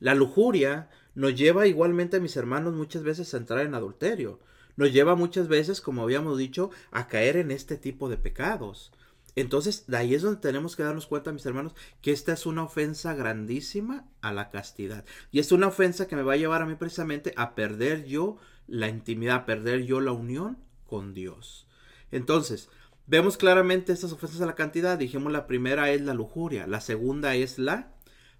la 0.00 0.14
lujuria 0.14 0.90
nos 1.14 1.34
lleva 1.34 1.66
igualmente, 1.66 2.20
mis 2.20 2.36
hermanos, 2.36 2.74
muchas 2.74 3.02
veces 3.02 3.32
a 3.32 3.38
entrar 3.38 3.60
en 3.60 3.74
adulterio. 3.74 4.40
Nos 4.76 4.92
lleva 4.92 5.16
muchas 5.16 5.48
veces, 5.48 5.80
como 5.80 6.02
habíamos 6.02 6.38
dicho, 6.38 6.70
a 6.92 7.08
caer 7.08 7.36
en 7.36 7.50
este 7.50 7.76
tipo 7.76 8.08
de 8.08 8.16
pecados. 8.16 8.92
Entonces, 9.40 9.84
de 9.86 9.96
ahí 9.96 10.14
es 10.14 10.22
donde 10.22 10.40
tenemos 10.40 10.74
que 10.74 10.82
darnos 10.82 11.06
cuenta, 11.06 11.30
mis 11.30 11.46
hermanos, 11.46 11.72
que 12.02 12.10
esta 12.10 12.32
es 12.32 12.44
una 12.44 12.64
ofensa 12.64 13.14
grandísima 13.14 14.04
a 14.20 14.32
la 14.32 14.50
castidad. 14.50 15.04
Y 15.30 15.38
es 15.38 15.52
una 15.52 15.68
ofensa 15.68 16.08
que 16.08 16.16
me 16.16 16.22
va 16.22 16.32
a 16.32 16.38
llevar 16.38 16.60
a 16.60 16.66
mí 16.66 16.74
precisamente 16.74 17.32
a 17.36 17.54
perder 17.54 18.04
yo 18.04 18.38
la 18.66 18.88
intimidad, 18.88 19.36
a 19.36 19.46
perder 19.46 19.84
yo 19.84 20.00
la 20.00 20.10
unión 20.10 20.58
con 20.86 21.14
Dios. 21.14 21.68
Entonces, 22.10 22.68
vemos 23.06 23.36
claramente 23.36 23.92
estas 23.92 24.12
ofensas 24.12 24.40
a 24.40 24.46
la 24.46 24.56
cantidad. 24.56 24.98
Dijimos 24.98 25.32
la 25.32 25.46
primera 25.46 25.88
es 25.92 26.00
la 26.00 26.14
lujuria, 26.14 26.66
la 26.66 26.80
segunda 26.80 27.36
es 27.36 27.60
la 27.60 27.92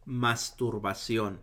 masturbación. 0.04 1.40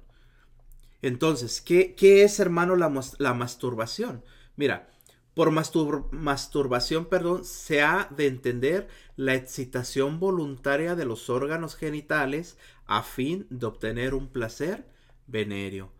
Entonces, 1.01 1.61
¿qué, 1.61 1.95
es, 1.97 2.41
hermano, 2.41 2.75
la 2.75 3.33
masturbación? 3.33 4.21
Mira, 4.57 4.89
por 5.35 5.51
masturbación, 5.51 7.05
perdón, 7.05 7.43
se 7.43 7.81
ha 7.81 8.07
de 8.09 8.25
entender 8.25 8.87
la 9.17 9.35
excitación 9.35 10.19
voluntaria 10.19 10.95
de 10.95 11.05
los 11.05 11.29
órganos 11.29 11.75
genitales 11.75 12.57
a 12.87 13.03
fin 13.03 13.45
de 13.49 13.65
obtener 13.65 14.13
un 14.13 14.29
placer 14.29 14.87
venéreo. 15.27 15.91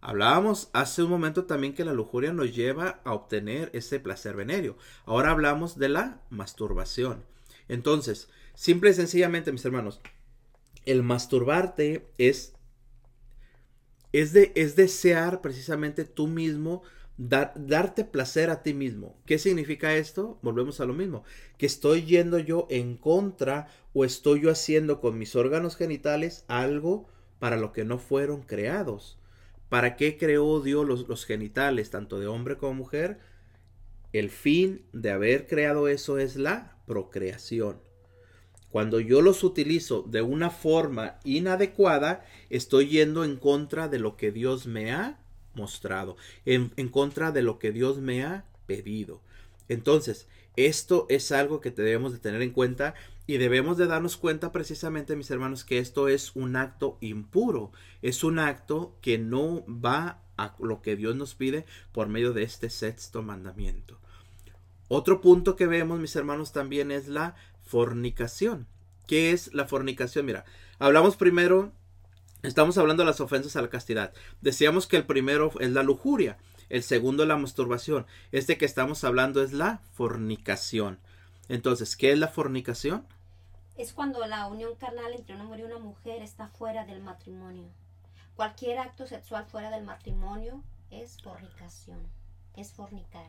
Hablábamos 0.00 0.70
hace 0.72 1.02
un 1.02 1.10
momento 1.10 1.44
también 1.44 1.74
que 1.74 1.84
la 1.84 1.92
lujuria 1.92 2.32
nos 2.32 2.56
lleva 2.56 3.02
a 3.04 3.12
obtener 3.12 3.68
ese 3.74 4.00
placer 4.00 4.34
venéreo. 4.34 4.78
Ahora 5.04 5.30
hablamos 5.30 5.78
de 5.78 5.90
la 5.90 6.22
masturbación. 6.30 7.22
Entonces, 7.68 8.30
simple 8.54 8.90
y 8.90 8.94
sencillamente, 8.94 9.52
mis 9.52 9.64
hermanos, 9.66 10.00
el 10.86 11.02
masturbarte 11.02 12.10
es, 12.16 12.54
es, 14.12 14.32
de, 14.32 14.52
es 14.54 14.74
desear 14.74 15.42
precisamente 15.42 16.06
tú 16.06 16.28
mismo 16.28 16.82
darte 17.20 18.04
placer 18.04 18.48
a 18.48 18.62
ti 18.62 18.72
mismo. 18.72 19.14
¿Qué 19.26 19.38
significa 19.38 19.94
esto? 19.94 20.38
Volvemos 20.40 20.80
a 20.80 20.86
lo 20.86 20.94
mismo. 20.94 21.24
Que 21.58 21.66
estoy 21.66 22.02
yendo 22.02 22.38
yo 22.38 22.66
en 22.70 22.96
contra 22.96 23.68
o 23.92 24.06
estoy 24.06 24.40
yo 24.40 24.50
haciendo 24.50 25.00
con 25.00 25.18
mis 25.18 25.36
órganos 25.36 25.76
genitales 25.76 26.44
algo 26.48 27.08
para 27.38 27.58
lo 27.58 27.72
que 27.72 27.84
no 27.84 27.98
fueron 27.98 28.42
creados. 28.42 29.18
¿Para 29.68 29.96
qué 29.96 30.16
creó 30.16 30.60
Dios 30.60 30.86
los, 30.86 31.08
los 31.08 31.26
genitales, 31.26 31.90
tanto 31.90 32.18
de 32.18 32.26
hombre 32.26 32.56
como 32.56 32.74
mujer? 32.74 33.18
El 34.12 34.30
fin 34.30 34.86
de 34.92 35.10
haber 35.10 35.46
creado 35.46 35.88
eso 35.88 36.18
es 36.18 36.36
la 36.36 36.78
procreación. 36.86 37.80
Cuando 38.70 38.98
yo 38.98 39.20
los 39.20 39.44
utilizo 39.44 40.02
de 40.02 40.22
una 40.22 40.48
forma 40.48 41.18
inadecuada, 41.24 42.24
estoy 42.48 42.88
yendo 42.88 43.24
en 43.24 43.36
contra 43.36 43.88
de 43.88 43.98
lo 43.98 44.16
que 44.16 44.32
Dios 44.32 44.66
me 44.66 44.92
ha 44.92 45.19
mostrado, 45.54 46.16
en, 46.44 46.70
contra 46.88 47.32
de 47.32 47.42
lo 47.42 47.58
que 47.58 47.72
Dios 47.72 47.98
me 47.98 48.24
ha 48.24 48.44
pedido. 48.66 49.20
Entonces, 49.68 50.28
esto 50.56 51.06
es 51.08 51.32
algo 51.32 51.60
que 51.60 51.70
debemos 51.70 52.12
de 52.12 52.18
tener 52.18 52.42
en 52.42 52.50
cuenta 52.50 52.94
y 53.26 53.38
debemos 53.38 53.78
de 53.78 53.86
darnos 53.86 54.16
cuenta 54.16 54.52
precisamente, 54.52 55.16
mis 55.16 55.30
hermanos, 55.30 55.64
que 55.64 55.78
esto 55.78 56.08
es 56.08 56.34
un 56.34 56.56
acto 56.56 56.98
impuro, 57.00 57.72
es 58.02 58.24
un 58.24 58.38
acto 58.38 58.96
que 59.00 59.18
no 59.18 59.64
va 59.68 60.22
a 60.36 60.56
lo 60.58 60.82
que 60.82 60.96
Dios 60.96 61.14
nos 61.14 61.34
pide 61.34 61.64
por 61.92 62.08
medio 62.08 62.32
de 62.32 62.42
este 62.42 62.70
sexto 62.70 63.22
mandamiento. 63.22 63.98
Otro 64.88 65.20
punto 65.20 65.54
que 65.54 65.66
vemos, 65.66 66.00
mis 66.00 66.16
hermanos, 66.16 66.52
también 66.52 66.90
es 66.90 67.06
la 67.06 67.36
fornicación. 67.62 68.66
¿Qué 69.06 69.30
es 69.30 69.54
la 69.54 69.66
fornicación? 69.66 70.26
Mira, 70.26 70.44
hablamos 70.80 71.16
primero 71.16 71.72
Estamos 72.42 72.78
hablando 72.78 73.02
de 73.02 73.06
las 73.06 73.20
ofensas 73.20 73.54
a 73.56 73.62
la 73.62 73.68
castidad. 73.68 74.14
Decíamos 74.40 74.86
que 74.86 74.96
el 74.96 75.04
primero 75.04 75.52
es 75.60 75.72
la 75.72 75.82
lujuria, 75.82 76.38
el 76.70 76.82
segundo 76.82 77.26
la 77.26 77.36
masturbación. 77.36 78.06
Este 78.32 78.56
que 78.56 78.64
estamos 78.64 79.04
hablando 79.04 79.42
es 79.42 79.52
la 79.52 79.82
fornicación. 79.92 80.98
Entonces, 81.50 81.96
¿qué 81.96 82.12
es 82.12 82.18
la 82.18 82.28
fornicación? 82.28 83.06
Es 83.76 83.92
cuando 83.92 84.26
la 84.26 84.46
unión 84.46 84.74
carnal 84.76 85.12
entre 85.12 85.34
un 85.34 85.42
hombre 85.42 85.60
y 85.60 85.64
una 85.64 85.78
mujer 85.78 86.22
está 86.22 86.48
fuera 86.48 86.86
del 86.86 87.02
matrimonio. 87.02 87.68
Cualquier 88.36 88.78
acto 88.78 89.06
sexual 89.06 89.44
fuera 89.44 89.70
del 89.70 89.84
matrimonio 89.84 90.62
es 90.90 91.20
fornicación, 91.22 92.00
es 92.56 92.72
fornicar. 92.72 93.26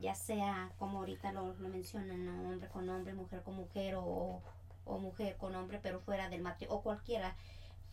Ya 0.00 0.14
sea 0.14 0.72
como 0.78 1.00
ahorita 1.00 1.30
lo, 1.32 1.54
mencionan, 1.56 2.26
hombre 2.46 2.68
con 2.68 2.88
hombre, 2.88 3.12
mujer 3.12 3.42
con 3.42 3.56
mujer 3.56 3.96
o, 3.96 4.40
o 4.86 4.98
mujer 4.98 5.36
con 5.36 5.54
hombre, 5.54 5.78
pero 5.82 6.00
fuera 6.00 6.30
del 6.30 6.40
matrimonio, 6.40 6.78
o 6.78 6.82
cualquiera 6.82 7.36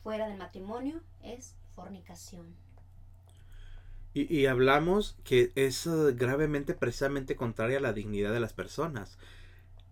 fuera 0.04 0.28
del 0.28 0.38
matrimonio 0.38 1.02
es 1.24 1.56
fornicación. 1.76 2.56
Y, 4.16 4.46
hablamos 4.46 5.18
que 5.24 5.52
es 5.56 5.88
eh, 5.88 6.14
gravemente, 6.14 6.76
precisamente 6.76 7.36
contraria 7.36 7.80
a 7.80 7.82
la 7.82 7.94
dignidad 7.94 8.32
de 8.32 8.40
las 8.40 8.54
personas. 8.54 9.18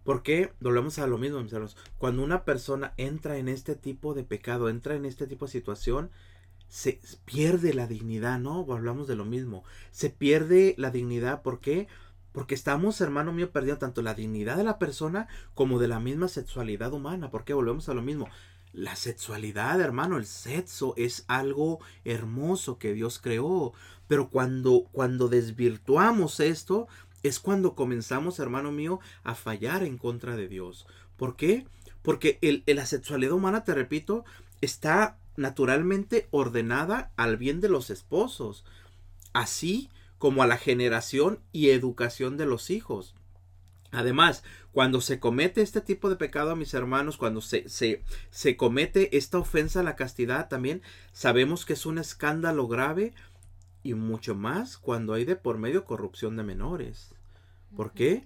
Porque 0.03 0.53
volvemos 0.59 0.99
a 0.99 1.07
lo 1.07 1.17
mismo, 1.17 1.41
mis 1.41 1.51
hermanos. 1.53 1.75
Cuando 1.97 2.23
una 2.23 2.45
persona 2.45 2.93
entra 2.97 3.37
en 3.37 3.47
este 3.47 3.75
tipo 3.75 4.13
de 4.13 4.23
pecado, 4.23 4.69
entra 4.69 4.93
en 4.93 5.05
este 5.05 5.25
tipo 5.25 5.45
de 5.45 5.51
situación, 5.51 6.11
se 6.67 7.01
pierde 7.25 7.73
la 7.73 7.87
dignidad, 7.87 8.39
¿no? 8.39 8.63
Hablamos 8.71 9.07
de 9.07 9.15
lo 9.15 9.25
mismo. 9.25 9.63
Se 9.89 10.11
pierde 10.11 10.75
la 10.77 10.91
dignidad, 10.91 11.41
¿por 11.41 11.59
qué? 11.59 11.87
Porque 12.31 12.53
estamos, 12.53 13.01
hermano 13.01 13.33
mío, 13.33 13.51
perdiendo 13.51 13.79
tanto 13.79 14.03
la 14.03 14.13
dignidad 14.13 14.55
de 14.55 14.63
la 14.63 14.77
persona 14.77 15.27
como 15.55 15.79
de 15.79 15.87
la 15.87 15.99
misma 15.99 16.27
sexualidad 16.27 16.93
humana. 16.93 17.31
¿Por 17.31 17.43
qué? 17.43 17.53
Volvemos 17.53 17.89
a 17.89 17.95
lo 17.95 18.03
mismo. 18.03 18.27
La 18.73 18.95
sexualidad, 18.95 19.81
hermano, 19.81 20.17
el 20.17 20.25
sexo 20.25 20.93
es 20.97 21.25
algo 21.27 21.79
hermoso 22.05 22.77
que 22.77 22.93
Dios 22.93 23.19
creó. 23.19 23.73
Pero 24.07 24.29
cuando, 24.29 24.87
cuando 24.91 25.27
desvirtuamos 25.27 26.39
esto, 26.39 26.87
es 27.23 27.39
cuando 27.39 27.75
comenzamos, 27.75 28.39
hermano 28.39 28.71
mío, 28.71 28.99
a 29.23 29.35
fallar 29.35 29.83
en 29.83 29.97
contra 29.97 30.35
de 30.35 30.47
Dios. 30.47 30.87
¿Por 31.17 31.35
qué? 31.35 31.67
Porque 32.01 32.39
el, 32.41 32.63
la 32.65 32.85
sexualidad 32.85 33.33
humana, 33.33 33.63
te 33.63 33.73
repito, 33.73 34.25
está 34.61 35.17
naturalmente 35.35 36.27
ordenada 36.31 37.11
al 37.15 37.37
bien 37.37 37.61
de 37.61 37.69
los 37.69 37.89
esposos, 37.89 38.65
así 39.33 39.89
como 40.17 40.43
a 40.43 40.47
la 40.47 40.57
generación 40.57 41.39
y 41.51 41.69
educación 41.69 42.37
de 42.37 42.45
los 42.45 42.69
hijos. 42.69 43.15
Además, 43.91 44.43
cuando 44.71 45.01
se 45.01 45.19
comete 45.19 45.61
este 45.61 45.81
tipo 45.81 46.09
de 46.09 46.15
pecado 46.15 46.51
a 46.51 46.55
mis 46.55 46.73
hermanos, 46.73 47.17
cuando 47.17 47.41
se, 47.41 47.67
se, 47.67 48.03
se, 48.29 48.55
comete 48.55 49.17
esta 49.17 49.37
ofensa 49.37 49.81
a 49.81 49.83
la 49.83 49.95
castidad, 49.95 50.47
también 50.47 50.81
sabemos 51.11 51.65
que 51.65 51.73
es 51.73 51.85
un 51.85 51.97
escándalo 51.97 52.67
grave 52.67 53.13
y 53.83 53.93
mucho 53.95 54.35
más 54.35 54.77
cuando 54.77 55.13
hay 55.13 55.25
de 55.25 55.35
por 55.35 55.57
medio 55.57 55.85
corrupción 55.85 56.37
de 56.37 56.43
menores. 56.43 57.13
¿Por 57.75 57.91
qué? 57.91 58.25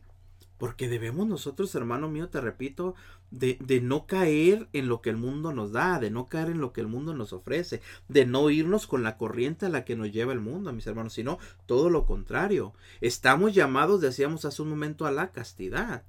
Porque 0.57 0.87
debemos 0.87 1.27
nosotros, 1.27 1.73
hermano 1.75 2.09
mío, 2.09 2.29
te 2.29 2.41
repito, 2.41 2.95
de, 3.31 3.57
de, 3.59 3.81
no 3.81 4.05
caer 4.05 4.69
en 4.71 4.87
lo 4.87 5.01
que 5.01 5.09
el 5.09 5.17
mundo 5.17 5.51
nos 5.51 5.71
da, 5.71 5.99
de 5.99 6.11
no 6.11 6.27
caer 6.27 6.49
en 6.49 6.61
lo 6.61 6.71
que 6.71 6.81
el 6.81 6.87
mundo 6.87 7.13
nos 7.13 7.33
ofrece, 7.33 7.81
de 8.07 8.25
no 8.25 8.49
irnos 8.49 8.87
con 8.87 9.03
la 9.03 9.17
corriente 9.17 9.65
a 9.65 9.69
la 9.69 9.83
que 9.83 9.95
nos 9.95 10.11
lleva 10.11 10.31
el 10.31 10.39
mundo, 10.39 10.71
mis 10.71 10.87
hermanos, 10.87 11.13
sino 11.13 11.39
todo 11.65 11.89
lo 11.89 12.05
contrario. 12.05 12.73
Estamos 13.01 13.53
llamados, 13.53 13.99
decíamos 13.99 14.45
hace 14.45 14.61
un 14.61 14.69
momento, 14.69 15.05
a 15.05 15.11
la 15.11 15.31
castidad. 15.31 16.03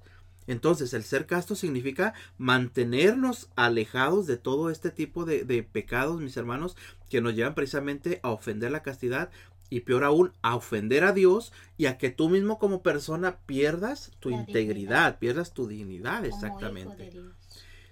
Entonces, 0.47 0.93
el 0.93 1.03
ser 1.03 1.25
casto 1.27 1.55
significa 1.55 2.13
mantenernos 2.37 3.49
alejados 3.55 4.25
de 4.27 4.37
todo 4.37 4.69
este 4.71 4.89
tipo 4.91 5.25
de, 5.25 5.43
de 5.43 5.63
pecados, 5.63 6.21
mis 6.21 6.37
hermanos, 6.37 6.75
que 7.09 7.21
nos 7.21 7.35
llevan 7.35 7.55
precisamente 7.55 8.19
a 8.23 8.31
ofender 8.31 8.71
la 8.71 8.83
castidad, 8.83 9.29
y 9.69 9.81
peor 9.81 10.05
aún, 10.05 10.31
a 10.41 10.55
ofender 10.55 11.03
a 11.03 11.11
Dios 11.11 11.51
y 11.77 11.87
a 11.87 11.97
que 11.97 12.09
tú 12.09 12.29
mismo 12.29 12.57
como 12.57 12.81
persona 12.81 13.37
pierdas 13.45 14.11
tu 14.21 14.29
La 14.29 14.37
integridad, 14.37 14.67
dignidad. 14.73 15.19
pierdas 15.19 15.53
tu 15.53 15.67
dignidad, 15.67 16.19
como 16.21 16.27
exactamente. 16.35 17.11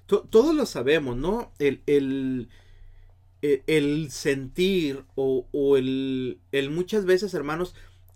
Todos 0.07 0.55
lo 0.55 0.65
sabemos, 0.65 1.17
¿no? 1.17 1.51
El, 1.59 1.81
el, 1.87 2.47
el- 3.41 3.63
el 3.67 4.11
sentir 4.11 5.03
o, 5.15 5.47
o 5.51 5.77
el, 5.77 6.39
el 6.51 6.69
muchas 6.71 7.05
veces, 7.05 7.33
hermanos, 7.33 7.75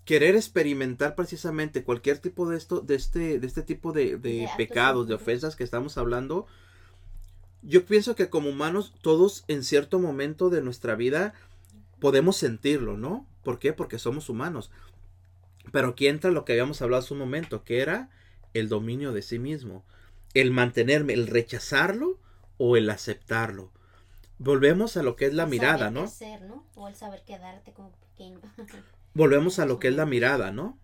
querer 0.10 0.36
experimentar 0.36 1.14
precisamente 1.14 1.84
cualquier 1.84 2.18
tipo 2.18 2.49
de 2.49 2.57
esto, 2.57 2.82
de 2.82 2.95
este, 2.95 3.38
de 3.38 3.45
este 3.45 3.62
tipo 3.62 3.91
de, 3.91 4.18
de 4.18 4.49
pecados, 4.57 5.07
de 5.07 5.14
ofensas 5.14 5.55
que 5.55 5.64
estamos 5.64 5.99
hablando, 5.99 6.47
yo 7.62 7.86
pienso 7.86 8.16
que 8.16 8.28
como 8.28 8.49
humanos, 8.49 8.95
todos 9.03 9.45
en 9.47 9.64
cierto 9.64 9.99
momento 9.99 10.49
de 10.49 10.64
nuestra 10.64 10.95
vida 10.95 11.36
podemos 11.99 12.38
sentirlo, 12.38 12.97
¿no? 12.97 13.28
¿Por 13.43 13.60
qué? 13.60 13.72
Porque 13.72 13.99
somos 13.99 14.30
humanos. 14.30 14.72
Pero 15.72 15.89
aquí 15.89 16.07
entra 16.07 16.32
lo 16.32 16.43
que 16.43 16.53
habíamos 16.53 16.82
hablado 16.82 17.03
hace 17.03 17.14
un 17.14 17.20
momento, 17.20 17.64
que 17.64 17.80
era 17.80 18.10
el 18.55 18.68
dominio 18.68 19.12
de 19.12 19.22
sí 19.22 19.38
mismo. 19.38 19.86
El 20.34 20.49
mantenerme, 20.49 21.14
el 21.14 21.28
rechazarlo 21.28 22.18
o 22.57 22.78
el 22.78 22.89
aceptarlo. 22.89 23.72
Volvemos 24.39 24.97
a 24.97 25.03
lo 25.03 25.16
que 25.16 25.28
es 25.28 25.36
la 25.36 25.43
El 25.43 25.49
mirada, 25.51 25.78
saber 25.78 25.93
¿no? 25.93 26.01
hacer, 26.01 26.41
¿no? 26.41 26.66
O 26.74 26.88
el 26.88 26.95
saber 26.95 27.22
quedarte 27.26 27.74
como 27.74 27.91
pequeño. 27.91 28.41
Volvemos 29.20 29.59
a 29.59 29.65
lo 29.65 29.80
que 29.80 29.89
es 29.89 29.95
la 29.95 30.05
mirada, 30.05 30.53
¿no? 30.53 30.80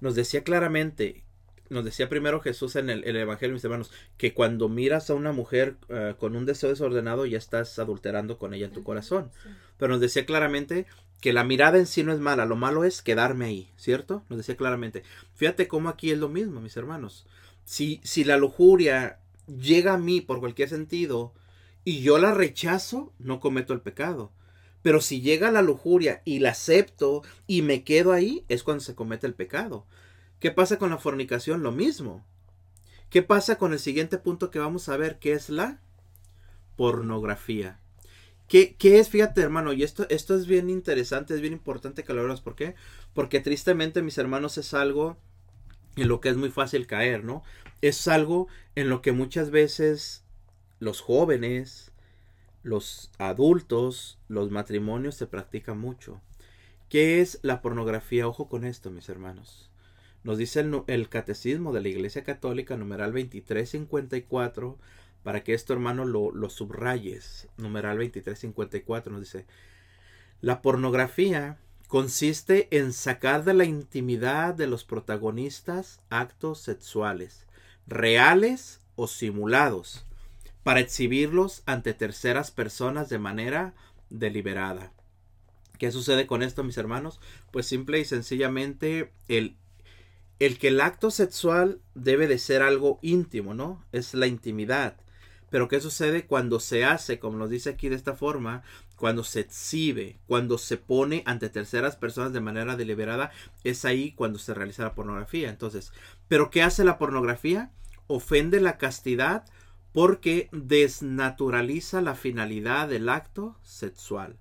Nos 0.00 0.14
decía 0.14 0.44
claramente, 0.44 1.24
nos 1.70 1.84
decía 1.84 2.08
primero 2.08 2.40
Jesús 2.40 2.76
en 2.76 2.88
el, 2.88 3.02
el 3.02 3.16
Evangelio, 3.16 3.52
mis 3.52 3.64
hermanos, 3.64 3.90
que 4.16 4.32
cuando 4.32 4.68
miras 4.68 5.10
a 5.10 5.14
una 5.14 5.32
mujer 5.32 5.76
eh, 5.88 6.14
con 6.16 6.36
un 6.36 6.46
deseo 6.46 6.70
desordenado 6.70 7.26
ya 7.26 7.36
estás 7.38 7.76
adulterando 7.80 8.38
con 8.38 8.54
ella 8.54 8.66
en 8.66 8.72
tu 8.72 8.84
corazón. 8.84 9.32
sí. 9.42 9.48
Pero 9.76 9.90
nos 9.90 10.00
decía 10.00 10.24
claramente 10.24 10.86
que 11.20 11.32
la 11.32 11.42
mirada 11.42 11.78
en 11.78 11.86
sí 11.86 12.04
no 12.04 12.12
es 12.12 12.20
mala, 12.20 12.46
lo 12.46 12.54
malo 12.54 12.84
es 12.84 13.02
quedarme 13.02 13.46
ahí, 13.46 13.72
¿cierto? 13.76 14.22
Nos 14.28 14.36
decía 14.36 14.56
claramente. 14.56 15.02
Fíjate 15.34 15.66
cómo 15.66 15.88
aquí 15.88 16.12
es 16.12 16.18
lo 16.18 16.28
mismo, 16.28 16.60
mis 16.60 16.76
hermanos. 16.76 17.26
Si, 17.64 18.00
si 18.04 18.22
la 18.22 18.36
lujuria 18.36 19.18
llega 19.48 19.94
a 19.94 19.98
mí 19.98 20.20
por 20.20 20.38
cualquier 20.38 20.68
sentido 20.68 21.32
y 21.82 22.02
yo 22.02 22.18
la 22.18 22.34
rechazo, 22.34 23.12
no 23.18 23.40
cometo 23.40 23.72
el 23.72 23.80
pecado. 23.80 24.30
Pero 24.84 25.00
si 25.00 25.22
llega 25.22 25.50
la 25.50 25.62
lujuria 25.62 26.20
y 26.26 26.40
la 26.40 26.50
acepto 26.50 27.22
y 27.46 27.62
me 27.62 27.84
quedo 27.84 28.12
ahí, 28.12 28.44
es 28.50 28.62
cuando 28.62 28.84
se 28.84 28.94
comete 28.94 29.26
el 29.26 29.32
pecado. 29.32 29.86
¿Qué 30.40 30.50
pasa 30.50 30.78
con 30.78 30.90
la 30.90 30.98
fornicación? 30.98 31.62
Lo 31.62 31.72
mismo. 31.72 32.22
¿Qué 33.08 33.22
pasa 33.22 33.56
con 33.56 33.72
el 33.72 33.78
siguiente 33.78 34.18
punto 34.18 34.50
que 34.50 34.58
vamos 34.58 34.90
a 34.90 34.98
ver, 34.98 35.18
que 35.18 35.32
es 35.32 35.48
la 35.48 35.80
pornografía? 36.76 37.80
¿Qué, 38.46 38.76
qué 38.76 38.98
es? 38.98 39.08
Fíjate, 39.08 39.40
hermano, 39.40 39.72
y 39.72 39.84
esto, 39.84 40.06
esto 40.10 40.36
es 40.36 40.46
bien 40.46 40.68
interesante, 40.68 41.32
es 41.32 41.40
bien 41.40 41.54
importante 41.54 42.04
que 42.04 42.12
lo 42.12 42.22
veas. 42.22 42.42
¿Por 42.42 42.54
qué? 42.54 42.74
Porque 43.14 43.40
tristemente, 43.40 44.02
mis 44.02 44.18
hermanos, 44.18 44.58
es 44.58 44.74
algo 44.74 45.16
en 45.96 46.08
lo 46.08 46.20
que 46.20 46.28
es 46.28 46.36
muy 46.36 46.50
fácil 46.50 46.86
caer, 46.86 47.24
¿no? 47.24 47.42
Es 47.80 48.06
algo 48.06 48.48
en 48.74 48.90
lo 48.90 49.00
que 49.00 49.12
muchas 49.12 49.50
veces 49.50 50.26
los 50.78 51.00
jóvenes, 51.00 51.90
los 52.64 53.10
adultos, 53.18 54.18
los 54.26 54.50
matrimonios 54.50 55.14
se 55.14 55.28
practican 55.28 55.78
mucho. 55.78 56.20
¿Qué 56.88 57.20
es 57.20 57.38
la 57.42 57.62
pornografía? 57.62 58.26
Ojo 58.26 58.48
con 58.48 58.64
esto, 58.64 58.90
mis 58.90 59.08
hermanos. 59.08 59.70
Nos 60.24 60.38
dice 60.38 60.64
el, 60.86 61.08
catecismo 61.10 61.74
de 61.74 61.82
la 61.82 61.88
Iglesia 61.88 62.24
Católica, 62.24 62.76
numeral 62.78 63.12
2354, 63.12 64.78
para 65.22 65.44
que 65.44 65.52
esto, 65.52 65.74
hermano, 65.74 66.06
lo, 66.06 66.32
lo 66.32 66.48
subrayes. 66.48 67.48
Numeral 67.58 67.98
2354 67.98 69.12
nos 69.12 69.20
dice, 69.20 69.46
la 70.40 70.62
pornografía 70.62 71.58
consiste 71.88 72.68
en 72.76 72.94
sacar 72.94 73.44
de 73.44 73.52
la 73.52 73.66
intimidad 73.66 74.54
de 74.54 74.66
los 74.66 74.84
protagonistas 74.84 76.00
actos 76.08 76.60
sexuales, 76.60 77.46
reales 77.86 78.80
o 78.96 79.06
simulados, 79.06 80.06
para 80.64 80.80
exhibirlos 80.80 81.62
ante 81.66 81.94
terceras 81.94 82.50
personas 82.50 83.08
de 83.08 83.18
manera 83.20 83.74
deliberada. 84.10 84.92
¿Qué 85.78 85.92
sucede 85.92 86.26
con 86.26 86.42
esto, 86.42 86.64
mis 86.64 86.78
hermanos? 86.78 87.20
Pues 87.52 87.66
simple 87.66 88.00
y 88.00 88.04
sencillamente 88.04 89.12
el, 89.28 89.56
el 90.38 90.58
que 90.58 90.68
el 90.68 90.80
acto 90.80 91.10
sexual 91.10 91.80
debe 91.94 92.26
de 92.26 92.38
ser 92.38 92.62
algo 92.62 92.98
íntimo, 93.02 93.54
¿no? 93.54 93.84
Es 93.92 94.14
la 94.14 94.26
intimidad. 94.26 94.96
Pero 95.50 95.68
¿qué 95.68 95.80
sucede 95.80 96.26
cuando 96.26 96.58
se 96.58 96.84
hace, 96.84 97.18
como 97.18 97.36
nos 97.36 97.50
dice 97.50 97.70
aquí 97.70 97.88
de 97.88 97.96
esta 97.96 98.14
forma, 98.14 98.62
cuando 98.96 99.22
se 99.22 99.40
exhibe, 99.40 100.18
cuando 100.26 100.58
se 100.58 100.78
pone 100.78 101.22
ante 101.26 101.48
terceras 101.48 101.96
personas 101.96 102.32
de 102.32 102.40
manera 102.40 102.76
deliberada? 102.76 103.30
Es 103.64 103.84
ahí 103.84 104.12
cuando 104.12 104.38
se 104.38 104.54
realiza 104.54 104.84
la 104.84 104.94
pornografía. 104.94 105.50
Entonces, 105.50 105.92
¿pero 106.26 106.50
qué 106.50 106.62
hace 106.62 106.84
la 106.84 106.98
pornografía? 106.98 107.70
Ofende 108.06 108.60
la 108.60 108.78
castidad 108.78 109.44
porque 109.94 110.48
desnaturaliza 110.50 112.02
la 112.02 112.16
finalidad 112.16 112.88
del 112.88 113.08
acto 113.08 113.56
sexual. 113.62 114.36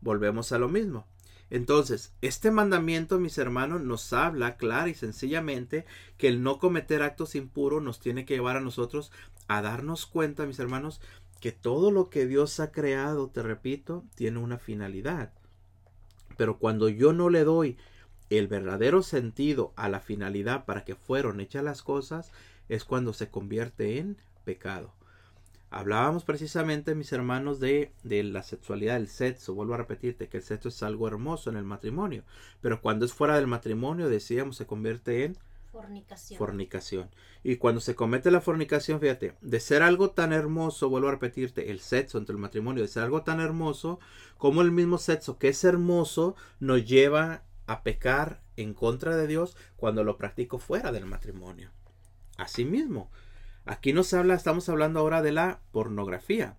Volvemos 0.00 0.50
a 0.50 0.58
lo 0.58 0.68
mismo. 0.68 1.06
Entonces, 1.50 2.12
este 2.20 2.50
mandamiento, 2.50 3.20
mis 3.20 3.38
hermanos, 3.38 3.82
nos 3.82 4.12
habla 4.12 4.56
clara 4.56 4.88
y 4.88 4.94
sencillamente 4.94 5.86
que 6.18 6.26
el 6.26 6.42
no 6.42 6.58
cometer 6.58 7.02
actos 7.02 7.36
impuros 7.36 7.80
nos 7.80 8.00
tiene 8.00 8.24
que 8.24 8.34
llevar 8.34 8.56
a 8.56 8.60
nosotros 8.60 9.12
a 9.46 9.62
darnos 9.62 10.04
cuenta, 10.04 10.46
mis 10.46 10.58
hermanos, 10.58 11.00
que 11.40 11.52
todo 11.52 11.92
lo 11.92 12.10
que 12.10 12.26
Dios 12.26 12.58
ha 12.58 12.72
creado, 12.72 13.30
te 13.30 13.40
repito, 13.42 14.02
tiene 14.16 14.40
una 14.40 14.58
finalidad. 14.58 15.32
Pero 16.36 16.58
cuando 16.58 16.88
yo 16.88 17.12
no 17.12 17.30
le 17.30 17.44
doy 17.44 17.78
el 18.30 18.48
verdadero 18.48 19.04
sentido 19.04 19.74
a 19.76 19.88
la 19.88 20.00
finalidad 20.00 20.64
para 20.64 20.84
que 20.84 20.96
fueron 20.96 21.38
hechas 21.38 21.62
las 21.62 21.84
cosas, 21.84 22.32
es 22.68 22.84
cuando 22.84 23.12
se 23.12 23.30
convierte 23.30 23.98
en 23.98 24.16
pecado. 24.42 24.92
Hablábamos 25.70 26.24
precisamente, 26.24 26.94
mis 26.94 27.12
hermanos, 27.12 27.58
de, 27.58 27.92
de, 28.02 28.22
la 28.22 28.42
sexualidad, 28.42 28.94
del 28.94 29.08
sexo. 29.08 29.54
Vuelvo 29.54 29.72
a 29.72 29.78
repetirte 29.78 30.28
que 30.28 30.36
el 30.36 30.42
sexo 30.42 30.68
es 30.68 30.82
algo 30.82 31.08
hermoso 31.08 31.48
en 31.48 31.56
el 31.56 31.64
matrimonio. 31.64 32.24
Pero 32.60 32.82
cuando 32.82 33.06
es 33.06 33.14
fuera 33.14 33.36
del 33.36 33.46
matrimonio, 33.46 34.10
decíamos, 34.10 34.56
se 34.56 34.66
convierte 34.66 35.24
en 35.24 35.38
Fornicación. 35.72 36.38
fornicación. 36.38 37.10
Y 37.42 37.56
cuando 37.56 37.80
se 37.80 37.94
comete 37.94 38.30
la 38.30 38.42
fornicación, 38.42 39.00
fíjate, 39.00 39.34
de 39.40 39.60
ser 39.60 39.82
algo 39.82 40.10
tan 40.10 40.34
hermoso, 40.34 40.90
vuelvo 40.90 41.08
a 41.08 41.12
repetirte, 41.12 41.70
el 41.70 41.80
sexo 41.80 42.18
entre 42.18 42.34
el 42.34 42.40
matrimonio, 42.42 42.82
de 42.82 42.88
ser 42.88 43.04
algo 43.04 43.22
tan 43.22 43.40
hermoso, 43.40 43.98
como 44.36 44.60
el 44.60 44.70
mismo 44.70 44.98
sexo 44.98 45.38
que 45.38 45.48
es 45.48 45.64
hermoso, 45.64 46.36
nos 46.60 46.84
lleva 46.84 47.44
a 47.66 47.82
pecar 47.82 48.42
en 48.56 48.74
contra 48.74 49.16
de 49.16 49.26
Dios 49.26 49.56
cuando 49.76 50.04
lo 50.04 50.18
practico 50.18 50.58
fuera 50.58 50.92
del 50.92 51.06
matrimonio. 51.06 51.70
Asimismo, 52.36 53.10
aquí 53.64 53.92
nos 53.92 54.12
habla, 54.14 54.34
estamos 54.34 54.68
hablando 54.68 55.00
ahora 55.00 55.22
de 55.22 55.32
la 55.32 55.60
pornografía. 55.72 56.56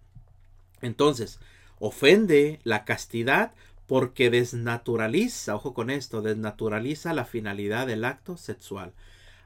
Entonces, 0.82 1.40
Ofende 1.86 2.62
la 2.64 2.86
castidad 2.86 3.52
porque 3.88 4.30
desnaturaliza, 4.30 5.54
ojo 5.54 5.74
con 5.74 5.90
esto, 5.90 6.22
desnaturaliza 6.22 7.14
la 7.14 7.26
finalidad 7.26 7.88
del 7.88 8.06
acto 8.06 8.38
sexual. 8.38 8.94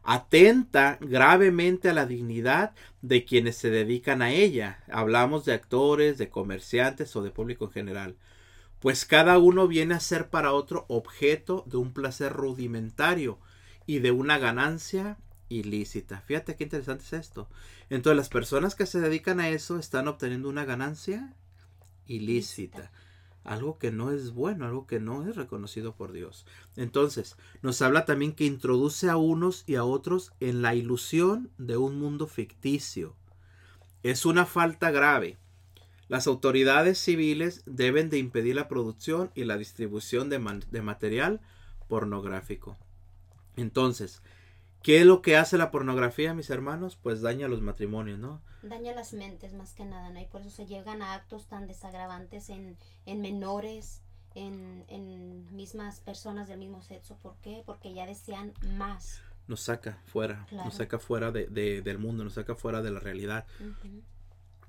Atenta 0.04 1.00
gravemente 1.02 1.90
a 1.90 1.94
la 1.94 2.06
dignidad 2.06 2.76
de 3.02 3.26
quienes 3.26 3.58
se 3.58 3.72
dedican 3.72 4.22
a 4.22 4.30
ella. 4.30 4.84
Hablamos 4.92 5.46
de 5.46 5.54
actores, 5.54 6.20
de 6.20 6.30
comerciantes 6.30 7.16
o 7.16 7.24
de 7.24 7.32
público 7.32 7.66
en 7.66 7.72
general. 7.72 8.16
Pues 8.82 9.06
cada 9.06 9.40
uno 9.40 9.68
viene 9.68 9.96
a 9.96 10.00
ser 10.00 10.30
para 10.30 10.54
otro 10.54 10.86
objeto 10.90 11.64
de 11.66 11.78
un 11.78 11.92
placer 11.92 12.34
rudimentario 12.34 13.40
y 13.88 13.98
de 13.98 14.12
una 14.12 14.38
ganancia 14.38 15.18
ilícita. 15.50 16.22
Fíjate 16.22 16.56
qué 16.56 16.64
interesante 16.64 17.04
es 17.04 17.14
esto. 17.14 17.50
Entonces 17.90 18.18
las 18.18 18.30
personas 18.30 18.76
que 18.76 18.86
se 18.86 19.00
dedican 19.00 19.40
a 19.40 19.50
eso 19.50 19.78
están 19.80 20.08
obteniendo 20.08 20.50
una 20.50 20.66
ganancia 20.66 21.34
ilícita. 22.06 22.92
Algo 23.44 23.78
que 23.78 23.92
no 23.92 24.12
es 24.12 24.32
bueno, 24.32 24.66
algo 24.66 24.88
que 24.88 25.00
no 25.00 25.28
es 25.28 25.36
reconocido 25.36 25.96
por 25.96 26.12
Dios. 26.12 26.46
Entonces, 26.76 27.38
nos 27.62 27.82
habla 27.82 28.04
también 28.04 28.34
que 28.34 28.44
introduce 28.44 29.10
a 29.10 29.16
unos 29.16 29.64
y 29.68 29.76
a 29.76 29.86
otros 29.86 30.34
en 30.42 30.62
la 30.62 30.76
ilusión 30.76 31.50
de 31.58 31.78
un 31.78 31.98
mundo 31.98 32.28
ficticio. 32.28 33.16
Es 34.04 34.26
una 34.26 34.46
falta 34.46 34.92
grave. 34.92 35.38
Las 36.10 36.28
autoridades 36.28 36.98
civiles 36.98 37.64
deben 37.66 38.10
de 38.10 38.18
impedir 38.18 38.56
la 38.56 38.68
producción 38.68 39.32
y 39.34 39.46
la 39.46 39.58
distribución 39.58 40.30
de, 40.30 40.62
de 40.70 40.82
material 40.82 41.40
pornográfico. 41.88 42.78
Entonces, 43.56 44.22
¿Qué 44.82 45.00
es 45.00 45.06
lo 45.06 45.22
que 45.22 45.36
hace 45.38 45.58
la 45.58 45.72
pornografía, 45.72 46.34
mis 46.34 46.50
hermanos? 46.50 46.98
Pues 47.02 47.22
daña 47.22 47.48
los 47.48 47.62
matrimonios, 47.62 48.20
¿no? 48.20 48.42
Daña 48.62 48.94
las 48.94 49.14
mentes 49.14 49.54
más 49.54 49.74
que 49.74 49.86
nada, 49.86 50.10
¿no? 50.10 50.20
Y 50.20 50.26
por 50.26 50.42
eso 50.42 50.50
se 50.50 50.66
llegan 50.66 51.02
a 51.02 51.14
actos 51.14 51.48
tan 51.48 51.68
desagravantes 51.68 52.50
en, 52.50 52.78
en 53.06 53.22
menores, 53.22 54.02
en, 54.36 54.86
en, 54.88 55.56
mismas 55.56 56.00
personas 56.00 56.48
del 56.48 56.60
mismo 56.60 56.82
sexo. 56.82 57.18
¿Por 57.22 57.36
qué? 57.38 57.64
Porque 57.66 57.94
ya 57.94 58.06
desean 58.06 58.54
más. 58.78 59.22
Nos 59.48 59.62
saca 59.62 60.02
fuera, 60.06 60.46
nos 60.52 60.76
saca 60.76 61.00
fuera 61.00 61.32
de, 61.32 61.48
de, 61.48 61.82
del 61.82 61.98
mundo, 61.98 62.24
nos 62.24 62.34
saca 62.34 62.56
fuera 62.56 62.82
de 62.82 62.92
la 62.92 63.00
realidad. 63.00 63.46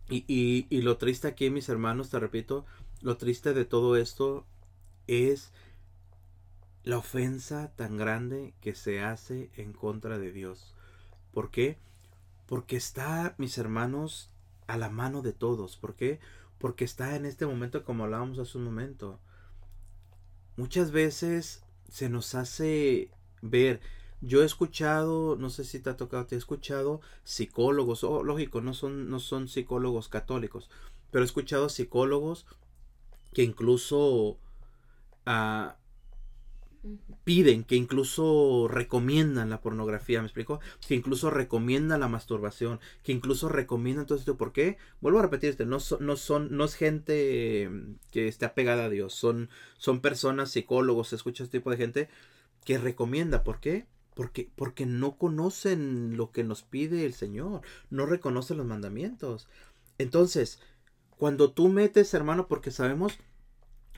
y, 0.09 0.25
y, 0.29 0.67
y 0.71 0.83
lo 0.83 0.97
triste 0.97 1.29
aquí, 1.29 1.51
mis 1.51 1.69
hermanos, 1.69 2.11
te 2.11 2.19
repito, 2.19 2.65
lo 3.03 3.17
triste 3.17 3.55
de 3.55 3.65
todo 3.65 3.97
esto 3.97 4.47
es 5.07 5.53
la 6.89 6.97
ofensa 6.97 7.71
tan 7.77 7.99
grande 7.99 8.55
que 8.63 8.75
se 8.75 9.03
hace 9.03 9.51
en 9.59 9.75
contra 9.75 10.19
de 10.19 10.33
Dios. 10.33 10.75
¿Por 11.33 11.51
qué? 11.51 11.77
Porque 12.47 12.77
está, 12.77 13.35
mis 13.37 13.59
hermanos, 13.59 14.31
a 14.67 14.79
la 14.79 14.89
mano 14.89 15.21
de 15.21 15.35
todos. 15.35 15.77
¿Por 15.77 15.97
qué? 15.97 16.19
Porque 16.57 16.87
está 16.87 17.15
en 17.15 17.27
este 17.27 17.45
momento 17.45 17.85
como 17.85 18.05
hablábamos 18.05 18.39
hace 18.39 18.57
un 18.57 18.65
momento. 18.65 19.21
Muchas 20.57 20.91
veces 20.91 21.63
se 21.91 22.09
nos 22.09 22.35
hace 22.35 23.11
ver. 23.43 23.83
Yo 24.23 24.43
he 24.43 24.47
escuchado, 24.47 25.37
no 25.37 25.51
sé 25.51 25.65
si 25.65 25.81
te 25.81 25.91
ha 25.91 25.97
tocado, 25.99 26.25
te 26.25 26.37
he 26.37 26.39
escuchado 26.39 27.03
psicólogos, 27.23 28.03
oh, 28.03 28.23
lógico, 28.23 28.63
no 28.63 28.73
son, 28.73 29.11
no 29.11 29.21
son 29.21 29.49
psicólogos 29.49 30.09
católicos, 30.09 30.71
pero 31.11 31.23
he 31.23 31.27
escuchado 31.27 31.69
psicólogos 31.69 32.47
que 33.35 33.43
incluso 33.43 34.39
ah, 35.27 35.77
piden, 37.25 37.65
que 37.65 37.77
incluso 37.77 38.69
recomiendan 38.69 39.51
la 39.51 39.61
pornografía, 39.61 40.21
¿me 40.21 40.27
explico? 40.27 40.61
Que 40.87 40.95
incluso 40.95 41.31
recomiendan 41.31 42.01
la 42.01 42.09
masturbación, 42.09 42.81
que 43.03 43.13
incluso 43.13 43.49
recomiendan 43.49 44.07
todo 44.07 44.19
esto. 44.19 44.37
¿Por 44.37 44.53
qué? 44.53 44.79
Vuelvo 45.01 45.19
a 45.19 45.23
repetirte, 45.23 45.67
no, 45.67 45.79
no, 46.01 46.17
son, 46.17 46.57
no 46.57 46.65
es 46.65 46.75
gente 46.75 47.71
que 48.11 48.29
esté 48.29 48.47
apegada 48.47 48.85
a 48.85 48.91
Dios, 48.91 49.15
son, 49.15 49.51
son 49.77 50.01
personas, 50.01 50.51
psicólogos, 50.51 51.13
escucha 51.13 51.45
este 51.45 51.59
tipo 51.59 51.71
de 51.71 51.77
gente 51.77 52.09
que 52.65 52.79
recomienda. 52.79 53.43
¿Por 53.45 53.61
qué? 53.61 53.87
Porque, 54.15 54.51
porque 54.57 54.87
no 54.87 55.17
conocen 55.17 56.17
lo 56.17 56.33
que 56.33 56.45
nos 56.45 56.63
pide 56.63 57.05
el 57.05 57.15
Señor, 57.15 57.61
no 57.91 58.07
reconocen 58.07 58.57
los 58.57 58.67
mandamientos. 58.67 59.49
Entonces, 59.99 60.61
cuando 61.19 61.53
tú 61.53 61.69
metes, 61.69 62.15
hermano, 62.15 62.47
porque 62.49 62.71
sabemos 62.71 63.19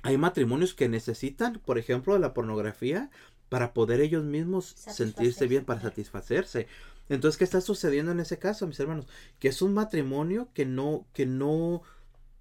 hay 0.02 0.18
matrimonios 0.18 0.74
que 0.74 0.88
necesitan, 0.88 1.60
por 1.64 1.78
ejemplo, 1.78 2.18
la 2.18 2.34
pornografía 2.34 3.10
para 3.48 3.74
poder 3.74 4.00
ellos 4.00 4.24
mismos 4.24 4.74
sentirse 4.76 5.46
bien, 5.46 5.64
para 5.64 5.80
satisfacerse. 5.80 6.68
Entonces, 7.08 7.36
¿qué 7.36 7.44
está 7.44 7.60
sucediendo 7.60 8.12
en 8.12 8.20
ese 8.20 8.38
caso, 8.38 8.66
mis 8.66 8.78
hermanos? 8.78 9.06
Que 9.40 9.48
es 9.48 9.60
un 9.60 9.74
matrimonio 9.74 10.48
que 10.54 10.64
no, 10.64 11.06
que 11.12 11.26
no, 11.26 11.82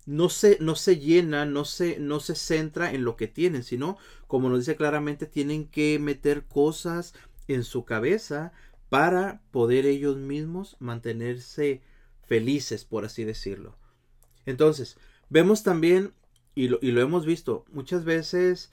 no 0.05 0.29
se, 0.29 0.57
no 0.61 0.75
se 0.75 0.99
llena, 0.99 1.45
no 1.45 1.65
se, 1.65 1.99
no 1.99 2.19
se 2.19 2.35
centra 2.35 2.93
en 2.93 3.03
lo 3.03 3.15
que 3.15 3.27
tienen, 3.27 3.63
sino, 3.63 3.97
como 4.27 4.49
nos 4.49 4.59
dice 4.59 4.75
claramente, 4.75 5.25
tienen 5.25 5.67
que 5.67 5.97
meter 5.97 6.45
cosas 6.45 7.15
en 7.47 7.63
su 7.63 7.83
cabeza 7.83 8.53
para 8.89 9.41
poder 9.51 9.87
ellos 9.87 10.17
mismos 10.17 10.77
mantenerse 10.79 11.81
felices, 12.27 12.85
por 12.85 13.05
así 13.05 13.23
decirlo. 13.23 13.75
Entonces, 14.45 14.97
vemos 15.29 15.63
también 15.63 16.13
y 16.55 16.67
lo, 16.67 16.79
y 16.81 16.91
lo 16.91 17.01
hemos 17.01 17.25
visto 17.25 17.65
muchas 17.71 18.05
veces 18.05 18.71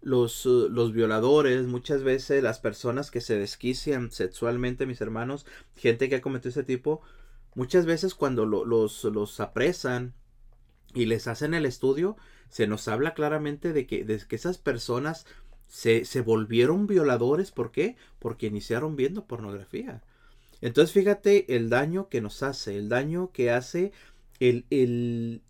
los, 0.00 0.46
uh, 0.46 0.68
los, 0.68 0.92
violadores, 0.92 1.66
muchas 1.66 2.02
veces 2.02 2.42
las 2.42 2.58
personas 2.58 3.10
que 3.10 3.20
se 3.20 3.38
desquician 3.38 4.10
sexualmente, 4.10 4.86
mis 4.86 5.00
hermanos, 5.00 5.46
gente 5.76 6.08
que 6.08 6.16
ha 6.16 6.22
cometido 6.22 6.50
ese 6.50 6.64
tipo, 6.64 7.00
muchas 7.54 7.86
veces 7.86 8.14
cuando 8.14 8.46
los, 8.46 9.04
los 9.04 9.40
apresan 9.40 10.14
y 10.94 11.06
les 11.06 11.26
hacen 11.26 11.54
el 11.54 11.66
estudio, 11.66 12.16
se 12.48 12.66
nos 12.66 12.88
habla 12.88 13.14
claramente 13.14 13.72
de 13.72 13.86
que, 13.86 14.04
de 14.04 14.18
que 14.26 14.36
esas 14.36 14.58
personas 14.58 15.26
se, 15.66 16.04
se, 16.04 16.22
volvieron 16.22 16.86
violadores. 16.86 17.50
¿Por 17.50 17.70
qué? 17.70 17.96
Porque 18.18 18.46
iniciaron 18.46 18.96
viendo 18.96 19.26
pornografía. 19.26 20.02
Entonces 20.60 20.92
fíjate 20.92 21.54
el 21.56 21.68
daño 21.68 22.08
que 22.08 22.20
nos 22.20 22.42
hace, 22.42 22.78
el 22.78 22.88
daño 22.88 23.30
que 23.32 23.50
hace 23.50 23.92
el, 24.40 24.64
el, 24.70 25.42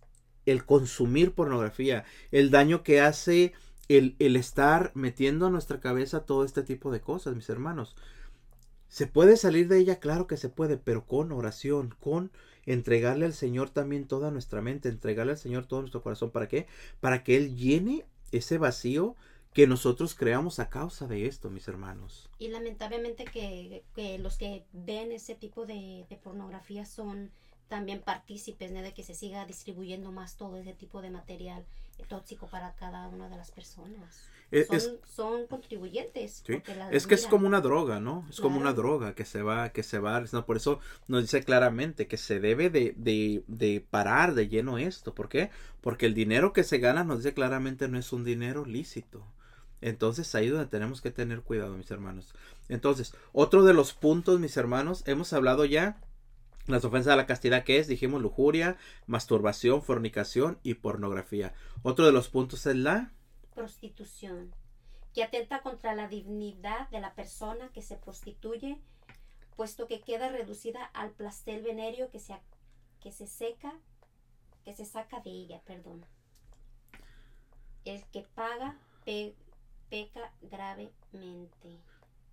el 0.51 0.65
consumir 0.65 1.33
pornografía, 1.33 2.05
el 2.31 2.51
daño 2.51 2.83
que 2.83 3.01
hace 3.01 3.53
el, 3.89 4.17
el 4.19 4.37
estar 4.37 4.93
metiendo 4.95 5.47
a 5.47 5.51
nuestra 5.51 5.81
cabeza 5.81 6.25
todo 6.25 6.45
este 6.45 6.63
tipo 6.63 6.91
de 6.91 7.01
cosas, 7.01 7.35
mis 7.35 7.49
hermanos. 7.49 7.97
¿Se 8.89 9.07
puede 9.07 9.37
salir 9.37 9.69
de 9.69 9.79
ella? 9.79 10.01
Claro 10.01 10.27
que 10.27 10.39
se 10.39 10.49
puede, 10.49 10.79
pero 10.79 11.05
con 11.07 11.33
oración, 11.33 11.95
con 12.01 12.31
entregarle 12.65 13.27
al 13.27 13.35
Señor 13.35 13.71
también 13.71 14.07
toda 14.07 14.31
nuestra 14.31 14.63
mente, 14.63 14.89
entregarle 14.89 15.33
al 15.33 15.39
Señor 15.39 15.67
todo 15.67 15.81
nuestro 15.81 16.03
corazón. 16.03 16.31
¿Para 16.31 16.49
qué? 16.49 16.67
Para 17.01 17.23
que 17.23 17.37
Él 17.37 17.55
llene 17.57 18.07
ese 18.33 18.59
vacío 18.59 19.17
que 19.53 19.67
nosotros 19.67 20.15
creamos 20.15 20.59
a 20.59 20.69
causa 20.71 21.07
de 21.07 21.27
esto, 21.27 21.51
mis 21.51 21.69
hermanos. 21.69 22.31
Y 22.39 22.49
lamentablemente 22.49 23.25
que, 23.25 23.85
que 23.95 24.19
los 24.19 24.39
que 24.39 24.65
ven 24.73 25.13
ese 25.13 25.35
tipo 25.35 25.67
de, 25.67 26.07
de 26.09 26.17
pornografía 26.17 26.85
son 26.87 27.31
también 27.69 28.01
partícipes 28.01 28.73
de 28.73 28.93
que 28.93 29.03
se 29.03 29.15
siga 29.15 29.45
distribuyendo 29.47 30.11
más 30.13 30.37
todo 30.37 30.57
ese 30.59 30.73
tipo 30.73 31.03
de 31.03 31.11
material 31.11 31.65
tóxico 32.09 32.47
para 32.47 32.73
cada 32.75 33.09
una 33.09 33.29
de 33.29 33.37
las 33.37 33.51
personas. 33.51 34.29
son, 35.05 35.47
contribuyentes. 35.47 36.43
Es 36.91 37.07
que 37.07 37.15
es 37.15 37.27
como 37.27 37.47
una 37.47 37.61
droga, 37.61 38.01
¿no? 38.01 38.27
Es 38.31 38.41
como 38.41 38.59
una 38.59 38.73
droga 38.73 39.15
que 39.15 39.25
se 39.25 39.43
va, 39.43 39.71
que 39.71 39.83
se 39.83 39.99
va. 39.99 40.25
No, 40.33 40.47
por 40.47 40.57
eso 40.57 40.81
nos 41.07 41.23
dice 41.23 41.43
claramente 41.43 42.07
que 42.07 42.17
se 42.17 42.41
debe 42.41 42.71
de, 42.71 42.95
de, 42.97 43.45
de, 43.47 43.81
parar 43.81 44.35
de 44.35 44.49
lleno 44.49 44.79
esto. 44.79 45.15
¿Por 45.15 45.29
qué? 45.29 45.51
Porque 45.81 46.07
el 46.07 46.15
dinero 46.15 46.53
que 46.53 46.65
se 46.65 46.79
gana 46.79 47.05
nos 47.05 47.19
dice 47.19 47.35
claramente 47.35 47.89
no 47.89 47.99
es 47.99 48.13
un 48.13 48.25
dinero 48.25 48.65
lícito. 48.65 49.25
Entonces 49.81 50.35
ahí 50.35 50.47
es 50.47 50.53
donde 50.53 50.67
tenemos 50.67 51.01
que 51.01 51.11
tener 51.11 51.43
cuidado, 51.43 51.77
mis 51.77 51.91
hermanos. 51.91 52.35
Entonces, 52.69 53.15
otro 53.33 53.65
de 53.65 53.75
los 53.75 53.93
puntos, 53.93 54.41
mis 54.41 54.57
hermanos, 54.57 55.05
hemos 55.07 55.33
hablado 55.33 55.65
ya 55.65 56.01
las 56.69 56.85
ofensas 56.85 57.13
a 57.13 57.17
la 57.17 57.27
castidad 57.27 57.65
que 57.65 57.79
es, 57.79 57.89
dijimos, 57.89 58.23
lujuria, 58.23 58.77
masturbación, 59.07 59.83
fornicación 59.83 60.59
y 60.63 60.75
pornografía. 60.75 61.55
Otro 61.83 62.07
de 62.07 62.13
los 62.13 62.29
puntos 62.29 62.67
es 62.67 62.77
la 62.77 63.13
prostitución, 63.55 64.55
que 65.15 65.25
atenta 65.25 65.63
contra 65.63 65.95
la 65.95 66.09
dignidad 66.09 66.89
de 66.91 67.01
la 67.01 67.15
persona 67.15 67.71
que 67.73 67.83
se 67.83 67.97
prostituye, 67.97 68.81
puesto 69.57 69.87
que 69.87 70.01
queda 70.01 70.29
reducida 70.29 70.85
al 70.85 71.11
placer 71.11 71.63
venéreo 71.63 72.11
que 72.11 72.21
se, 72.21 72.35
que 73.01 73.11
se 73.11 73.27
seca, 73.27 73.73
que 74.65 74.73
se 74.73 74.85
saca 74.85 75.21
de 75.21 75.31
ella, 75.31 75.61
perdón. 75.65 76.05
El 77.85 78.05
que 78.13 78.25
paga 78.35 78.79
peca 79.89 80.33
gravemente 80.43 81.81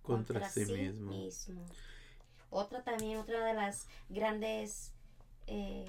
contra, 0.02 0.48
sí, 0.48 0.64
mismo. 0.66 1.64
Otra 2.50 2.82
también, 2.82 3.18
otra 3.18 3.44
de 3.44 3.54
las 3.54 3.86
grandes 4.08 4.92
eh, 5.46 5.86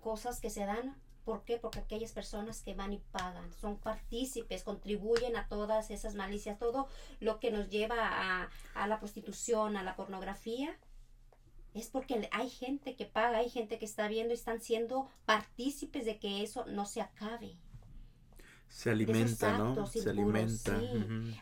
cosas 0.00 0.40
que 0.40 0.50
se 0.50 0.64
dan. 0.64 0.96
¿Por 1.24 1.44
qué? 1.44 1.58
Porque 1.58 1.80
aquellas 1.80 2.12
personas 2.12 2.62
que 2.62 2.74
van 2.74 2.94
y 2.94 2.98
pagan 3.12 3.52
son 3.52 3.76
partícipes, 3.76 4.64
contribuyen 4.64 5.36
a 5.36 5.46
todas 5.46 5.90
esas 5.90 6.14
malicias, 6.14 6.58
todo 6.58 6.88
lo 7.20 7.38
que 7.38 7.50
nos 7.50 7.68
lleva 7.68 7.96
a, 7.98 8.48
a 8.74 8.86
la 8.86 8.98
prostitución, 8.98 9.76
a 9.76 9.82
la 9.82 9.94
pornografía, 9.94 10.74
es 11.74 11.88
porque 11.88 12.28
hay 12.32 12.48
gente 12.48 12.96
que 12.96 13.04
paga, 13.04 13.38
hay 13.38 13.50
gente 13.50 13.78
que 13.78 13.84
está 13.84 14.08
viendo 14.08 14.32
y 14.32 14.38
están 14.38 14.60
siendo 14.60 15.08
partícipes 15.26 16.06
de 16.06 16.18
que 16.18 16.42
eso 16.42 16.64
no 16.66 16.86
se 16.86 17.02
acabe. 17.02 17.56
Se 18.68 18.90
alimenta, 18.90 19.58
¿no? 19.58 19.86
Se 19.86 20.10
alimenta. 20.10 20.78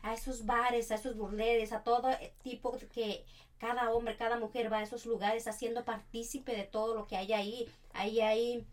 A 0.02 0.14
esos 0.14 0.46
bares, 0.46 0.90
a 0.90 0.94
esos 0.94 1.16
burleres, 1.16 1.72
a 1.72 1.82
todo 1.82 2.08
tipo 2.42 2.76
que 2.92 3.24
cada 3.58 3.90
hombre, 3.90 4.16
cada 4.16 4.38
mujer 4.38 4.72
va 4.72 4.78
a 4.78 4.82
esos 4.82 5.06
lugares 5.06 5.46
haciendo 5.48 5.84
partícipe 5.84 6.54
de 6.56 6.64
todo 6.64 6.94
lo 6.94 7.06
que 7.06 7.16
hay 7.16 7.32
ahí. 7.32 7.68
Ahí 7.92 8.20
hay 8.20 8.66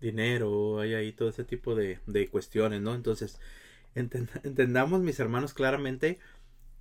dinero, 0.00 0.80
hay 0.80 0.94
ahí 0.94 1.12
todo 1.12 1.28
ese 1.28 1.44
tipo 1.44 1.74
de, 1.74 1.98
de 2.06 2.28
cuestiones, 2.28 2.80
¿no? 2.80 2.94
Entonces, 2.94 3.38
entendamos, 3.94 5.00
mis 5.02 5.20
hermanos, 5.20 5.54
claramente, 5.54 6.18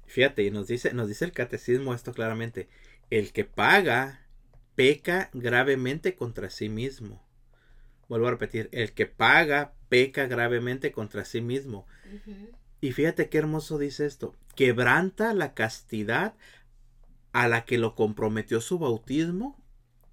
fíjate, 0.06 0.44
y 0.44 0.52
nos 0.52 0.68
dice, 0.68 0.94
nos 0.94 1.08
dice 1.08 1.26
el 1.26 1.32
catecismo 1.34 1.94
esto 1.94 2.14
claramente, 2.14 2.70
el 3.10 3.34
que 3.34 3.46
paga 3.46 4.22
peca 4.76 5.30
gravemente 5.34 6.16
contra 6.16 6.50
sí 6.50 6.70
mismo. 6.70 7.22
Vuelvo 8.10 8.28
a 8.28 8.32
repetir, 8.32 8.68
el 8.74 8.91
que 8.91 9.05
paga 9.05 9.74
peca 9.88 10.28
gravemente 10.28 10.91
contra 10.91 11.24
sí 11.24 11.41
mismo. 11.41 11.88
Y 12.82 12.91
fíjate 12.91 13.30
qué 13.30 13.38
hermoso 13.38 13.78
dice 13.78 14.05
esto, 14.05 14.36
quebranta 14.55 15.34
la 15.34 15.53
castidad 15.53 16.34
a 17.32 17.47
la 17.47 17.64
que 17.64 17.78
lo 17.78 17.95
comprometió 17.95 18.60
su 18.60 18.80
bautismo 18.80 19.64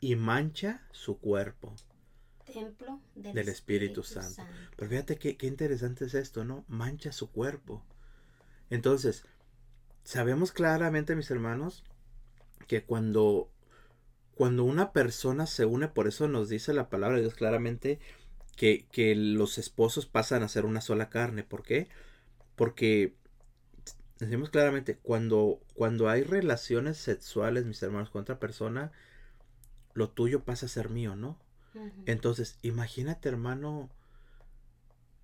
y 0.01 0.15
mancha 0.15 0.87
su 0.93 1.19
cuerpo 1.19 1.75
templo 2.57 3.01
del, 3.15 3.49
Espíritu, 3.49 4.03
Santo. 4.03 4.43
Pero 4.77 4.91
fíjate 4.91 5.19
qué, 5.19 5.37
qué 5.37 5.47
interesante 5.47 6.07
es 6.07 6.15
esto, 6.15 6.45
¿no? 6.45 6.65
Mancha 6.69 7.13
su 7.13 7.31
cuerpo. 7.31 7.85
Entonces, 8.71 9.25
sabemos 10.05 10.53
claramente, 10.53 11.15
mis 11.17 11.31
hermanos, 11.31 11.85
que 12.67 12.85
cuando, 12.85 13.51
cuando 14.37 14.65
una 14.65 14.93
persona 14.93 15.47
se 15.47 15.65
une, 15.65 15.89
por 15.89 16.07
eso 16.07 16.29
nos 16.29 16.51
dice 16.51 16.75
la 16.75 16.91
palabra 16.91 17.17
de 17.17 17.23
Dios 17.23 17.35
claramente, 17.35 17.99
que, 18.55 18.87
que 18.93 19.17
los 19.17 19.57
esposos 19.57 20.05
pasan 20.05 20.43
a 20.43 20.49
ser 20.49 20.67
una 20.67 20.83
sola 20.83 21.09
carne. 21.09 21.43
¿Por 21.43 21.63
qué? 21.63 21.89
Porque 22.55 23.15
decimos 24.19 24.51
claramente, 24.51 24.99
cuando, 24.99 25.61
cuando 25.75 26.11
hay 26.11 26.23
relaciones 26.23 26.99
sexuales, 26.99 27.65
mis 27.65 27.83
hermanos, 27.83 28.11
con 28.11 28.23
otra 28.23 28.39
persona, 28.39 28.93
lo 29.95 30.11
tuyo 30.11 30.45
pasa 30.45 30.67
a 30.67 30.69
ser 30.69 30.91
mío, 30.91 31.17
¿no? 31.17 31.39
Entonces, 32.05 32.59
imagínate, 32.61 33.31
hermano, 33.31 33.89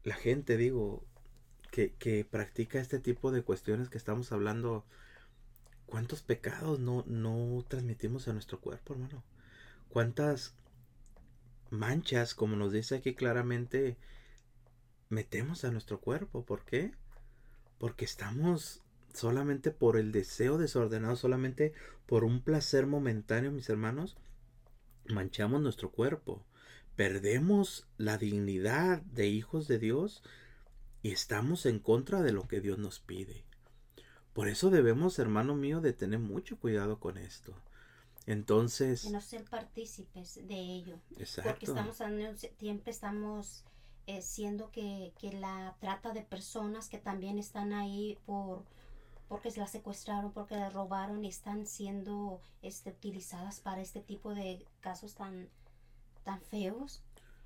la 0.05 0.15
gente, 0.15 0.57
digo, 0.57 1.05
que, 1.71 1.93
que, 1.95 2.25
practica 2.25 2.81
este 2.81 2.99
tipo 2.99 3.31
de 3.31 3.43
cuestiones 3.43 3.91
que 3.91 3.99
estamos 3.99 4.33
hablando. 4.33 4.87
¿Cuántos 5.93 6.23
pecados 6.23 6.81
no, 6.81 7.05
no 7.07 7.63
transmitimos 7.69 8.27
a 8.27 8.33
nuestro 8.33 8.59
cuerpo, 8.59 8.95
hermano? 8.95 9.23
¿Cuántas 9.91 10.55
manchas, 11.69 12.35
como 12.35 12.57
nos 12.57 12.73
dice 12.73 12.95
aquí 12.95 13.15
claramente, 13.15 13.99
metemos 15.11 15.67
a 15.67 15.71
nuestro 15.71 16.01
cuerpo? 16.01 16.47
¿Por 16.47 16.65
qué? 16.65 16.93
Porque 17.77 18.07
estamos 18.07 18.81
solamente 19.13 19.71
por 19.71 19.99
el 19.99 20.13
deseo 20.13 20.57
desordenado, 20.57 21.15
solamente 21.15 21.75
por 22.07 22.25
un 22.25 22.41
placer 22.41 22.87
momentáneo, 22.87 23.53
mis 23.53 23.69
hermanos, 23.69 24.17
manchamos 25.11 25.61
nuestro 25.61 25.91
cuerpo, 25.91 26.43
perdemos 26.97 27.87
la 27.99 28.17
dignidad 28.17 29.03
de 29.03 29.27
hijos 29.27 29.69
de 29.69 29.79
Dios 29.79 30.23
y 31.03 31.11
estamos 31.11 31.67
en 31.67 31.81
contra 31.81 32.23
de 32.23 32.33
lo 32.33 32.49
que 32.49 32.63
Dios 32.63 32.79
nos 32.79 32.99
pide. 32.99 33.45
Por 34.33 34.49
eso 34.49 34.71
debemos, 34.71 35.19
hermano 35.19 35.55
mío, 35.55 35.81
de 35.81 35.93
tener 35.93 36.19
mucho 36.19 36.59
cuidado 36.59 36.99
con 36.99 37.19
esto. 37.19 37.55
Entonces... 38.27 39.05
De 39.05 39.11
no 39.11 39.21
ser 39.21 39.45
partícipes 39.45 40.37
de 40.47 40.55
ello. 40.55 40.99
Exacto. 41.19 41.51
Porque 41.51 41.67
estamos 41.67 41.97
siempre 42.59 42.91
estamos 42.91 43.65
eh, 44.07 44.23
siendo 44.23 44.71
que, 44.71 45.13
que 45.19 45.33
la 45.33 45.77
trata 45.81 46.13
de 46.13 46.23
personas 46.23 46.89
que 46.89 46.99
también 46.99 47.39
están 47.39 47.73
ahí 47.73 48.19
por 48.25 48.65
porque 49.33 49.51
se 49.51 49.61
las 49.61 49.71
secuestraron, 49.71 50.31
porque 50.31 50.57
las 50.57 50.75
robaron 50.75 51.25
y 51.25 51.29
están 51.29 51.67
siendo 51.67 52.43
este, 52.61 52.91
utilizadas 52.91 53.61
para 53.61 53.81
este 53.81 54.01
tipo 54.01 54.35
de 54.35 54.63
casos 54.81 55.15
tan, 55.15 55.49
tan 56.23 56.39
feos. 56.43 57.01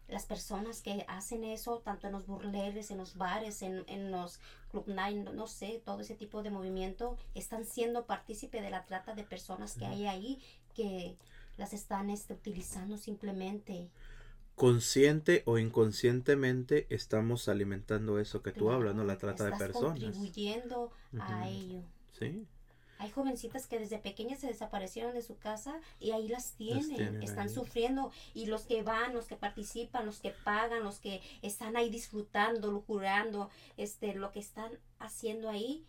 Las 0.08 0.26
personas 0.26 0.82
que 0.82 1.04
hacen 1.08 1.44
eso, 1.44 1.80
tanto 1.80 2.06
en 2.06 2.12
los 2.12 2.26
burleles, 2.26 2.90
en 2.90 2.98
los 2.98 3.16
bares, 3.16 3.62
en, 3.62 3.84
en 3.88 4.10
los 4.10 4.40
club 4.70 4.86
night, 4.88 5.28
no, 5.30 5.46
sé, 5.46 5.82
todo 5.84 6.00
ese 6.00 6.14
tipo 6.14 6.42
de 6.42 6.50
movimiento, 6.50 7.16
están 7.34 7.64
siendo 7.64 8.06
partícipe 8.06 8.60
de 8.60 8.70
la 8.70 8.84
trata 8.84 9.14
de 9.14 9.24
personas 9.24 9.74
que 9.74 9.86
hay 9.86 10.06
ahí 10.06 10.38
que 10.74 11.16
las 11.56 11.72
están 11.72 12.10
este, 12.10 12.34
utilizando 12.34 12.98
simplemente 12.98 13.88
consciente 14.54 15.42
o 15.44 15.58
inconscientemente 15.58 16.86
estamos 16.88 17.48
alimentando 17.48 18.18
eso 18.18 18.42
que 18.42 18.52
tú 18.52 18.70
hablas, 18.70 18.94
¿no? 18.94 19.04
La 19.04 19.18
trata 19.18 19.44
de 19.44 19.52
personas. 19.52 20.00
contribuyendo 20.00 20.90
a 21.18 21.48
ello. 21.48 21.82
Sí. 22.18 22.46
Hay 22.98 23.10
jovencitas 23.10 23.66
que 23.66 23.78
desde 23.78 23.98
pequeñas 23.98 24.40
se 24.40 24.46
desaparecieron 24.46 25.12
de 25.12 25.22
su 25.22 25.36
casa 25.38 25.80
y 26.00 26.12
ahí 26.12 26.28
las 26.28 26.52
tienen, 26.52 27.22
están 27.22 27.50
sufriendo 27.50 28.10
y 28.32 28.46
los 28.46 28.62
que 28.62 28.82
van, 28.82 29.14
los 29.14 29.26
que 29.26 29.36
participan, 29.36 30.06
los 30.06 30.20
que 30.20 30.30
pagan, 30.30 30.82
los 30.82 30.98
que 30.98 31.20
están 31.42 31.76
ahí 31.76 31.90
disfrutando, 31.90 32.70
lucurando, 32.70 33.50
este, 33.76 34.14
lo 34.14 34.32
que 34.32 34.40
están 34.40 34.70
haciendo 34.98 35.50
ahí, 35.50 35.84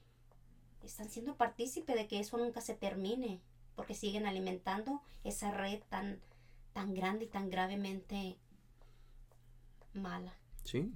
están 0.83 1.09
siendo 1.09 1.35
partícipe 1.35 1.95
de 1.95 2.07
que 2.07 2.19
eso 2.19 2.37
nunca 2.37 2.61
se 2.61 2.73
termine, 2.73 3.41
porque 3.75 3.93
siguen 3.93 4.25
alimentando 4.25 5.01
esa 5.23 5.51
red 5.51 5.81
tan, 5.89 6.19
tan 6.73 6.93
grande 6.93 7.25
y 7.25 7.27
tan 7.27 7.49
gravemente 7.49 8.37
mala. 9.93 10.33
Sí. 10.63 10.93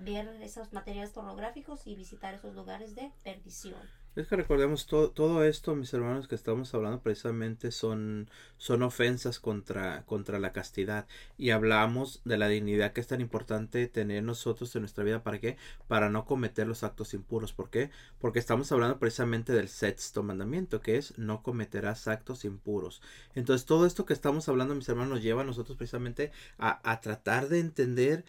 Ver 0.00 0.28
esos 0.42 0.72
materiales 0.72 1.10
pornográficos 1.10 1.86
y 1.86 1.94
visitar 1.94 2.34
esos 2.34 2.54
lugares 2.54 2.94
de 2.94 3.10
perdición. 3.22 3.80
Es 4.16 4.28
que 4.28 4.36
recordemos 4.36 4.86
todo, 4.86 5.44
esto, 5.44 5.74
mis 5.74 5.92
hermanos, 5.92 6.26
que 6.26 6.34
estamos 6.34 6.72
hablando 6.72 7.02
precisamente 7.02 7.70
son, 7.70 8.30
son 8.56 8.82
ofensas 8.82 9.38
contra, 9.38 10.06
contra 10.06 10.38
la 10.38 10.54
castidad. 10.54 11.06
Y 11.36 11.50
hablamos 11.50 12.22
de 12.24 12.38
la 12.38 12.48
dignidad 12.48 12.94
que 12.94 13.02
es 13.02 13.08
tan 13.08 13.20
importante 13.20 13.86
tener 13.88 14.22
nosotros 14.22 14.74
en 14.74 14.82
nuestra 14.82 15.04
vida. 15.04 15.22
¿Para 15.22 15.38
qué? 15.38 15.58
Para 15.86 16.08
no 16.08 16.24
cometer 16.24 16.66
los 16.66 16.82
actos 16.82 17.12
impuros. 17.12 17.52
¿Por 17.52 17.68
qué? 17.68 17.90
Porque 18.18 18.38
estamos 18.38 18.72
hablando 18.72 18.98
precisamente 18.98 19.52
del 19.52 19.68
sexto 19.68 20.22
mandamiento, 20.22 20.80
que 20.80 20.96
es 20.96 21.18
no 21.18 21.42
cometerás 21.42 22.08
actos 22.08 22.46
impuros. 22.46 23.02
Entonces 23.34 23.66
todo 23.66 23.84
esto 23.84 24.06
que 24.06 24.14
estamos 24.14 24.48
hablando, 24.48 24.74
mis 24.74 24.88
hermanos, 24.88 25.16
nos 25.16 25.22
lleva 25.22 25.42
a 25.42 25.44
nosotros 25.46 25.76
precisamente 25.76 26.32
a, 26.56 26.80
a 26.90 27.02
tratar 27.02 27.50
de 27.50 27.60
entender 27.60 28.24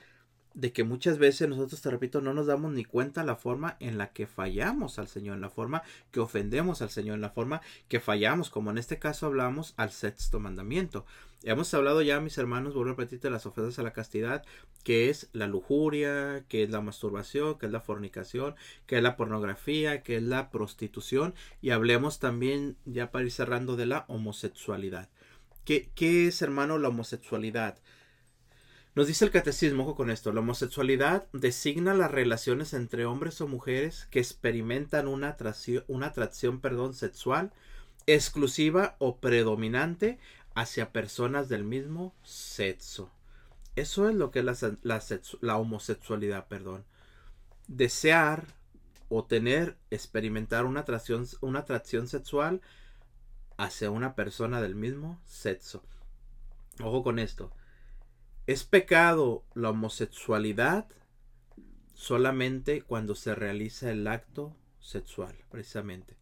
de 0.57 0.73
que 0.73 0.83
muchas 0.83 1.19
veces 1.19 1.47
nosotros, 1.47 1.81
te 1.81 1.91
repito, 1.91 2.19
no 2.19 2.33
nos 2.33 2.47
damos 2.47 2.73
ni 2.73 2.83
cuenta 2.83 3.23
la 3.23 3.35
forma 3.35 3.77
en 3.79 3.99
la 3.99 4.11
que 4.11 4.25
fallamos 4.25 4.97
al 4.97 5.07
Señor, 5.07 5.37
la 5.37 5.51
forma 5.51 5.83
que 6.09 6.19
ofendemos 6.19 6.81
al 6.81 6.89
Señor, 6.89 7.19
la 7.19 7.29
forma 7.29 7.61
que 7.87 7.99
fallamos, 7.99 8.49
como 8.49 8.71
en 8.71 8.79
este 8.79 8.97
caso 8.97 9.27
hablamos 9.27 9.75
al 9.77 9.91
sexto 9.91 10.39
mandamiento. 10.39 11.05
Hemos 11.43 11.71
hablado 11.75 12.01
ya, 12.01 12.19
mis 12.21 12.39
hermanos, 12.39 12.73
vuelvo 12.73 12.89
a 12.89 12.93
repetirte 12.95 13.29
las 13.29 13.45
ofensas 13.45 13.77
a 13.77 13.83
la 13.83 13.93
castidad, 13.93 14.43
que 14.83 15.11
es 15.11 15.29
la 15.31 15.45
lujuria, 15.45 16.43
que 16.47 16.63
es 16.63 16.71
la 16.71 16.81
masturbación, 16.81 17.59
que 17.59 17.67
es 17.67 17.71
la 17.71 17.79
fornicación, 17.79 18.55
que 18.87 18.97
es 18.97 19.03
la 19.03 19.15
pornografía, 19.15 20.01
que 20.01 20.17
es 20.17 20.23
la 20.23 20.49
prostitución, 20.49 21.35
y 21.61 21.69
hablemos 21.69 22.17
también, 22.17 22.77
ya 22.85 23.11
para 23.11 23.25
ir 23.25 23.31
cerrando, 23.31 23.75
de 23.75 23.85
la 23.85 24.05
homosexualidad. 24.07 25.07
¿Qué, 25.65 25.91
qué 25.93 26.25
es, 26.25 26.41
hermano, 26.41 26.79
la 26.79 26.87
homosexualidad? 26.87 27.77
Nos 28.97 29.05
dice 29.05 29.25
el 29.25 29.29
catecismo, 29.29 29.83
ojo 29.83 29.93
con 29.93 30.09
esto, 30.09 30.33
la 30.33 30.39
homosexualidad 30.39 31.27
designa 31.31 31.93
las 31.93 32.09
relaciones 32.09 32.73
entre 32.73 33.05
hombres 33.05 33.39
o 33.41 33.47
mujeres 33.47 34.07
que 34.09 34.17
experimentan 34.17 35.07
una 35.07 35.27
atracción, 35.29 35.83
una 35.87 36.07
atracción 36.07 36.61
perdón, 36.61 36.95
sexual 36.95 37.53
exclusiva 38.07 38.95
o 38.97 39.17
predominante 39.17 40.17
hacia 40.55 40.93
personas 40.93 41.47
del 41.47 41.63
mismo 41.63 42.15
sexo. 42.23 43.11
Eso 43.75 44.09
es 44.09 44.15
lo 44.15 44.31
que 44.31 44.39
es 44.39 44.45
la, 44.81 45.03
la 45.41 45.57
homosexualidad, 45.57 46.47
perdón. 46.47 46.83
Desear 47.67 48.47
o 49.09 49.25
tener, 49.25 49.77
experimentar 49.91 50.65
una 50.65 50.79
atracción, 50.79 51.27
una 51.41 51.59
atracción 51.59 52.07
sexual 52.07 52.61
hacia 53.57 53.91
una 53.91 54.15
persona 54.15 54.59
del 54.59 54.73
mismo 54.73 55.21
sexo. 55.23 55.83
Ojo 56.81 57.03
con 57.03 57.19
esto. 57.19 57.51
Es 58.47 58.63
pecado 58.63 59.43
la 59.55 59.71
homosexualidad 59.71 60.87
solamente 61.93 62.81
cuando 62.81 63.13
se 63.13 63.35
realiza 63.35 63.91
el 63.91 64.07
acto 64.07 64.55
sexual, 64.79 65.35
precisamente. 65.51 66.15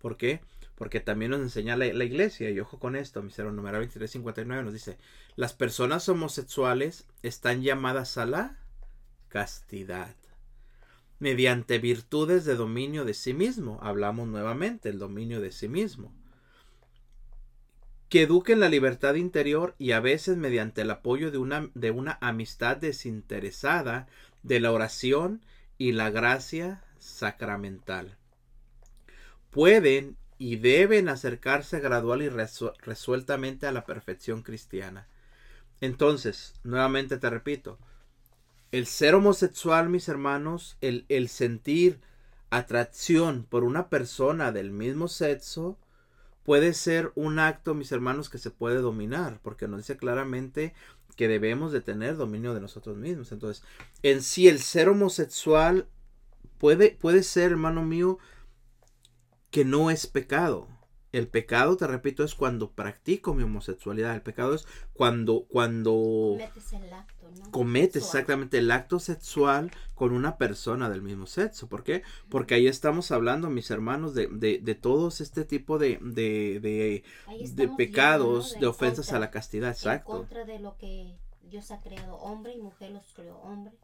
¿Por 0.00 0.16
qué? 0.16 0.40
Porque 0.74 0.98
también 0.98 1.30
nos 1.30 1.40
enseña 1.40 1.76
la, 1.76 1.86
iglesia, 1.86 2.50
y 2.50 2.58
ojo 2.58 2.80
con 2.80 2.96
esto, 2.96 3.22
mi 3.22 3.30
número 3.30 3.78
2359 3.78 4.64
nos 4.64 4.72
dice, 4.72 4.98
las 5.36 5.52
personas 5.52 6.08
homosexuales 6.08 7.06
están 7.22 7.62
llamadas 7.62 8.18
a 8.18 8.26
la 8.26 8.58
castidad. 9.28 10.16
mediante 11.20 11.78
virtudes 11.78 12.44
de 12.44 12.56
dominio 12.56 13.04
de 13.04 13.14
sí 13.14 13.34
mismo. 13.34 13.78
Hablamos 13.82 14.26
nuevamente 14.26 14.88
el 14.88 14.98
dominio 14.98 15.40
de 15.40 15.52
sí 15.52 15.68
mismo. 15.68 16.12
Que 18.08 18.22
eduquen 18.22 18.60
la 18.60 18.68
libertad 18.68 19.14
interior 19.14 19.74
y 19.78 19.92
a 19.92 20.00
veces 20.00 20.36
mediante 20.36 20.82
el 20.82 20.90
apoyo 20.90 21.30
de 21.30 21.38
una, 21.38 21.70
de 21.74 21.90
una 21.90 22.18
amistad 22.20 22.76
desinteresada 22.76 24.06
de 24.42 24.60
la 24.60 24.72
oración 24.72 25.42
y 25.76 25.92
la 25.92 26.10
gracia 26.10 26.82
sacramental. 26.98 28.16
Pueden 29.50 30.16
y 30.38 30.56
deben 30.56 31.08
acercarse 31.08 31.80
gradual 31.80 32.22
y 32.22 32.28
resueltamente 32.28 33.66
a 33.66 33.72
la 33.72 33.84
perfección 33.84 34.42
cristiana. 34.42 35.08
Entonces, 35.80 36.54
nuevamente 36.62 37.18
te 37.18 37.28
repito, 37.28 37.78
el 38.70 38.86
ser 38.86 39.14
homosexual, 39.14 39.88
mis 39.88 40.08
hermanos, 40.08 40.76
el, 40.80 41.06
el 41.08 41.28
sentir 41.28 42.00
atracción 42.50 43.44
por 43.44 43.64
una 43.64 43.88
persona 43.88 44.52
del 44.52 44.70
mismo 44.70 45.08
sexo, 45.08 45.78
puede 46.48 46.72
ser 46.72 47.12
un 47.14 47.40
acto, 47.40 47.74
mis 47.74 47.92
hermanos, 47.92 48.30
que 48.30 48.38
se 48.38 48.50
puede 48.50 48.80
dominar, 48.80 49.38
porque 49.42 49.68
nos 49.68 49.80
dice 49.80 49.98
claramente 49.98 50.72
que 51.14 51.28
debemos 51.28 51.72
de 51.72 51.82
tener 51.82 52.16
dominio 52.16 52.54
de 52.54 52.60
nosotros 52.62 52.96
mismos. 52.96 53.32
Entonces, 53.32 53.62
en 54.02 54.22
sí 54.22 54.48
el 54.48 54.60
ser 54.60 54.88
homosexual 54.88 55.90
puede, 56.56 56.92
puede 56.92 57.22
ser, 57.22 57.50
hermano 57.50 57.84
mío, 57.84 58.18
que 59.50 59.66
no 59.66 59.90
es 59.90 60.06
pecado. 60.06 60.68
El 61.18 61.28
pecado, 61.28 61.76
te 61.76 61.86
repito, 61.86 62.22
es 62.24 62.34
cuando 62.34 62.70
practico 62.70 63.34
mi 63.34 63.42
homosexualidad. 63.42 64.14
El 64.14 64.22
pecado 64.22 64.54
es 64.54 64.66
cuando, 64.94 65.46
cuando 65.48 66.36
cometes 66.38 66.72
el 66.72 66.92
acto, 66.92 67.30
¿no? 67.30 67.50
Cometes 67.50 68.04
exactamente 68.04 68.58
el 68.58 68.70
acto 68.70 69.00
sexual 69.00 69.70
con 69.94 70.12
una 70.12 70.38
persona 70.38 70.88
del 70.88 71.02
mismo 71.02 71.26
sexo. 71.26 71.68
¿Por 71.68 71.82
qué? 71.82 72.02
Porque 72.28 72.54
ahí 72.54 72.66
estamos 72.66 73.10
hablando, 73.10 73.50
mis 73.50 73.70
hermanos, 73.70 74.14
de, 74.14 74.28
de, 74.28 74.58
de 74.58 74.74
todos 74.74 75.20
este 75.20 75.44
tipo 75.44 75.78
de, 75.78 75.98
de, 76.00 77.02
de, 77.54 77.68
pecados, 77.76 78.56
de, 78.58 78.66
ofensas 78.66 79.12
a 79.12 79.18
la 79.18 79.30
castidad. 79.30 79.70
Exacto. 79.70 80.12
En 80.12 80.18
contra 80.18 80.44
de 80.44 80.58
lo 80.60 80.76
que 80.76 81.16
Dios 81.42 81.70
ha 81.70 81.80
creado, 81.80 82.16
hombre 82.16 82.52
y 82.52 82.58
mujer 82.58 82.92
los 82.92 83.12
creó, 83.12 83.38
hombre 83.38 83.74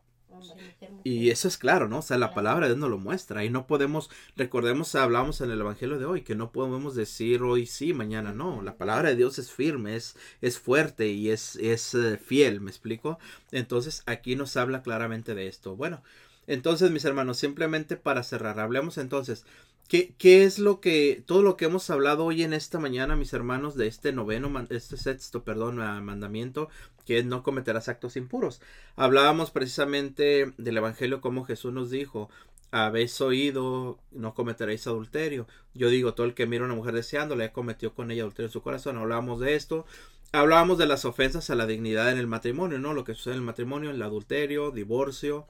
y 1.05 1.31
eso 1.31 1.49
es 1.49 1.59
claro, 1.59 1.89
¿no? 1.89 1.99
O 1.99 2.03
sea, 2.03 2.19
la 2.19 2.33
palabra 2.33 2.67
de 2.67 2.73
Dios 2.73 2.81
nos 2.81 2.91
lo 2.91 2.99
muestra. 2.99 3.45
Y 3.45 3.51
no 3.51 3.67
podemos, 3.67 4.11
recordemos, 4.37 4.95
hablamos 4.95 5.41
en 5.41 5.51
el 5.51 5.61
Evangelio 5.61 5.99
de 5.99 6.07
hoy, 6.07 6.23
que 6.23 6.35
no 6.35 6.51
podemos 6.51 6.95
decir 6.95 7.43
hoy 7.43 7.67
sí, 7.67 7.93
mañana 7.93 8.33
no. 8.33 8.63
La 8.63 8.77
palabra 8.77 9.11
de 9.11 9.17
Dios 9.17 9.39
es 9.39 9.51
firme, 9.51 9.97
es, 9.97 10.17
es 10.41 10.59
fuerte 10.59 11.09
y 11.09 11.31
es, 11.31 11.57
es 11.57 11.95
eh, 11.95 12.17
fiel, 12.17 12.61
¿me 12.61 12.71
explico? 12.71 13.19
Entonces 13.53 14.03
aquí 14.07 14.37
nos 14.37 14.57
habla 14.57 14.83
claramente 14.83 15.35
de 15.35 15.47
esto. 15.47 15.77
Bueno, 15.77 16.03
entonces 16.47 16.91
mis 16.91 17.05
hermanos, 17.05 17.39
simplemente 17.39 17.97
para 17.97 18.23
cerrar, 18.23 18.61
hablemos 18.61 18.99
entonces 18.99 19.45
¿Qué, 19.89 20.15
¿Qué, 20.17 20.45
es 20.45 20.59
lo 20.59 20.81
que, 20.81 21.23
todo 21.27 21.43
lo 21.43 21.57
que 21.57 21.67
hemos 21.67 21.91
hablado 21.91 22.25
hoy 22.25 22.43
en 22.43 22.55
esta 22.55 22.79
mañana, 22.81 23.17
mis 23.17 23.33
hermanos, 23.35 23.77
de 23.77 23.87
este 23.87 24.13
noveno, 24.13 24.67
este 24.71 24.97
sexto, 24.97 25.45
perdón, 25.45 25.77
mandamiento, 25.77 26.69
que 27.05 27.19
es 27.19 27.27
no 27.27 27.43
cometerás 27.43 27.89
actos 27.89 28.17
impuros? 28.17 28.63
Hablábamos 28.97 29.51
precisamente 29.51 30.53
del 30.57 30.79
Evangelio 30.79 31.21
como 31.21 31.45
Jesús 31.45 31.73
nos 31.73 31.91
dijo, 31.91 32.31
habéis 32.71 33.21
oído, 33.21 34.01
no 34.11 34.35
cometeréis 34.35 34.87
adulterio. 34.89 35.47
Yo 35.75 35.91
digo, 35.91 36.15
todo 36.15 36.27
el 36.27 36.35
que 36.35 36.47
mira 36.47 36.65
a 36.65 36.67
una 36.67 36.75
mujer 36.75 36.95
deseándola, 36.95 37.53
cometió 37.53 37.95
con 37.95 38.11
ella 38.11 38.23
adulterio 38.23 38.49
en 38.49 38.53
su 38.53 38.63
corazón. 38.63 38.97
Hablábamos 38.97 39.39
de 39.39 39.55
esto. 39.55 39.87
Hablábamos 40.33 40.79
de 40.79 40.87
las 40.87 41.05
ofensas 41.05 41.51
a 41.51 41.55
la 41.55 41.67
dignidad 41.67 42.11
en 42.11 42.19
el 42.19 42.27
matrimonio, 42.27 42.81
¿no? 42.81 42.93
Lo 42.93 43.05
que 43.05 43.15
sucede 43.15 43.35
en 43.35 43.41
el 43.41 43.47
matrimonio, 43.47 43.91
el 43.91 44.03
adulterio, 44.03 44.73
divorcio, 44.73 45.47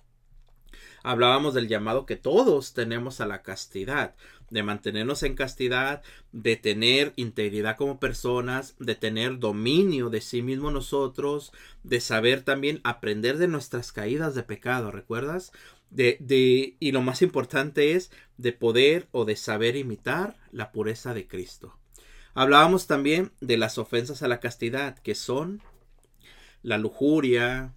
hablábamos 1.03 1.55
del 1.55 1.69
llamado 1.69 2.07
que 2.07 2.17
todos 2.17 2.75
tenemos 2.75 3.21
a 3.21 3.27
la 3.27 3.43
castidad, 3.43 4.15
de 4.51 4.63
mantenernos 4.63 5.23
en 5.23 5.35
castidad, 5.35 6.03
de 6.33 6.57
tener 6.57 7.13
integridad 7.17 7.77
como 7.77 7.99
personas, 7.99 8.75
de 8.79 8.95
tener 8.95 9.39
dominio 9.39 10.11
de 10.11 10.21
sí 10.21 10.43
mismo 10.43 10.71
nosotros, 10.71 11.53
de 11.83 12.01
saber 12.01 12.43
también 12.43 12.81
aprender 12.85 13.39
de 13.39 13.49
nuestras 13.49 13.93
caídas 13.93 14.35
de 14.35 14.43
pecado, 14.43 14.91
¿recuerdas? 14.91 15.53
De, 15.91 16.17
de, 16.21 16.77
y 16.81 16.93
lo 16.93 17.03
más 17.03 17.23
importante 17.23 17.93
es 17.93 18.11
de 18.37 18.53
poder 18.53 19.09
o 19.13 19.25
de 19.25 19.37
saber 19.37 19.77
imitar 19.77 20.37
la 20.53 20.73
pureza 20.73 21.15
de 21.15 21.27
Cristo. 21.27 21.79
Hablábamos 22.35 22.87
también 22.89 23.33
de 23.41 23.57
las 23.57 23.79
ofensas 23.79 24.23
a 24.23 24.29
la 24.29 24.41
castidad, 24.41 24.99
que 24.99 25.15
son 25.15 25.63
la 26.63 26.79
lujuria, 26.79 27.75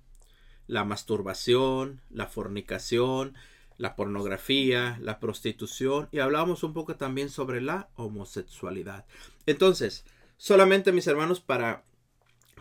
la 0.67 0.83
masturbación, 0.83 2.01
la 2.09 2.27
fornicación, 2.27 3.35
la 3.77 3.95
pornografía, 3.95 4.97
la 5.01 5.19
prostitución 5.19 6.09
y 6.11 6.19
hablamos 6.19 6.63
un 6.63 6.73
poco 6.73 6.95
también 6.95 7.29
sobre 7.29 7.61
la 7.61 7.89
homosexualidad. 7.95 9.05
Entonces, 9.45 10.05
solamente 10.37 10.91
mis 10.91 11.07
hermanos 11.07 11.39
para 11.39 11.83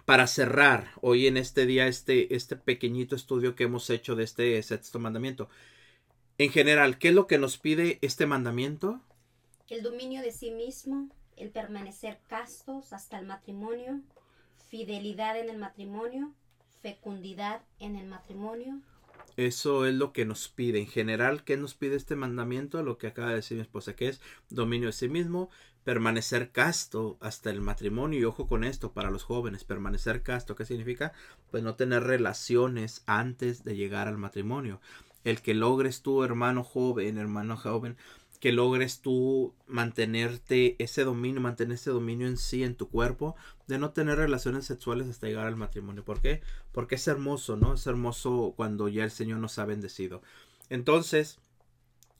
para 0.04 0.28
cerrar 0.28 0.92
hoy 1.00 1.26
en 1.26 1.36
este 1.36 1.66
día 1.66 1.88
este 1.88 2.34
este 2.36 2.54
pequeñito 2.54 3.16
estudio 3.16 3.56
que 3.56 3.64
hemos 3.64 3.90
hecho 3.90 4.14
de 4.14 4.24
este 4.24 4.62
sexto 4.62 4.98
mandamiento. 4.98 5.48
En 6.38 6.50
general, 6.50 6.98
¿qué 6.98 7.08
es 7.08 7.14
lo 7.14 7.26
que 7.26 7.38
nos 7.38 7.58
pide 7.58 7.98
este 8.02 8.26
mandamiento? 8.26 9.00
El 9.68 9.82
dominio 9.82 10.22
de 10.22 10.32
sí 10.32 10.50
mismo, 10.50 11.08
el 11.36 11.50
permanecer 11.50 12.20
castos 12.28 12.92
hasta 12.92 13.18
el 13.18 13.26
matrimonio, 13.26 14.00
fidelidad 14.68 15.38
en 15.38 15.48
el 15.48 15.56
matrimonio, 15.56 16.34
fecundidad 16.86 17.62
en 17.80 17.96
el 17.96 18.06
matrimonio. 18.06 18.78
Eso 19.36 19.86
es 19.86 19.94
lo 19.96 20.12
que 20.12 20.24
nos 20.24 20.46
pide. 20.48 20.78
En 20.78 20.86
general, 20.86 21.42
¿qué 21.42 21.56
nos 21.56 21.74
pide 21.74 21.96
este 21.96 22.14
mandamiento? 22.14 22.80
Lo 22.84 22.96
que 22.96 23.08
acaba 23.08 23.30
de 23.30 23.34
decir 23.34 23.56
mi 23.56 23.62
esposa, 23.62 23.96
que 23.96 24.06
es 24.06 24.20
dominio 24.50 24.86
de 24.86 24.92
sí 24.92 25.08
mismo, 25.08 25.50
permanecer 25.82 26.52
casto 26.52 27.18
hasta 27.20 27.50
el 27.50 27.60
matrimonio. 27.60 28.20
Y 28.20 28.24
ojo 28.24 28.46
con 28.46 28.62
esto, 28.62 28.92
para 28.92 29.10
los 29.10 29.24
jóvenes, 29.24 29.64
permanecer 29.64 30.22
casto, 30.22 30.54
¿qué 30.54 30.64
significa? 30.64 31.12
Pues 31.50 31.64
no 31.64 31.74
tener 31.74 32.04
relaciones 32.04 33.02
antes 33.06 33.64
de 33.64 33.74
llegar 33.74 34.06
al 34.06 34.16
matrimonio. 34.16 34.80
El 35.24 35.42
que 35.42 35.54
logres 35.54 36.02
tú, 36.02 36.22
hermano 36.22 36.62
joven, 36.62 37.18
hermano 37.18 37.56
joven, 37.56 37.96
que 38.38 38.52
logres 38.52 39.00
tú 39.00 39.54
mantenerte 39.66 40.76
ese 40.78 41.04
dominio, 41.04 41.40
mantener 41.40 41.74
ese 41.74 41.90
dominio 41.90 42.26
en 42.26 42.36
sí, 42.36 42.64
en 42.64 42.74
tu 42.74 42.88
cuerpo, 42.88 43.36
de 43.66 43.78
no 43.78 43.90
tener 43.90 44.18
relaciones 44.18 44.64
sexuales 44.64 45.08
hasta 45.08 45.26
llegar 45.26 45.46
al 45.46 45.56
matrimonio. 45.56 46.04
¿Por 46.04 46.20
qué? 46.20 46.42
Porque 46.72 46.96
es 46.96 47.08
hermoso, 47.08 47.56
¿no? 47.56 47.74
Es 47.74 47.86
hermoso 47.86 48.54
cuando 48.56 48.88
ya 48.88 49.04
el 49.04 49.10
Señor 49.10 49.38
nos 49.38 49.58
ha 49.58 49.64
bendecido. 49.64 50.22
Entonces, 50.68 51.38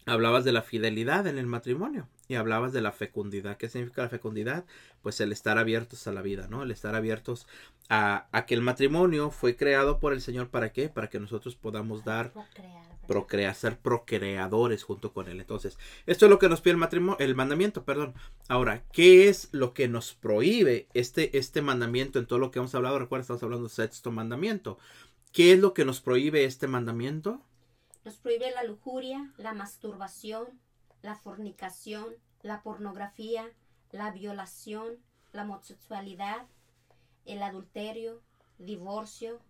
hablabas 0.07 0.45
de 0.45 0.53
la 0.53 0.62
fidelidad 0.62 1.27
en 1.27 1.37
el 1.37 1.47
matrimonio 1.47 2.09
y 2.29 2.37
hablabas 2.37 2.73
de 2.73 2.81
la 2.81 2.93
fecundidad. 2.93 3.57
¿Qué 3.57 3.69
significa 3.69 4.03
la 4.03 4.09
fecundidad? 4.09 4.64
Pues 5.03 5.21
el 5.21 5.33
estar 5.33 5.59
abiertos 5.59 6.07
a 6.07 6.12
la 6.12 6.23
vida, 6.23 6.47
¿no? 6.49 6.62
El 6.62 6.71
estar 6.71 6.95
abiertos 6.95 7.47
a, 7.89 8.29
que 8.47 8.55
el 8.55 8.62
matrimonio 8.62 9.31
fue 9.31 9.57
creado 9.57 9.99
por 9.99 10.12
el 10.12 10.21
Señor 10.21 10.49
para 10.49 10.73
qué? 10.73 10.89
Para 10.89 11.09
que 11.09 11.21
nosotros 11.21 11.57
podamos 11.57 12.05
dar 12.05 12.33
procrear, 13.07 13.55
ser 13.55 13.79
procreadores 13.79 14.83
junto 14.83 15.13
con 15.13 15.29
él. 15.29 15.41
Entonces, 15.41 15.79
esto 16.07 16.27
es 16.27 16.31
lo 16.31 16.39
que 16.39 16.49
nos 16.49 16.61
pide 16.61 16.73
el 16.73 16.79
matrimonio, 16.79 17.19
el 17.19 17.35
mandamiento, 17.35 17.85
perdón. 17.85 18.15
Ahora, 18.49 18.83
¿qué 18.93 19.29
es 19.29 19.49
lo 19.53 19.75
que 19.75 19.89
nos 19.89 20.15
prohíbe 20.15 20.89
este, 20.95 21.37
este 21.39 21.63
mandamiento 21.63 22.19
en 22.19 22.27
todo 22.27 22.39
lo 22.39 22.51
que 22.51 22.59
hemos 22.59 22.75
hablado? 22.75 22.99
Recuerda, 22.99 23.23
estamos 23.23 23.43
hablando 23.43 23.69
del 23.69 23.75
sexto 23.75 24.11
mandamiento. 24.11 24.79
¿Qué 25.33 25.53
es 25.53 25.59
lo 25.59 25.75
que 25.75 25.85
nos 25.85 26.01
prohíbe 26.01 26.45
este 26.45 26.67
mandamiento? 26.67 27.43
Nos 28.05 28.17
prohíbe 28.17 28.51
la 28.53 28.65
lujuria, 28.65 29.33
la 29.37 29.53
masturbación, 29.53 30.47
la 31.03 31.15
fornicación, 31.17 32.15
la 32.43 32.63
pornografía, 32.63 33.51
la 33.91 34.11
violación, 34.13 34.99
la 35.33 35.43
homosexualidad, 35.43 36.47
el 37.25 37.43
adulterio, 37.43 38.23
divorcio, 38.59 39.41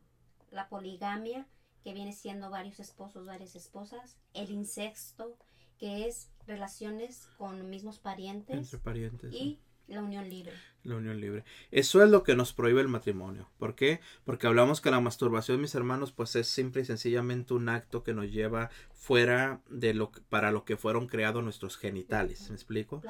la 0.50 0.68
poligamia, 0.68 1.46
que 1.86 1.94
viene 1.94 2.12
siendo 2.12 2.50
varios 2.50 2.80
esposos, 2.80 3.26
varias 3.26 3.54
esposas, 3.54 4.16
el 4.34 4.50
incesto, 4.50 5.38
que 5.78 6.08
es 6.08 6.32
relaciones 6.44 7.28
con 7.38 7.70
mismos 7.70 8.00
parientes, 8.00 8.56
Entre 8.56 8.78
parientes 8.78 9.32
y 9.32 9.60
la 9.88 10.02
unión 10.02 10.28
libre. 10.28 10.52
La 10.82 10.96
unión 10.96 11.20
libre. 11.20 11.44
Eso 11.70 12.02
es 12.02 12.10
lo 12.10 12.22
que 12.22 12.34
nos 12.34 12.52
prohíbe 12.52 12.80
el 12.80 12.88
matrimonio. 12.88 13.48
¿Por 13.58 13.74
qué? 13.74 14.00
Porque 14.24 14.46
hablamos 14.46 14.80
que 14.80 14.90
la 14.90 15.00
masturbación, 15.00 15.60
mis 15.60 15.74
hermanos, 15.74 16.12
pues 16.12 16.36
es 16.36 16.48
simple 16.48 16.82
y 16.82 16.84
sencillamente 16.84 17.54
un 17.54 17.68
acto 17.68 18.02
que 18.02 18.14
nos 18.14 18.30
lleva 18.30 18.70
fuera 18.92 19.60
de 19.68 19.94
lo 19.94 20.10
que, 20.10 20.20
para 20.22 20.50
lo 20.50 20.64
que 20.64 20.76
fueron 20.76 21.06
creados 21.06 21.42
nuestros 21.42 21.76
genitales. 21.76 22.48
¿Me 22.48 22.56
explico? 22.56 23.02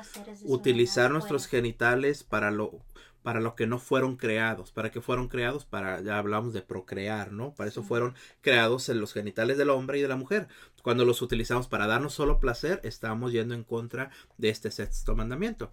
Utilizar 0.44 1.10
nuestros 1.10 1.46
genitales 1.46 2.24
para 2.24 2.50
lo 2.50 2.80
para 3.26 3.40
lo 3.40 3.56
que 3.56 3.66
no 3.66 3.80
fueron 3.80 4.14
creados. 4.14 4.70
¿Para 4.70 4.92
qué 4.92 5.00
fueron 5.00 5.26
creados? 5.26 5.64
Para, 5.64 6.00
ya 6.00 6.16
hablamos 6.16 6.52
de 6.52 6.62
procrear, 6.62 7.32
¿no? 7.32 7.56
Para 7.56 7.68
eso 7.68 7.82
fueron 7.82 8.14
creados 8.40 8.88
en 8.88 9.00
los 9.00 9.12
genitales 9.12 9.58
del 9.58 9.70
hombre 9.70 9.98
y 9.98 10.02
de 10.02 10.06
la 10.06 10.14
mujer. 10.14 10.46
Cuando 10.80 11.04
los 11.04 11.22
utilizamos 11.22 11.66
para 11.66 11.88
darnos 11.88 12.14
solo 12.14 12.38
placer, 12.38 12.80
estamos 12.84 13.32
yendo 13.32 13.56
en 13.56 13.64
contra 13.64 14.10
de 14.38 14.50
este 14.50 14.70
sexto 14.70 15.16
mandamiento. 15.16 15.72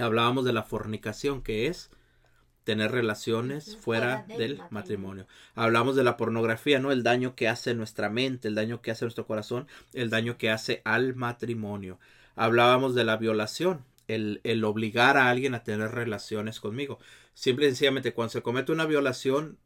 Hablábamos 0.00 0.44
de 0.44 0.52
la 0.52 0.62
fornicación, 0.62 1.42
que 1.42 1.66
es 1.66 1.90
tener 2.64 2.92
relaciones 2.92 3.76
fuera, 3.76 4.24
fuera 4.24 4.24
del 4.28 4.38
del 4.38 4.64
matrimonio. 4.70 4.70
matrimonio. 4.70 5.26
Hablamos 5.54 5.96
de 5.96 6.04
la 6.04 6.16
pornografía, 6.16 6.78
¿no? 6.78 6.92
El 6.92 7.02
daño 7.02 7.34
que 7.34 7.48
hace 7.48 7.74
nuestra 7.74 8.10
mente, 8.10 8.48
el 8.48 8.54
daño 8.54 8.82
que 8.82 8.90
hace 8.90 9.04
nuestro 9.04 9.26
corazón, 9.26 9.66
el 9.92 10.10
daño 10.10 10.36
que 10.38 10.50
hace 10.50 10.82
al 10.84 11.14
matrimonio. 11.14 11.98
Hablábamos 12.36 12.94
de 12.94 13.04
la 13.04 13.16
violación, 13.16 13.84
el, 14.08 14.40
el 14.44 14.64
obligar 14.64 15.16
a 15.16 15.30
alguien 15.30 15.54
a 15.54 15.64
tener 15.64 15.90
relaciones 15.92 16.60
conmigo. 16.60 16.98
Simple 17.34 17.66
y 17.66 17.68
sencillamente, 17.70 18.12
cuando 18.12 18.30
se 18.32 18.42
comete 18.42 18.72
una 18.72 18.86
violación, 18.86 19.58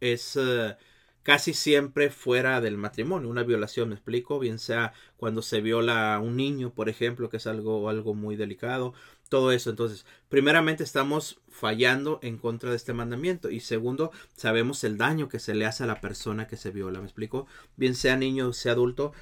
es 0.00 0.36
eh, 0.36 0.76
casi 1.22 1.54
siempre 1.54 2.10
fuera 2.10 2.60
del 2.60 2.76
matrimonio. 2.76 3.28
Una 3.28 3.42
violación, 3.42 3.88
me 3.88 3.94
explico, 3.94 4.38
bien 4.38 4.58
sea 4.58 4.92
cuando 5.16 5.42
se 5.42 5.60
viola 5.60 6.14
a 6.14 6.20
un 6.20 6.36
niño, 6.36 6.72
por 6.74 6.88
ejemplo, 6.88 7.30
que 7.30 7.38
es 7.38 7.46
algo, 7.46 7.88
algo 7.88 8.14
muy 8.14 8.36
delicado, 8.36 8.94
todo 9.34 9.50
eso. 9.50 9.70
Entonces, 9.70 10.06
primeramente 10.28 10.84
estamos 10.84 11.40
fallando 11.48 12.20
en 12.22 12.38
contra 12.38 12.70
de 12.70 12.76
este 12.76 12.92
mandamiento 12.92 13.50
y 13.50 13.58
segundo, 13.58 14.12
sabemos 14.36 14.84
el 14.84 14.96
daño 14.96 15.28
que 15.28 15.40
se 15.40 15.56
le 15.56 15.66
hace 15.66 15.82
a 15.82 15.86
la 15.86 16.00
persona 16.00 16.46
que 16.46 16.56
se 16.56 16.70
viola, 16.70 17.00
me 17.00 17.06
explico, 17.06 17.48
bien 17.74 17.96
sea 17.96 18.16
niño, 18.16 18.52
sea 18.52 18.72
adulto. 18.72 19.12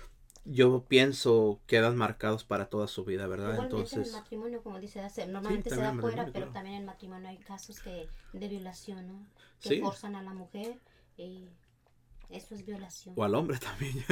Yo 0.45 0.85
pienso 0.87 1.61
quedan 1.67 1.97
marcados 1.97 2.45
para 2.45 2.67
toda 2.67 2.89
su 2.89 3.05
vida, 3.07 3.27
¿verdad? 3.27 3.55
Igualmente 3.55 3.77
en 3.77 3.81
el 3.81 3.87
Entonces, 3.89 4.13
matrimonio, 4.13 4.63
como 4.63 4.79
dice, 4.81 5.01
normalmente 5.29 5.71
se 5.71 5.77
también 5.77 5.97
da 5.97 6.03
fuera, 6.03 6.25
pero 6.25 6.33
claro. 6.33 6.53
también 6.53 6.75
en 6.75 6.81
el 6.83 6.87
matrimonio 6.87 7.29
hay 7.31 7.39
casos 7.39 7.81
que, 7.81 8.07
de 8.35 8.49
violación, 8.49 9.07
¿no? 9.07 9.27
Que 9.63 9.69
Sí. 9.71 9.81
forzan 9.81 10.15
a 10.15 10.23
la 10.23 10.35
mujer 10.35 10.79
y 11.17 11.49
eso 12.33 12.55
es 12.55 12.65
violación. 12.65 13.15
o 13.17 13.25
al 13.25 13.35
hombre 13.35 13.59
también. 13.59 14.05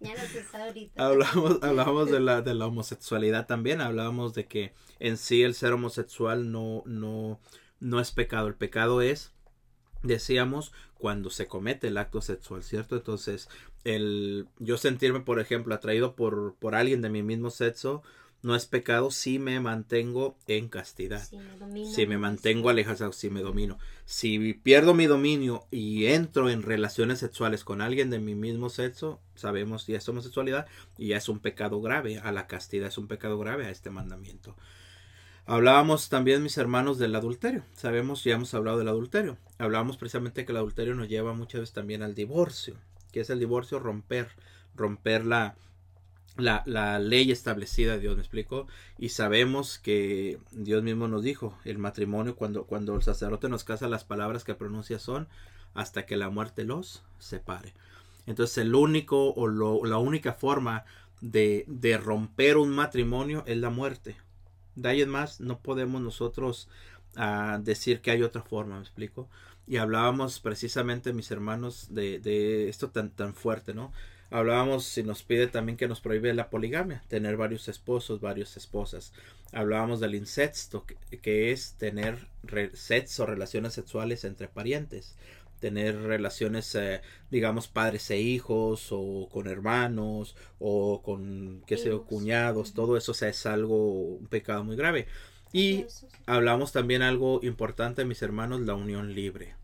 Ya 0.00 0.14
no 0.14 0.28
se 0.28 0.44
sabe 0.44 0.64
ahorita. 0.64 1.04
Hablamos, 1.04 1.62
hablamos 1.62 2.10
de 2.10 2.20
la, 2.20 2.42
de 2.42 2.54
la 2.54 2.66
homosexualidad 2.66 3.46
también, 3.46 3.80
hablábamos 3.80 4.34
de 4.34 4.46
que 4.46 4.72
en 4.98 5.16
sí 5.16 5.42
el 5.42 5.54
ser 5.54 5.72
homosexual 5.72 6.50
no, 6.50 6.82
no, 6.86 7.40
no 7.80 8.00
es 8.00 8.10
pecado, 8.12 8.48
el 8.48 8.54
pecado 8.54 9.02
es, 9.02 9.32
decíamos, 10.02 10.72
cuando 10.98 11.30
se 11.30 11.48
comete 11.48 11.88
el 11.88 11.98
acto 11.98 12.20
sexual, 12.20 12.62
¿cierto? 12.62 12.96
Entonces, 12.96 13.48
el 13.84 14.46
yo 14.58 14.76
sentirme, 14.78 15.20
por 15.20 15.40
ejemplo, 15.40 15.74
atraído 15.74 16.14
por, 16.14 16.54
por 16.58 16.74
alguien 16.74 17.02
de 17.02 17.10
mi 17.10 17.22
mismo 17.22 17.50
sexo, 17.50 18.02
no 18.42 18.56
es 18.56 18.66
pecado 18.66 19.10
si 19.10 19.38
me 19.38 19.60
mantengo 19.60 20.36
en 20.48 20.68
castidad. 20.68 21.24
Si 21.24 21.36
me 21.36 21.56
domino, 21.56 21.90
Si 21.90 22.06
me 22.06 22.18
mantengo 22.18 22.68
alejado, 22.68 23.12
si 23.12 23.30
me 23.30 23.40
domino. 23.40 23.78
Si 24.04 24.54
pierdo 24.54 24.94
mi 24.94 25.06
dominio 25.06 25.66
y 25.70 26.06
entro 26.06 26.50
en 26.50 26.62
relaciones 26.62 27.20
sexuales 27.20 27.64
con 27.64 27.80
alguien 27.80 28.10
de 28.10 28.18
mi 28.18 28.34
mismo 28.34 28.68
sexo, 28.68 29.20
sabemos 29.36 29.86
ya 29.86 29.98
es 29.98 30.08
homosexualidad 30.08 30.66
y 30.98 31.08
ya 31.08 31.16
es 31.16 31.28
un 31.28 31.38
pecado 31.38 31.80
grave. 31.80 32.18
A 32.18 32.32
la 32.32 32.46
castidad 32.48 32.88
es 32.88 32.98
un 32.98 33.06
pecado 33.06 33.38
grave 33.38 33.66
a 33.66 33.70
este 33.70 33.90
mandamiento. 33.90 34.56
Hablábamos 35.44 36.08
también, 36.08 36.42
mis 36.42 36.56
hermanos, 36.58 36.98
del 36.98 37.16
adulterio. 37.16 37.64
Sabemos, 37.74 38.22
ya 38.22 38.34
hemos 38.34 38.54
hablado 38.54 38.78
del 38.78 38.88
adulterio. 38.88 39.38
Hablábamos 39.58 39.96
precisamente 39.96 40.44
que 40.44 40.52
el 40.52 40.58
adulterio 40.58 40.94
nos 40.94 41.08
lleva 41.08 41.32
muchas 41.32 41.60
veces 41.60 41.74
también 41.74 42.02
al 42.02 42.14
divorcio. 42.14 42.76
que 43.12 43.20
es 43.20 43.30
el 43.30 43.40
divorcio? 43.40 43.78
Romper, 43.78 44.30
romper 44.74 45.26
la, 45.26 45.56
la, 46.36 46.62
la 46.66 46.98
ley 46.98 47.30
establecida 47.30 47.98
Dios, 47.98 48.16
¿me 48.16 48.22
explico? 48.22 48.66
Y 48.98 49.10
sabemos 49.10 49.78
que 49.78 50.38
Dios 50.52 50.82
mismo 50.82 51.08
nos 51.08 51.22
dijo, 51.22 51.58
el 51.64 51.78
matrimonio, 51.78 52.36
cuando, 52.36 52.64
cuando 52.64 52.94
el 52.96 53.02
sacerdote 53.02 53.48
nos 53.48 53.64
casa, 53.64 53.88
las 53.88 54.04
palabras 54.04 54.44
que 54.44 54.54
pronuncia 54.54 54.98
son 54.98 55.28
hasta 55.74 56.06
que 56.06 56.16
la 56.16 56.30
muerte 56.30 56.64
los 56.64 57.02
separe. 57.18 57.74
Entonces 58.26 58.58
el 58.58 58.74
único 58.74 59.32
o 59.34 59.46
lo- 59.48 59.84
la 59.84 59.98
única 59.98 60.32
forma 60.32 60.84
de, 61.20 61.64
de 61.68 61.98
romper 61.98 62.56
un 62.56 62.70
matrimonio 62.70 63.42
es 63.46 63.56
la 63.58 63.70
muerte. 63.70 64.16
De 64.74 64.88
ahí 64.88 65.04
más 65.06 65.40
no 65.40 65.58
podemos 65.60 66.00
nosotros 66.00 66.68
ah, 67.16 67.58
decir 67.62 68.00
que 68.00 68.10
hay 68.10 68.22
otra 68.22 68.42
forma, 68.42 68.76
¿me 68.76 68.82
explico? 68.82 69.28
Y 69.66 69.76
hablábamos 69.76 70.40
precisamente, 70.40 71.12
mis 71.12 71.30
hermanos, 71.30 71.88
de, 71.90 72.18
de 72.20 72.68
esto 72.68 72.90
tan, 72.90 73.10
tan 73.10 73.34
fuerte, 73.34 73.74
¿no? 73.74 73.92
Hablábamos, 74.32 74.84
si 74.86 75.02
nos 75.04 75.22
pide 75.22 75.46
también 75.46 75.76
que 75.76 75.88
nos 75.88 76.00
prohíbe 76.00 76.32
la 76.34 76.50
poligamia, 76.50 77.04
tener 77.08 77.36
varios 77.36 77.68
esposos, 77.68 78.20
varias 78.20 78.56
esposas. 78.56 79.12
Hablábamos 79.52 80.00
del 80.00 80.14
incesto, 80.14 80.86
que, 80.86 80.96
que 81.18 81.52
es 81.52 81.74
tener 81.74 82.16
re- 82.42 82.74
sexo, 82.74 83.26
relaciones 83.26 83.74
sexuales 83.74 84.24
entre 84.24 84.48
parientes. 84.48 85.16
Tener 85.60 85.96
relaciones, 86.02 86.74
eh, 86.74 87.02
digamos, 87.30 87.68
padres 87.68 88.10
e 88.10 88.18
hijos, 88.20 88.88
o 88.90 89.28
con 89.30 89.46
hermanos, 89.48 90.34
o 90.58 91.02
con, 91.02 91.62
qué 91.66 91.76
sé 91.76 91.90
yo, 91.90 92.04
cuñados, 92.04 92.74
todo 92.74 92.96
eso, 92.96 93.12
o 93.12 93.14
sea, 93.14 93.28
es 93.28 93.46
algo, 93.46 93.76
un 94.16 94.26
pecado 94.28 94.64
muy 94.64 94.76
grave. 94.76 95.06
Y 95.52 95.84
hablamos 96.26 96.72
también 96.72 97.02
algo 97.02 97.40
importante, 97.42 98.04
mis 98.06 98.22
hermanos, 98.22 98.62
la 98.62 98.74
unión 98.74 99.14
libre. 99.14 99.54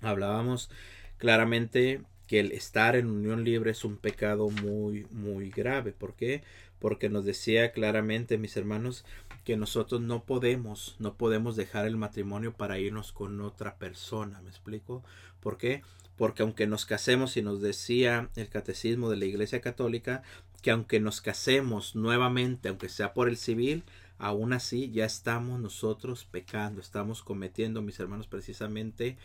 Hablábamos 0.00 0.70
claramente 1.18 2.02
que 2.30 2.38
el 2.38 2.52
estar 2.52 2.94
en 2.94 3.10
unión 3.10 3.42
libre 3.42 3.72
es 3.72 3.84
un 3.84 3.96
pecado 3.96 4.50
muy, 4.50 5.04
muy 5.10 5.50
grave. 5.50 5.90
¿Por 5.90 6.14
qué? 6.14 6.44
Porque 6.78 7.08
nos 7.08 7.24
decía 7.24 7.72
claramente, 7.72 8.38
mis 8.38 8.56
hermanos, 8.56 9.04
que 9.44 9.56
nosotros 9.56 10.00
no 10.00 10.22
podemos, 10.22 10.94
no 11.00 11.14
podemos 11.14 11.56
dejar 11.56 11.86
el 11.86 11.96
matrimonio 11.96 12.52
para 12.52 12.78
irnos 12.78 13.10
con 13.10 13.40
otra 13.40 13.78
persona. 13.78 14.40
¿Me 14.42 14.48
explico? 14.48 15.02
¿Por 15.40 15.58
qué? 15.58 15.82
Porque 16.16 16.42
aunque 16.44 16.68
nos 16.68 16.86
casemos, 16.86 17.36
y 17.36 17.42
nos 17.42 17.60
decía 17.60 18.30
el 18.36 18.48
catecismo 18.48 19.10
de 19.10 19.16
la 19.16 19.24
Iglesia 19.24 19.60
Católica, 19.60 20.22
que 20.62 20.70
aunque 20.70 21.00
nos 21.00 21.20
casemos 21.20 21.96
nuevamente, 21.96 22.68
aunque 22.68 22.90
sea 22.90 23.12
por 23.12 23.28
el 23.28 23.38
civil, 23.38 23.82
aún 24.18 24.52
así 24.52 24.92
ya 24.92 25.04
estamos 25.04 25.58
nosotros 25.58 26.28
pecando, 26.30 26.80
estamos 26.80 27.24
cometiendo, 27.24 27.82
mis 27.82 27.98
hermanos, 27.98 28.28
precisamente 28.28 29.18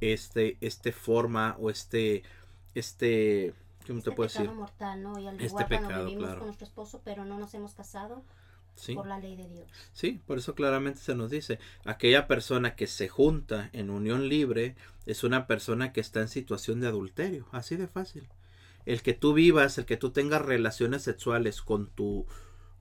este, 0.00 0.56
este 0.62 0.92
forma 0.92 1.54
o 1.58 1.68
este, 1.68 2.22
este, 2.80 3.54
¿cómo 3.86 4.02
te 4.02 4.10
Este 4.10 4.16
puedo 4.16 4.28
decir? 4.28 4.50
mortal, 4.54 5.02
¿no? 5.02 5.18
Y 5.18 5.26
al 5.28 5.38
Este 5.38 5.44
igual 5.44 5.68
cuando 5.68 5.90
pecado, 5.90 5.92
vivimos 5.92 6.24
claro. 6.24 6.38
con 6.38 6.46
nuestro 6.46 6.66
esposo, 6.66 7.02
pero 7.04 7.24
no 7.24 7.38
nos 7.38 7.52
hemos 7.54 7.74
casado 7.74 8.24
Sí, 8.74 8.94
por 8.94 9.06
la 9.06 9.18
ley 9.18 9.36
de 9.36 9.48
Dios. 9.48 9.70
sí, 9.92 10.20
por 10.26 10.38
eso 10.38 10.54
claramente 10.54 11.00
se 11.00 11.14
nos 11.14 11.30
dice, 11.30 11.58
aquella 11.84 12.26
persona 12.26 12.76
que 12.76 12.86
se 12.86 13.08
junta 13.08 13.70
en 13.72 13.90
unión 13.90 14.28
libre 14.28 14.76
es 15.06 15.24
una 15.24 15.46
persona 15.46 15.92
que 15.92 16.00
está 16.00 16.20
en 16.20 16.28
situación 16.28 16.80
de 16.80 16.88
adulterio, 16.88 17.46
así 17.52 17.76
de 17.76 17.88
fácil. 17.88 18.28
El 18.86 19.02
que 19.02 19.14
tú 19.14 19.34
vivas, 19.34 19.78
el 19.78 19.86
que 19.86 19.96
tú 19.96 20.10
tengas 20.12 20.42
relaciones 20.42 21.02
sexuales 21.02 21.62
con 21.62 21.88
tu 21.90 22.26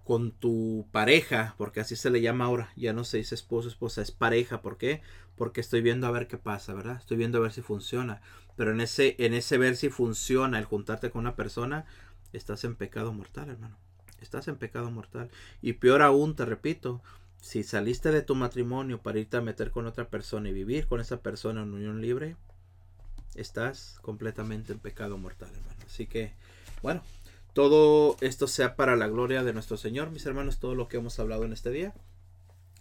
con 0.04 0.32
tu 0.32 0.88
pareja, 0.92 1.56
porque 1.58 1.82
así 1.82 1.96
se 1.96 2.10
le 2.10 2.22
llama 2.22 2.46
ahora, 2.46 2.72
ya 2.76 2.94
no 2.94 3.06
se 3.06 3.18
dice 3.18 3.36
esposo, 3.36 3.70
esposa, 3.70 4.02
es 4.02 4.12
pareja, 4.12 4.62
¿por 4.62 4.78
qué? 4.78 5.02
Porque 5.36 5.62
estoy 5.62 5.82
viendo 5.82 6.08
a 6.08 6.12
ver 6.12 6.28
qué 6.28 6.38
pasa, 6.38 6.74
¿verdad? 6.74 6.98
Estoy 6.98 7.18
viendo 7.18 7.40
a 7.40 7.42
ver 7.42 7.52
si 7.54 7.62
funciona. 7.62 8.22
Pero 8.56 8.72
en 8.72 8.82
ese, 8.82 9.16
en 9.20 9.34
ese 9.34 9.58
ver 9.58 9.76
si 9.76 9.90
funciona 9.90 10.58
el 10.60 10.66
juntarte 10.66 11.12
con 11.12 11.22
una 11.22 11.36
persona, 11.36 11.86
estás 12.34 12.64
en 12.64 12.76
pecado 12.76 13.14
mortal, 13.14 13.50
hermano. 13.50 13.78
Estás 14.22 14.48
en 14.48 14.56
pecado 14.56 14.90
mortal. 14.92 15.30
Y 15.62 15.74
peor 15.74 16.02
aún, 16.02 16.36
te 16.36 16.46
repito, 16.46 17.02
si 17.42 17.64
saliste 17.64 18.12
de 18.12 18.22
tu 18.22 18.34
matrimonio 18.34 19.02
para 19.02 19.20
irte 19.20 19.38
a 19.38 19.42
meter 19.42 19.72
con 19.72 19.86
otra 19.86 20.10
persona 20.10 20.50
y 20.50 20.54
vivir 20.54 20.88
con 20.88 21.00
esa 21.00 21.22
persona 21.22 21.64
en 21.64 21.74
unión 21.74 22.02
libre, 22.02 22.36
estás 23.36 24.00
completamente 24.02 24.74
en 24.74 24.80
pecado 24.80 25.18
mortal, 25.18 25.50
hermano. 25.54 25.80
Así 25.86 26.08
que, 26.08 26.34
bueno, 26.82 27.04
todo 27.54 28.18
esto 28.22 28.48
sea 28.48 28.76
para 28.76 28.96
la 28.96 29.08
gloria 29.08 29.44
de 29.44 29.54
nuestro 29.54 29.78
Señor, 29.78 30.12
mis 30.12 30.26
hermanos, 30.26 30.60
todo 30.60 30.76
lo 30.76 30.88
que 30.88 30.98
hemos 30.98 31.20
hablado 31.20 31.46
en 31.46 31.54
este 31.54 31.72
día. 31.72 31.94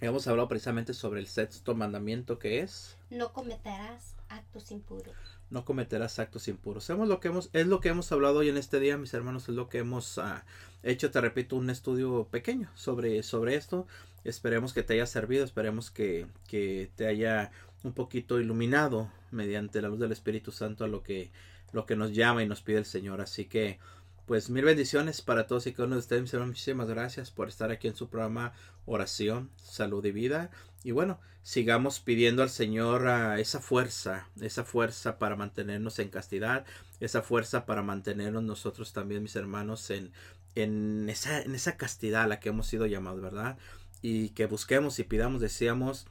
Hemos 0.00 0.26
hablado 0.26 0.48
precisamente 0.48 0.94
sobre 0.94 1.20
el 1.20 1.26
sexto 1.26 1.74
mandamiento 1.74 2.38
que 2.38 2.60
es 2.60 2.96
No 3.10 3.32
cometerás 3.32 4.16
actos 4.28 4.70
impuros. 4.70 5.14
No 5.54 5.64
cometerás 5.64 6.18
actos 6.18 6.48
impuros. 6.48 6.90
Hemos 6.90 7.06
lo 7.06 7.20
que 7.20 7.28
hemos, 7.28 7.48
es 7.52 7.68
lo 7.68 7.80
que 7.80 7.88
hemos 7.88 8.10
hablado 8.10 8.40
hoy 8.40 8.48
en 8.48 8.56
este 8.56 8.80
día, 8.80 8.98
mis 8.98 9.14
hermanos, 9.14 9.48
es 9.48 9.54
lo 9.54 9.68
que 9.68 9.78
hemos 9.78 10.18
ah, 10.18 10.44
hecho, 10.82 11.12
te 11.12 11.20
repito, 11.20 11.54
un 11.54 11.70
estudio 11.70 12.26
pequeño 12.28 12.68
sobre, 12.74 13.22
sobre 13.22 13.54
esto. 13.54 13.86
Esperemos 14.24 14.72
que 14.72 14.82
te 14.82 14.94
haya 14.94 15.06
servido, 15.06 15.44
esperemos 15.44 15.92
que, 15.92 16.26
que 16.48 16.90
te 16.96 17.06
haya 17.06 17.52
un 17.84 17.92
poquito 17.92 18.40
iluminado 18.40 19.12
mediante 19.30 19.80
la 19.80 19.88
luz 19.88 20.00
del 20.00 20.10
Espíritu 20.10 20.50
Santo 20.50 20.84
a 20.84 20.88
lo 20.88 21.04
que, 21.04 21.30
lo 21.72 21.86
que 21.86 21.94
nos 21.94 22.12
llama 22.12 22.42
y 22.42 22.48
nos 22.48 22.60
pide 22.60 22.78
el 22.78 22.84
Señor. 22.84 23.20
Así 23.20 23.44
que, 23.44 23.78
pues 24.26 24.50
mil 24.50 24.64
bendiciones 24.64 25.22
para 25.22 25.46
todos 25.46 25.68
y 25.68 25.72
cada 25.72 25.86
uno 25.86 25.94
de 25.94 26.00
ustedes, 26.00 26.22
mis 26.22 26.34
hermanos. 26.34 26.54
Muchísimas 26.54 26.88
gracias 26.88 27.30
por 27.30 27.46
estar 27.46 27.70
aquí 27.70 27.86
en 27.86 27.94
su 27.94 28.08
programa 28.08 28.54
Oración, 28.86 29.50
Salud 29.62 30.04
y 30.04 30.12
Vida. 30.12 30.50
Y 30.82 30.90
bueno, 30.90 31.18
sigamos 31.42 32.00
pidiendo 32.00 32.42
al 32.42 32.50
Señor 32.50 33.06
ah, 33.06 33.38
esa 33.38 33.60
fuerza, 33.60 34.28
esa 34.40 34.64
fuerza 34.64 35.18
para 35.18 35.36
mantenernos 35.36 35.98
en 35.98 36.08
castidad, 36.08 36.64
esa 37.00 37.22
fuerza 37.22 37.66
para 37.66 37.82
mantenernos 37.82 38.42
nosotros 38.42 38.92
también, 38.92 39.22
mis 39.22 39.36
hermanos, 39.36 39.90
en, 39.90 40.12
en, 40.54 41.08
esa, 41.08 41.40
en 41.42 41.54
esa 41.54 41.76
castidad 41.76 42.22
a 42.22 42.26
la 42.26 42.40
que 42.40 42.48
hemos 42.48 42.66
sido 42.66 42.86
llamados, 42.86 43.20
¿verdad? 43.20 43.58
Y 44.02 44.30
que 44.30 44.46
busquemos 44.46 44.98
y 44.98 45.04
pidamos, 45.04 45.40
decíamos, 45.40 46.06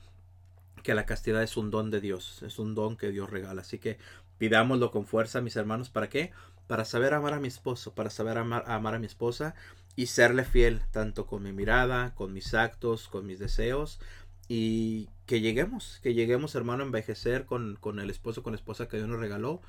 que 0.84 0.94
la 0.94 1.06
castidad 1.06 1.42
es 1.42 1.58
un 1.58 1.72
don 1.72 1.90
de 1.90 2.02
Dios, 2.02 2.44
es 2.44 2.60
un 2.60 2.76
don 2.76 2.98
que 2.98 3.10
Dios 3.10 3.30
regala. 3.30 3.62
Así 3.62 3.80
que 3.80 3.98
pidámoslo 4.38 4.92
con 4.92 5.08
fuerza, 5.08 5.42
mis 5.42 5.56
hermanos, 5.56 5.90
¿para 5.90 6.10
qué? 6.10 6.32
Para 6.68 6.86
saber 6.86 7.14
amar 7.14 7.34
a 7.34 7.40
mi 7.40 7.48
esposo, 7.48 7.96
para 7.96 8.10
saber 8.10 8.38
amar, 8.38 8.66
amar 8.68 8.96
a 8.96 9.00
mi 9.00 9.06
esposa 9.06 9.56
y 9.96 10.08
serle 10.08 10.44
fiel, 10.44 10.82
tanto 10.92 11.26
con 11.26 11.44
mi 11.44 11.54
mirada, 11.54 12.16
con 12.16 12.34
mis 12.34 12.54
actos, 12.54 13.08
con 13.08 13.26
mis 13.26 13.40
deseos, 13.40 14.00
y 14.48 15.10
que 15.26 15.42
lleguemos, 15.42 16.00
que 16.04 16.14
lleguemos 16.14 16.56
hermano 16.56 16.84
a 16.84 16.86
envejecer 16.86 17.46
con, 17.46 17.78
con 17.80 18.00
el 18.00 18.10
esposo, 18.10 18.44
con 18.44 18.54
la 18.54 18.58
esposa 18.58 18.88
que 18.88 18.98
Dios 18.98 19.10
nos 19.10 19.20
regaló 19.20 19.62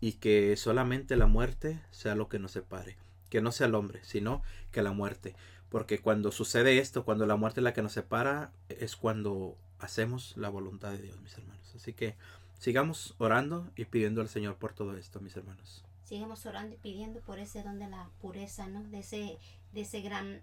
y 0.00 0.14
que 0.14 0.56
solamente 0.56 1.16
la 1.16 1.26
muerte 1.26 1.80
sea 1.90 2.14
lo 2.14 2.28
que 2.28 2.38
nos 2.38 2.52
separe, 2.52 2.96
que 3.28 3.40
no 3.40 3.52
sea 3.52 3.66
el 3.66 3.74
hombre, 3.74 4.00
sino 4.02 4.42
que 4.72 4.82
la 4.82 4.92
muerte, 4.92 5.34
porque 5.70 6.00
cuando 6.00 6.32
sucede 6.32 6.78
esto, 6.78 7.04
cuando 7.04 7.26
la 7.26 7.36
muerte 7.36 7.60
es 7.60 7.64
la 7.64 7.72
que 7.72 7.82
nos 7.82 7.92
separa, 7.92 8.52
es 8.68 8.96
cuando 8.96 9.56
hacemos 9.78 10.36
la 10.36 10.48
voluntad 10.48 10.90
de 10.90 10.98
Dios, 10.98 11.20
mis 11.20 11.36
hermanos. 11.38 11.72
Así 11.74 11.92
que 11.92 12.16
sigamos 12.58 13.14
orando 13.18 13.70
y 13.76 13.84
pidiendo 13.84 14.20
al 14.20 14.28
Señor 14.28 14.56
por 14.56 14.72
todo 14.72 14.96
esto, 14.96 15.20
mis 15.20 15.36
hermanos. 15.36 15.84
Sigamos 16.10 16.44
orando 16.44 16.74
y 16.74 16.78
pidiendo 16.78 17.20
por 17.20 17.38
ese 17.38 17.62
don 17.62 17.78
de 17.78 17.86
la 17.86 18.10
pureza, 18.20 18.66
¿no? 18.66 18.82
De 18.82 18.98
ese, 18.98 19.38
de 19.72 19.80
ese 19.82 20.00
gran 20.00 20.40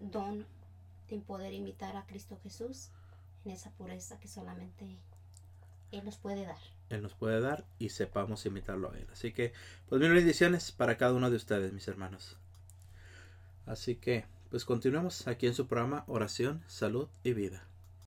don 0.00 0.46
de 1.10 1.18
poder 1.18 1.52
imitar 1.52 1.94
a 1.94 2.06
Cristo 2.06 2.38
Jesús 2.42 2.88
en 3.44 3.52
esa 3.52 3.70
pureza 3.72 4.18
que 4.18 4.28
solamente 4.28 4.96
Él 5.92 6.06
nos 6.06 6.16
puede 6.16 6.46
dar. 6.46 6.56
Él 6.88 7.02
nos 7.02 7.12
puede 7.12 7.38
dar 7.42 7.66
y 7.78 7.90
sepamos 7.90 8.46
imitarlo 8.46 8.90
a 8.90 8.96
Él. 8.96 9.06
Así 9.12 9.30
que, 9.30 9.52
pues 9.90 10.00
mil 10.00 10.10
bendiciones 10.10 10.72
para 10.72 10.96
cada 10.96 11.12
uno 11.12 11.28
de 11.28 11.36
ustedes, 11.36 11.74
mis 11.74 11.86
hermanos. 11.86 12.38
Así 13.66 13.94
que, 13.94 14.24
pues 14.48 14.64
continuemos 14.64 15.28
aquí 15.28 15.46
en 15.46 15.54
su 15.54 15.66
programa 15.66 16.04
Oración, 16.06 16.64
Salud 16.66 17.08
y 17.24 17.34
Vida. 17.34 17.62